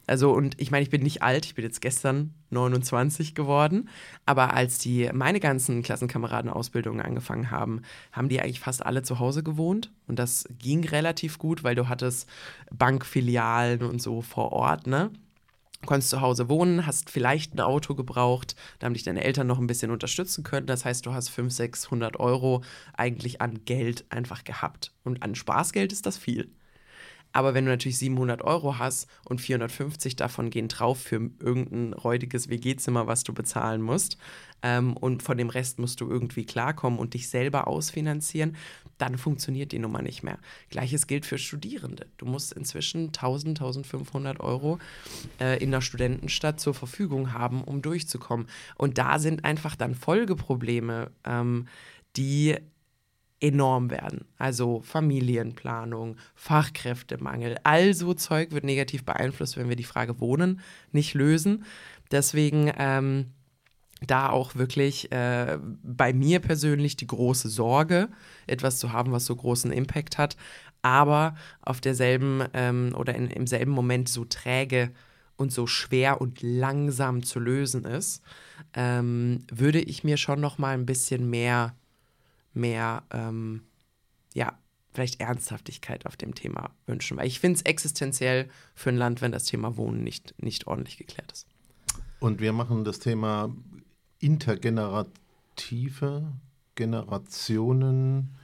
Also, 0.07 0.31
und 0.31 0.59
ich 0.59 0.71
meine, 0.71 0.83
ich 0.83 0.89
bin 0.89 1.03
nicht 1.03 1.21
alt, 1.21 1.45
ich 1.45 1.53
bin 1.53 1.65
jetzt 1.65 1.81
gestern 1.81 2.33
29 2.49 3.35
geworden, 3.35 3.89
aber 4.25 4.53
als 4.53 4.79
die 4.79 5.09
meine 5.13 5.41
ganzen 5.41 5.83
Klassenkameraden 5.83 6.49
Ausbildungen 6.49 7.01
angefangen 7.01 7.51
haben, 7.51 7.81
haben 8.13 8.29
die 8.29 8.41
eigentlich 8.41 8.61
fast 8.61 8.85
alle 8.85 9.03
zu 9.03 9.19
Hause 9.19 9.43
gewohnt 9.43 9.91
und 10.07 10.17
das 10.17 10.47
ging 10.59 10.85
relativ 10.85 11.39
gut, 11.39 11.65
weil 11.65 11.75
du 11.75 11.89
hattest 11.89 12.29
Bankfilialen 12.71 13.83
und 13.83 14.01
so 14.01 14.21
vor 14.21 14.53
Ort, 14.53 14.87
ne? 14.87 15.11
Konntest 15.85 16.09
zu 16.09 16.21
Hause 16.21 16.49
wohnen, 16.49 16.85
hast 16.85 17.09
vielleicht 17.09 17.53
ein 17.53 17.59
Auto 17.59 17.95
gebraucht, 17.95 18.55
da 18.79 18.85
haben 18.85 18.93
dich 18.93 19.03
deine 19.03 19.23
Eltern 19.23 19.47
noch 19.47 19.59
ein 19.59 19.67
bisschen 19.67 19.91
unterstützen 19.91 20.43
können. 20.43 20.67
Das 20.67 20.85
heißt, 20.85 21.05
du 21.05 21.13
hast 21.13 21.29
500, 21.29 21.55
600 21.55 22.19
Euro 22.19 22.63
eigentlich 22.93 23.41
an 23.41 23.63
Geld 23.65 24.05
einfach 24.09 24.43
gehabt. 24.43 24.93
Und 25.03 25.23
an 25.23 25.35
Spaßgeld 25.35 25.91
ist 25.93 26.05
das 26.05 26.17
viel. 26.17 26.51
Aber 27.37 27.53
wenn 27.53 27.65
du 27.65 27.71
natürlich 27.71 27.99
700 27.99 28.41
Euro 28.41 28.79
hast 28.79 29.07
und 29.23 29.39
450 29.39 30.15
davon 30.15 30.49
gehen 30.49 30.69
drauf 30.69 30.99
für 30.99 31.29
irgendein 31.39 31.93
räudiges 31.93 32.49
WG-Zimmer, 32.49 33.05
was 33.05 33.23
du 33.23 33.31
bezahlen 33.31 33.83
musst, 33.83 34.17
ähm, 34.63 34.97
und 34.97 35.21
von 35.21 35.37
dem 35.37 35.49
Rest 35.49 35.77
musst 35.77 36.01
du 36.01 36.09
irgendwie 36.09 36.47
klarkommen 36.47 36.97
und 36.97 37.13
dich 37.13 37.29
selber 37.29 37.67
ausfinanzieren, 37.67 38.57
dann 38.97 39.19
funktioniert 39.19 39.71
die 39.71 39.77
Nummer 39.77 40.01
nicht 40.01 40.23
mehr. 40.23 40.39
Gleiches 40.71 41.05
gilt 41.05 41.27
für 41.27 41.37
Studierende. 41.37 42.07
Du 42.17 42.25
musst 42.25 42.53
inzwischen 42.53 43.09
1000, 43.09 43.61
1500 43.61 44.39
Euro 44.39 44.79
äh, 45.39 45.63
in 45.63 45.69
der 45.69 45.81
Studentenstadt 45.81 46.59
zur 46.59 46.73
Verfügung 46.73 47.33
haben, 47.33 47.63
um 47.63 47.83
durchzukommen. 47.83 48.47
Und 48.77 48.97
da 48.97 49.19
sind 49.19 49.45
einfach 49.45 49.75
dann 49.75 49.93
Folgeprobleme, 49.93 51.11
ähm, 51.23 51.67
die 52.15 52.55
enorm 53.39 53.91
werden. 53.91 54.25
Also 54.37 54.81
Familienplanung, 54.81 56.17
Fachkräftemangel, 56.35 57.57
all 57.63 57.93
so 57.93 58.13
Zeug 58.13 58.51
wird 58.51 58.63
negativ 58.63 59.05
beeinflusst, 59.05 59.57
wenn 59.57 59.69
wir 59.69 59.75
die 59.75 59.83
Frage 59.83 60.19
Wohnen 60.19 60.59
nicht 60.91 61.13
lösen. 61.13 61.63
Deswegen 62.11 62.71
ähm, 62.77 63.27
da 64.05 64.29
auch 64.29 64.55
wirklich 64.55 65.11
äh, 65.11 65.57
bei 65.83 66.13
mir 66.13 66.39
persönlich 66.39 66.95
die 66.97 67.07
große 67.07 67.49
Sorge, 67.49 68.09
etwas 68.45 68.79
zu 68.79 68.91
haben, 68.91 69.11
was 69.11 69.25
so 69.25 69.35
großen 69.35 69.71
Impact 69.71 70.17
hat, 70.17 70.37
aber 70.81 71.35
auf 71.61 71.81
derselben 71.81 72.43
ähm, 72.53 72.93
oder 72.95 73.15
in, 73.15 73.29
im 73.29 73.47
selben 73.47 73.71
Moment 73.71 74.09
so 74.09 74.25
träge 74.25 74.91
und 75.35 75.51
so 75.51 75.67
schwer 75.67 76.21
und 76.21 76.41
langsam 76.41 77.23
zu 77.23 77.39
lösen 77.39 77.85
ist, 77.85 78.23
ähm, 78.73 79.39
würde 79.51 79.79
ich 79.79 80.03
mir 80.03 80.17
schon 80.17 80.41
noch 80.41 80.57
mal 80.57 80.73
ein 80.73 80.85
bisschen 80.85 81.29
mehr, 81.29 81.75
mehr, 82.57 83.03
ähm, 83.11 83.61
ja, 84.33 84.57
vielleicht 84.93 85.21
Ernsthaftigkeit 85.21 86.05
auf 86.05 86.17
dem 86.17 86.33
Thema 86.33 86.71
wünschen. 86.85 87.17
Weil 87.17 87.27
ich 87.27 87.39
finde 87.39 87.57
es 87.57 87.61
existenziell 87.63 88.49
für 88.73 88.89
ein 88.89 88.97
Land, 88.97 89.21
wenn 89.21 89.31
das 89.31 89.45
Thema 89.45 89.77
Wohnen 89.77 90.03
nicht, 90.03 90.33
nicht 90.41 90.67
ordentlich 90.67 90.97
geklärt 90.97 91.31
ist. 91.31 91.47
Und 92.19 92.41
wir 92.41 92.51
machen 92.51 92.83
das 92.83 92.99
Thema 92.99 93.55
intergenerative 94.19 96.33
Generationen 96.75 98.35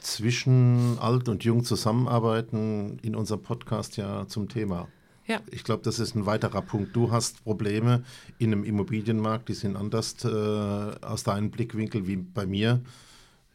zwischen 0.00 0.98
alt 0.98 1.28
und 1.28 1.44
jung 1.44 1.64
zusammenarbeiten 1.64 2.98
in 3.02 3.14
unserem 3.14 3.42
Podcast 3.42 3.96
ja 3.96 4.26
zum 4.26 4.48
Thema. 4.48 4.88
Ja. 5.26 5.40
Ich 5.50 5.64
glaube, 5.64 5.82
das 5.82 5.98
ist 5.98 6.14
ein 6.14 6.26
weiterer 6.26 6.62
Punkt. 6.62 6.94
Du 6.94 7.10
hast 7.10 7.42
Probleme 7.44 8.04
in 8.38 8.52
einem 8.52 8.64
Immobilienmarkt, 8.64 9.48
die 9.48 9.54
sind 9.54 9.76
anders 9.76 10.24
äh, 10.24 10.28
aus 10.28 11.24
deinem 11.24 11.50
Blickwinkel 11.50 12.06
wie 12.06 12.16
bei 12.16 12.46
mir. 12.46 12.80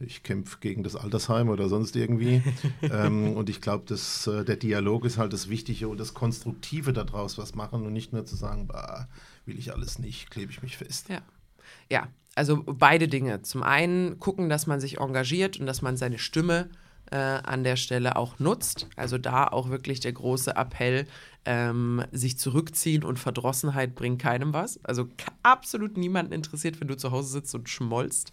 Ich 0.06 0.22
kämpfe 0.22 0.58
gegen 0.60 0.82
das 0.82 0.96
Altersheim 0.96 1.48
oder 1.48 1.68
sonst 1.68 1.96
irgendwie. 1.96 2.42
ähm, 2.82 3.36
und 3.36 3.48
ich 3.48 3.60
glaube, 3.60 3.84
dass 3.86 4.26
äh, 4.26 4.44
der 4.44 4.56
Dialog 4.56 5.04
ist 5.04 5.18
halt 5.18 5.32
das 5.32 5.48
Wichtige 5.48 5.88
und 5.88 5.98
das 5.98 6.14
Konstruktive 6.14 6.92
daraus 6.92 7.38
was 7.38 7.54
machen 7.54 7.84
und 7.86 7.92
nicht 7.92 8.12
nur 8.12 8.24
zu 8.26 8.36
sagen, 8.36 8.66
bah, 8.66 9.08
will 9.46 9.58
ich 9.58 9.72
alles 9.72 9.98
nicht, 9.98 10.30
klebe 10.30 10.52
ich 10.52 10.62
mich 10.62 10.76
fest. 10.76 11.08
Ja. 11.08 11.22
Ja, 11.88 12.08
also 12.34 12.62
beide 12.64 13.08
Dinge. 13.08 13.42
Zum 13.42 13.62
einen 13.62 14.18
gucken, 14.18 14.48
dass 14.48 14.66
man 14.66 14.80
sich 14.80 14.98
engagiert 14.98 15.58
und 15.58 15.66
dass 15.66 15.82
man 15.82 15.96
seine 15.96 16.18
Stimme 16.18 16.70
äh, 17.10 17.16
an 17.16 17.64
der 17.64 17.76
Stelle 17.76 18.16
auch 18.16 18.38
nutzt. 18.38 18.88
Also 18.96 19.18
da 19.18 19.46
auch 19.46 19.68
wirklich 19.68 20.00
der 20.00 20.12
große 20.12 20.56
Appell, 20.56 21.06
ähm, 21.44 22.04
sich 22.12 22.38
zurückziehen 22.38 23.04
und 23.04 23.18
Verdrossenheit 23.18 23.94
bringt 23.94 24.22
keinem 24.22 24.52
was. 24.52 24.82
Also 24.84 25.08
absolut 25.42 25.96
niemanden 25.96 26.32
interessiert, 26.32 26.80
wenn 26.80 26.88
du 26.88 26.96
zu 26.96 27.10
Hause 27.10 27.28
sitzt 27.28 27.54
und 27.54 27.68
schmollst. 27.68 28.32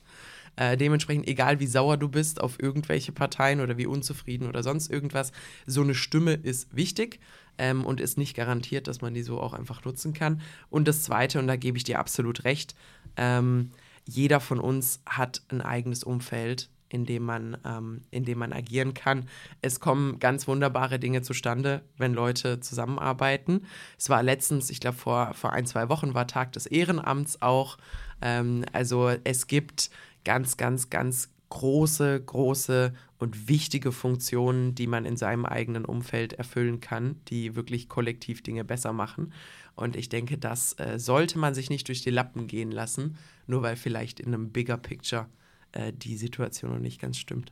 Äh, 0.59 0.75
dementsprechend, 0.75 1.25
egal 1.29 1.61
wie 1.61 1.67
sauer 1.67 1.95
du 1.95 2.09
bist 2.09 2.41
auf 2.41 2.61
irgendwelche 2.61 3.13
Parteien 3.13 3.61
oder 3.61 3.77
wie 3.77 3.85
unzufrieden 3.85 4.45
oder 4.45 4.61
sonst 4.61 4.91
irgendwas, 4.91 5.31
so 5.65 5.81
eine 5.81 5.95
Stimme 5.95 6.33
ist 6.33 6.75
wichtig 6.75 7.21
ähm, 7.57 7.85
und 7.85 8.01
ist 8.01 8.17
nicht 8.17 8.35
garantiert, 8.35 8.87
dass 8.87 8.99
man 8.99 9.13
die 9.13 9.23
so 9.23 9.39
auch 9.39 9.53
einfach 9.53 9.85
nutzen 9.85 10.11
kann. 10.11 10.41
Und 10.69 10.89
das 10.89 11.03
Zweite, 11.03 11.39
und 11.39 11.47
da 11.47 11.55
gebe 11.55 11.77
ich 11.77 11.85
dir 11.85 11.97
absolut 11.97 12.43
recht, 12.43 12.75
ähm, 13.15 13.71
jeder 14.05 14.41
von 14.41 14.59
uns 14.59 15.01
hat 15.05 15.43
ein 15.47 15.61
eigenes 15.61 16.03
Umfeld, 16.03 16.69
in 16.89 17.05
dem 17.05 17.23
man, 17.23 17.55
ähm, 17.63 18.01
in 18.11 18.25
dem 18.25 18.39
man 18.39 18.51
agieren 18.51 18.93
kann. 18.93 19.29
Es 19.61 19.79
kommen 19.79 20.19
ganz 20.19 20.45
wunderbare 20.45 20.99
Dinge 20.99 21.21
zustande, 21.21 21.83
wenn 21.95 22.13
Leute 22.13 22.59
zusammenarbeiten. 22.59 23.65
Es 23.97 24.09
war 24.09 24.23
letztens, 24.23 24.69
ich 24.71 24.81
glaube 24.81 24.97
vor, 24.97 25.33
vor 25.35 25.53
ein, 25.53 25.65
zwei 25.65 25.87
Wochen 25.87 26.13
war 26.13 26.27
Tag 26.27 26.51
des 26.51 26.65
Ehrenamts 26.65 27.41
auch. 27.41 27.77
Ähm, 28.21 28.65
also 28.73 29.11
es 29.23 29.47
gibt 29.47 29.89
ganz, 30.29 30.57
ganz, 30.57 30.91
ganz 30.91 31.31
große, 31.49 32.21
große 32.23 32.93
und 33.17 33.49
wichtige 33.49 33.91
Funktionen, 33.91 34.75
die 34.75 34.85
man 34.85 35.05
in 35.05 35.17
seinem 35.17 35.43
eigenen 35.43 35.85
Umfeld 35.85 36.33
erfüllen 36.33 36.81
kann, 36.81 37.15
die 37.29 37.55
wirklich 37.55 37.89
kollektiv 37.89 38.43
Dinge 38.43 38.63
besser 38.63 38.93
machen. 38.93 39.33
Und 39.73 39.95
ich 39.95 40.07
denke, 40.07 40.37
das 40.37 40.77
äh, 40.77 40.99
sollte 40.99 41.39
man 41.39 41.55
sich 41.55 41.71
nicht 41.71 41.87
durch 41.87 42.03
die 42.03 42.11
Lappen 42.11 42.45
gehen 42.45 42.69
lassen, 42.69 43.17
nur 43.47 43.63
weil 43.63 43.75
vielleicht 43.75 44.19
in 44.19 44.35
einem 44.35 44.51
Bigger 44.51 44.77
Picture 44.77 45.25
äh, 45.71 45.91
die 45.93 46.15
Situation 46.15 46.73
noch 46.73 46.79
nicht 46.79 47.01
ganz 47.01 47.17
stimmt. 47.17 47.51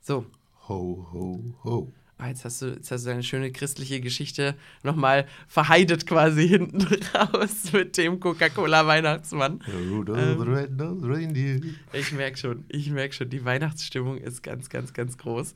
So. 0.00 0.26
Ho, 0.68 1.08
ho, 1.12 1.54
ho. 1.64 1.92
Ah, 2.22 2.28
jetzt 2.28 2.44
hast 2.44 2.62
du, 2.62 2.66
jetzt 2.66 2.88
hast 2.92 3.04
du 3.04 3.10
eine 3.10 3.24
schöne 3.24 3.50
christliche 3.50 4.00
Geschichte 4.00 4.54
nochmal 4.84 5.26
verheidet 5.48 6.06
quasi 6.06 6.46
hinten 6.46 6.86
raus 7.14 7.72
mit 7.72 7.96
dem 7.96 8.20
Coca-Cola-Weihnachtsmann. 8.20 9.58
Ähm, 9.68 10.38
ich 11.92 12.12
merke 12.12 12.36
schon, 12.38 12.64
ich 12.68 12.90
merke 12.90 13.12
schon, 13.12 13.28
die 13.28 13.44
Weihnachtsstimmung 13.44 14.18
ist 14.18 14.44
ganz, 14.44 14.68
ganz, 14.68 14.92
ganz 14.92 15.18
groß. 15.18 15.54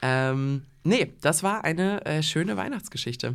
Ähm, 0.00 0.62
nee, 0.84 1.12
das 1.20 1.42
war 1.42 1.64
eine 1.64 2.06
äh, 2.06 2.22
schöne 2.22 2.56
Weihnachtsgeschichte. 2.56 3.34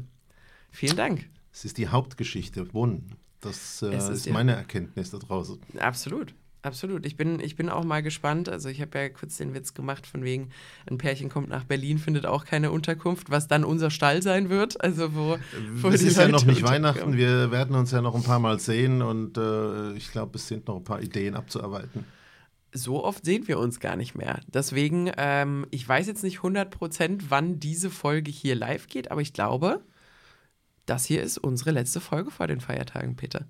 Vielen 0.71 0.97
Dank. 0.97 1.29
Es 1.53 1.65
ist 1.65 1.77
die 1.77 1.88
Hauptgeschichte, 1.88 2.73
Wohnen. 2.73 3.11
Das 3.41 3.84
äh, 3.84 3.95
ist, 3.95 4.09
ist 4.09 4.29
meine 4.32 4.53
Erkenntnis 4.53 5.11
da 5.11 5.19
draußen. 5.19 5.59
Absolut. 5.77 6.34
Absolut. 6.64 7.05
Ich 7.07 7.18
bin, 7.18 7.39
ich 7.39 7.55
bin 7.55 7.70
auch 7.70 7.84
mal 7.84 8.03
gespannt. 8.03 8.47
Also 8.47 8.70
ich 8.70 8.82
habe 8.82 8.97
ja 8.99 9.09
kurz 9.09 9.38
den 9.38 9.53
Witz 9.55 9.74
gemacht, 9.74 10.05
von 10.05 10.24
wegen, 10.24 10.49
ein 10.89 10.97
Pärchen 10.99 11.30
kommt 11.30 11.49
nach 11.49 11.64
Berlin, 11.64 11.97
findet 11.97 12.26
auch 12.26 12.45
keine 12.45 12.72
Unterkunft, 12.72 13.32
was 13.32 13.47
dann 13.47 13.64
unser 13.64 13.89
Stall 13.89 14.22
sein 14.22 14.49
wird. 14.49 14.80
Also 14.82 15.16
wo, 15.16 15.38
wo 15.76 15.88
es 15.89 16.03
ist 16.03 16.18
ja 16.18 16.28
noch 16.28 16.45
nicht 16.45 16.62
Weihnachten, 16.64 17.18
wir 17.18 17.51
werden 17.51 17.76
uns 17.76 17.91
ja 17.91 18.01
noch 18.01 18.14
ein 18.14 18.24
paar 18.24 18.39
Mal 18.39 18.59
sehen 18.59 19.01
und 19.01 19.38
äh, 19.38 19.93
ich 19.93 20.12
glaube, 20.12 20.38
es 20.38 20.47
sind 20.47 20.68
noch 20.68 20.78
ein 20.78 20.84
paar 20.84 21.01
Ideen 21.01 21.36
abzuarbeiten. 21.36 22.05
So 22.74 23.03
oft 23.03 23.26
sehen 23.26 23.47
wir 23.47 23.59
uns 23.59 23.80
gar 23.80 23.95
nicht 23.95 24.16
mehr. 24.16 24.39
Deswegen, 24.47 25.12
ähm, 25.18 25.66
ich 25.72 25.88
weiß 25.88 26.07
jetzt 26.07 26.24
nicht 26.24 26.39
100%, 26.39 27.24
wann 27.30 27.59
diese 27.59 27.89
Folge 27.89 28.32
hier 28.32 28.55
live 28.55 28.88
geht, 28.88 29.12
aber 29.12 29.22
ich 29.22 29.34
glaube, 29.34 29.82
das 30.86 31.05
hier 31.05 31.24
ist 31.24 31.38
unsere 31.38 31.72
letzte 31.72 31.99
Folge 31.99 32.32
vor 32.32 32.47
den 32.47 32.62
Feiertagen, 32.62 33.16
Peter. 33.16 33.45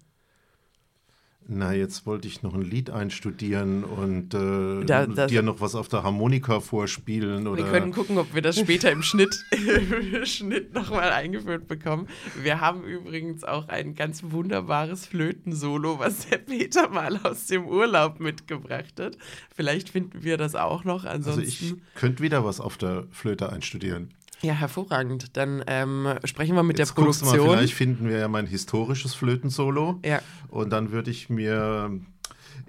Na, 1.48 1.74
jetzt 1.74 2.06
wollte 2.06 2.28
ich 2.28 2.44
noch 2.44 2.54
ein 2.54 2.62
Lied 2.62 2.92
einstudieren 2.92 3.84
und 3.84 4.34
äh, 4.34 4.86
da, 4.86 5.06
dir 5.06 5.42
noch 5.42 5.60
was 5.60 5.76
auf 5.76 5.88
der 5.88 6.04
Harmonika 6.04 6.60
vorspielen. 6.60 7.48
Oder? 7.48 7.66
Wir 7.66 7.72
können 7.72 7.92
gucken, 7.92 8.18
ob 8.18 8.34
wir 8.34 8.42
das 8.42 8.58
später 8.58 8.92
im 8.92 9.02
Schnitt, 9.02 9.36
Schnitt 10.24 10.74
nochmal 10.74 11.12
eingeführt 11.12 11.68
bekommen. 11.68 12.08
Wir 12.42 12.62
haben 12.62 12.84
übrigens 12.84 13.44
auch 13.44 13.68
ein 13.68 13.96
ganz 13.96 14.24
wunderbares 14.24 15.08
Flötensolo, 15.08 16.00
was 16.00 16.30
der 16.30 16.38
Peter 16.38 16.90
mal 16.90 17.20
aus 17.24 17.48
dem 17.48 17.68
Urlaub 17.68 18.20
mitgebracht 18.20 19.00
hat. 19.00 19.18
Vielleicht 19.54 19.90
finden 19.90 20.24
wir 20.24 20.38
das 20.38 20.56
auch 20.56 20.84
noch. 20.84 21.06
Ansonsten 21.06 21.42
also 21.42 21.76
ich 21.76 21.76
könnte 21.96 22.24
wieder 22.24 22.46
was 22.46 22.62
auf 22.62 22.78
der 22.78 23.08
Flöte 23.12 23.52
einstudieren. 23.52 24.14
Ja, 24.42 24.54
hervorragend. 24.54 25.38
Dann 25.38 25.64
ähm, 25.68 26.08
sprechen 26.24 26.56
wir 26.56 26.64
mit 26.64 26.80
Jetzt 26.80 26.90
der 26.90 26.96
Produktion. 26.96 27.38
Mal, 27.38 27.58
vielleicht 27.58 27.74
finden 27.74 28.08
wir 28.08 28.18
ja 28.18 28.28
mein 28.28 28.48
historisches 28.48 29.14
Flötensolo. 29.14 30.00
Ja. 30.04 30.22
Und 30.50 30.72
dann 30.72 30.92
würde 30.92 31.12
ich 31.12 31.30
mir 31.30 31.92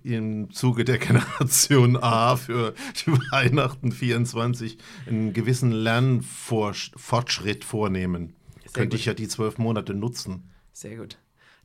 im 0.05 0.51
Zuge 0.53 0.85
der 0.85 0.99
Generation 0.99 1.97
A 1.97 2.37
für 2.37 2.75
die 3.07 3.12
Weihnachten 3.31 3.93
24 3.93 4.79
einen 5.07 5.33
gewissen 5.33 5.73
Lernfortschritt 5.73 7.64
vornehmen. 7.64 8.35
Sehr 8.61 8.73
Könnte 8.73 8.97
gut. 8.97 9.01
ich 9.01 9.07
ja 9.07 9.14
die 9.14 9.29
zwölf 9.29 9.59
Monate 9.59 9.95
nutzen. 9.95 10.51
Sehr 10.73 10.97
gut. 10.97 11.18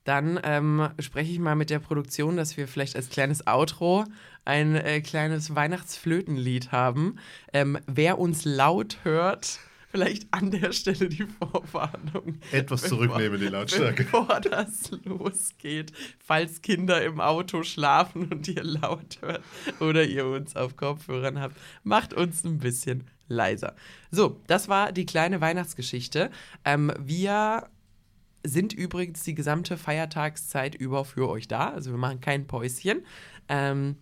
Dann 0.03 0.39
ähm, 0.43 0.88
spreche 0.99 1.34
ich 1.34 1.39
mal 1.39 1.55
mit 1.55 1.70
der 1.70 1.80
Produktion, 1.80 2.38
dass 2.38 2.55
wir 2.55 2.70
vielleicht 2.70 2.95
als 2.95 3.10
kleines 3.10 3.45
Outro 3.45 4.05
ein 4.45 4.76
äh, 4.76 5.01
kleines 5.01 5.53
Weihnachtsflötenlied 5.53 6.72
haben. 6.72 7.18
Ähm, 7.51 7.78
wer 7.88 8.18
uns 8.18 8.45
laut 8.45 8.99
hört, 9.03 9.60
vielleicht 9.97 10.31
an 10.31 10.51
der 10.51 10.71
Stelle 10.73 11.09
die 11.09 11.25
Vorwarnung. 11.25 12.37
Etwas 12.51 12.83
bevor, 12.83 12.97
zurücknehmen, 12.97 13.39
die 13.39 13.47
Lautstärke. 13.47 14.03
Bevor 14.03 14.39
das 14.41 14.91
losgeht, 15.03 15.91
falls 16.19 16.61
Kinder 16.61 17.03
im 17.03 17.19
Auto 17.19 17.63
schlafen 17.63 18.31
und 18.31 18.47
ihr 18.47 18.63
laut 18.63 19.17
hört 19.21 19.43
oder 19.79 20.03
ihr 20.03 20.27
uns 20.27 20.55
auf 20.55 20.77
Kopfhörern 20.77 21.39
habt, 21.39 21.57
macht 21.83 22.13
uns 22.13 22.43
ein 22.43 22.59
bisschen 22.59 23.05
leiser. 23.27 23.75
So, 24.11 24.39
das 24.45 24.69
war 24.69 24.91
die 24.91 25.07
kleine 25.07 25.41
Weihnachtsgeschichte. 25.41 26.29
Ähm, 26.63 26.93
wir 26.99 27.67
sind 28.43 28.71
übrigens 28.71 29.23
die 29.23 29.33
gesamte 29.33 29.77
Feiertagszeit 29.77 30.75
über 30.75 31.05
für 31.05 31.27
euch 31.27 31.47
da. 31.47 31.69
Also 31.69 31.89
wir 31.89 31.97
machen 31.97 32.21
kein 32.21 32.45
Päuschen. 32.45 33.03
Ähm, 33.49 33.97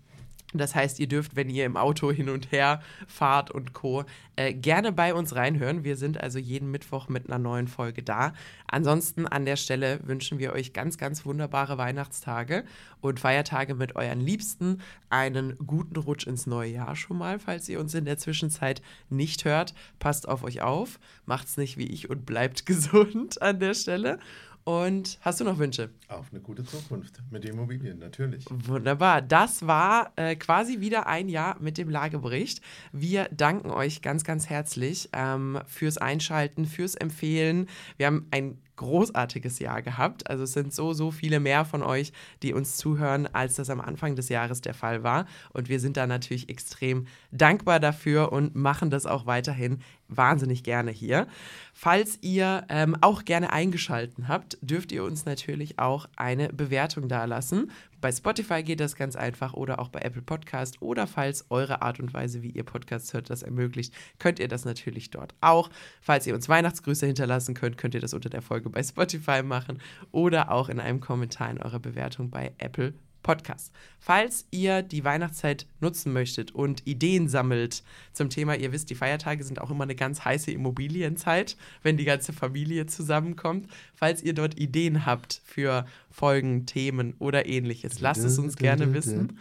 das 0.57 0.75
heißt, 0.75 0.99
ihr 0.99 1.07
dürft, 1.07 1.35
wenn 1.35 1.49
ihr 1.49 1.65
im 1.65 1.77
Auto 1.77 2.11
hin 2.11 2.29
und 2.29 2.51
her 2.51 2.81
fahrt 3.07 3.51
und 3.51 3.73
Co., 3.73 4.05
äh, 4.37 4.53
gerne 4.53 4.91
bei 4.91 5.13
uns 5.13 5.35
reinhören. 5.35 5.83
Wir 5.83 5.95
sind 5.95 6.19
also 6.19 6.39
jeden 6.39 6.69
Mittwoch 6.69 7.07
mit 7.07 7.27
einer 7.27 7.39
neuen 7.39 7.67
Folge 7.67 8.03
da. 8.03 8.33
Ansonsten 8.67 9.27
an 9.27 9.45
der 9.45 9.55
Stelle 9.55 9.99
wünschen 10.03 10.39
wir 10.39 10.51
euch 10.51 10.73
ganz, 10.73 10.97
ganz 10.97 11.25
wunderbare 11.25 11.77
Weihnachtstage 11.77 12.65
und 12.99 13.19
Feiertage 13.19 13.75
mit 13.75 13.95
euren 13.95 14.19
Liebsten. 14.19 14.81
Einen 15.09 15.57
guten 15.65 15.95
Rutsch 15.95 16.27
ins 16.27 16.47
neue 16.47 16.71
Jahr 16.71 16.95
schon 16.95 17.17
mal, 17.17 17.39
falls 17.39 17.69
ihr 17.69 17.79
uns 17.79 17.93
in 17.93 18.05
der 18.05 18.17
Zwischenzeit 18.17 18.81
nicht 19.09 19.45
hört. 19.45 19.73
Passt 19.99 20.27
auf 20.27 20.43
euch 20.43 20.61
auf, 20.61 20.99
macht's 21.25 21.55
nicht 21.55 21.77
wie 21.77 21.87
ich 21.87 22.09
und 22.09 22.25
bleibt 22.25 22.65
gesund 22.65 23.41
an 23.41 23.59
der 23.59 23.73
Stelle. 23.73 24.19
Und 24.67 25.19
hast 25.21 25.39
du 25.39 25.43
noch 25.43 25.59
Wünsche? 25.59 25.91
Auf 26.07 26.31
eine 26.31 26.41
gute 26.41 26.63
Zukunft 26.63 27.21
mit 27.29 27.45
Immobilien, 27.45 27.99
natürlich. 27.99 28.45
Wunderbar. 28.49 29.21
Das 29.21 29.67
war 29.67 30.11
äh, 30.15 30.35
quasi 30.35 30.79
wieder 30.79 31.05
ein 31.05 31.29
Jahr 31.29 31.57
mit 31.59 31.77
dem 31.77 31.87
Lagebericht. 31.87 32.61
Wir 32.91 33.29
danken 33.29 33.69
euch 33.69 34.01
ganz, 34.01 34.23
ganz 34.23 34.49
herzlich 34.49 35.09
ähm, 35.13 35.59
fürs 35.67 35.99
Einschalten, 35.99 36.65
fürs 36.65 36.95
Empfehlen. 36.95 37.69
Wir 37.97 38.07
haben 38.07 38.27
ein 38.31 38.57
großartiges 38.75 39.59
Jahr 39.59 39.83
gehabt. 39.83 40.29
Also 40.29 40.43
es 40.43 40.53
sind 40.53 40.73
so, 40.73 40.93
so 40.93 41.11
viele 41.11 41.39
mehr 41.39 41.65
von 41.65 41.83
euch, 41.83 42.11
die 42.41 42.53
uns 42.53 42.75
zuhören, 42.75 43.27
als 43.27 43.55
das 43.55 43.69
am 43.69 43.81
Anfang 43.81 44.15
des 44.15 44.29
Jahres 44.29 44.61
der 44.61 44.73
Fall 44.73 45.03
war. 45.03 45.27
Und 45.53 45.69
wir 45.69 45.79
sind 45.79 45.95
da 45.95 46.07
natürlich 46.07 46.49
extrem 46.49 47.05
dankbar 47.31 47.79
dafür 47.79 48.31
und 48.31 48.55
machen 48.55 48.89
das 48.89 49.05
auch 49.05 49.27
weiterhin 49.27 49.79
wahnsinnig 50.07 50.63
gerne 50.63 50.91
hier. 50.91 51.27
Falls 51.73 52.19
ihr 52.21 52.65
ähm, 52.69 52.95
auch 53.01 53.25
gerne 53.25 53.51
eingeschalten 53.51 54.27
habt, 54.27 54.57
dürft 54.61 54.91
ihr 54.91 55.03
uns 55.03 55.25
natürlich 55.25 55.79
auch 55.79 56.07
eine 56.15 56.49
Bewertung 56.49 57.07
dalassen. 57.07 57.71
Bei 58.01 58.11
Spotify 58.11 58.63
geht 58.63 58.79
das 58.79 58.95
ganz 58.95 59.15
einfach 59.15 59.53
oder 59.53 59.79
auch 59.79 59.89
bei 59.89 59.99
Apple 59.99 60.21
Podcast 60.21 60.81
oder 60.81 61.07
falls 61.07 61.45
eure 61.49 61.81
Art 61.81 61.99
und 61.99 62.13
Weise, 62.13 62.43
wie 62.43 62.51
ihr 62.51 62.63
Podcasts 62.63 63.13
hört, 63.13 63.29
das 63.29 63.41
ermöglicht, 63.41 63.93
könnt 64.19 64.39
ihr 64.39 64.47
das 64.47 64.63
natürlich 64.63 65.09
dort 65.09 65.33
auch. 65.41 65.69
Falls 66.01 66.27
ihr 66.27 66.35
uns 66.35 66.47
Weihnachtsgrüße 66.47 67.05
hinterlassen 67.05 67.55
könnt, 67.55 67.77
könnt 67.77 67.95
ihr 67.95 68.01
das 68.01 68.13
unter 68.13 68.29
der 68.29 68.41
Folge 68.41 68.69
bei 68.69 68.83
Spotify 68.83 69.41
machen 69.43 69.79
oder 70.11 70.51
auch 70.51 70.69
in 70.69 70.79
einem 70.79 70.99
Kommentar 70.99 71.49
in 71.49 71.61
eurer 71.61 71.79
Bewertung 71.79 72.29
bei 72.29 72.53
Apple 72.57 72.93
Podcast. 73.25 73.73
Falls 73.97 74.45
ihr 74.51 74.83
die 74.83 75.03
Weihnachtszeit 75.03 75.65
nutzen 75.79 76.13
möchtet 76.13 76.53
und 76.53 76.85
Ideen 76.85 77.27
sammelt 77.27 77.81
zum 78.13 78.29
Thema, 78.29 78.55
ihr 78.55 78.71
wisst, 78.71 78.91
die 78.91 78.95
Feiertage 78.95 79.43
sind 79.43 79.59
auch 79.59 79.71
immer 79.71 79.83
eine 79.83 79.95
ganz 79.95 80.23
heiße 80.23 80.51
Immobilienzeit, 80.51 81.57
wenn 81.81 81.97
die 81.97 82.05
ganze 82.05 82.33
Familie 82.33 82.85
zusammenkommt. 82.85 83.67
Falls 83.95 84.21
ihr 84.21 84.33
dort 84.33 84.59
Ideen 84.59 85.07
habt 85.07 85.41
für 85.43 85.87
Folgen, 86.11 86.67
Themen 86.67 87.15
oder 87.17 87.47
ähnliches, 87.47 87.99
lasst 87.99 88.23
es 88.23 88.37
uns 88.37 88.57
gerne 88.57 88.93
wissen. 88.93 89.39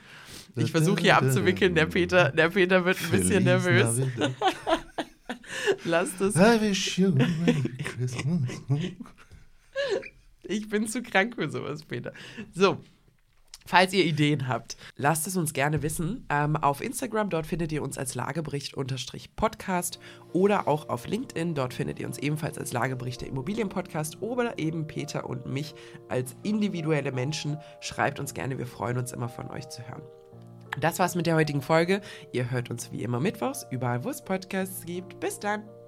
Ich 0.57 0.70
versuche 0.70 1.03
hier 1.03 1.18
abzuwickeln, 1.18 1.74
der 1.74 1.87
Peter, 1.87 2.30
der 2.30 2.49
Peter 2.49 2.87
wird 2.87 2.97
ein 3.03 3.11
bisschen 3.11 3.45
nervös. 3.45 4.01
lasst 5.85 6.22
es. 6.22 6.37
I 6.37 6.59
wish 6.59 6.99
you 6.99 7.12
Christmas. 7.85 8.51
Ich 10.45 10.68
bin 10.70 10.87
zu 10.87 11.03
krank 11.03 11.35
für 11.35 11.51
sowas, 11.51 11.82
Peter. 11.85 12.12
So, 12.55 12.78
Falls 13.67 13.95
ihr 13.95 14.05
Ideen 14.05 14.47
habt, 14.47 14.77
lasst 14.97 15.27
es 15.27 15.39
uns 15.39 15.55
gerne 15.55 15.83
wissen. 15.83 16.27
Ähm, 16.29 16.57
auf 16.57 16.83
Instagram, 16.83 17.31
dort 17.31 17.47
findet 17.47 17.73
ihr 17.73 17.83
uns 17.83 17.97
als 17.97 18.15
Lagebericht-Podcast 18.15 19.99
oder 20.35 20.69
auch 20.69 20.91
auf 20.91 21.07
LinkedIn, 21.07 21.55
dort 21.55 21.73
findet 21.73 21.99
ihr 21.99 22.07
uns 22.07 22.19
ebenfalls 22.19 22.59
als 22.59 22.75
Lagebericht 22.75 23.23
der 23.23 23.29
Immobilienpodcast 23.29 24.21
oder 24.21 24.59
eben 24.59 24.87
Peter 24.87 25.29
und 25.29 25.47
mich 25.47 25.75
als 26.11 26.37
individuelle 26.43 27.12
Menschen. 27.12 27.57
Schreibt 27.81 28.21
uns 28.21 28.35
gerne, 28.35 28.59
wir 28.59 28.67
freuen 28.67 28.99
uns 28.99 29.12
immer 29.12 29.31
von 29.31 29.51
euch 29.51 29.69
zu 29.71 29.87
hören. 29.89 30.03
Das 30.81 30.99
war's 30.99 31.15
mit 31.15 31.27
der 31.27 31.37
heutigen 31.37 31.62
Folge. 31.62 32.03
Ihr 32.33 32.51
hört 32.51 32.71
uns 32.71 32.93
wie 32.93 33.03
immer 33.03 33.21
mittwochs, 33.21 33.67
überall 33.71 34.05
wo 34.05 34.11
es 34.11 34.23
Podcasts 34.23 34.85
gibt. 34.85 35.21
Bis 35.21 35.39
dann! 35.39 35.84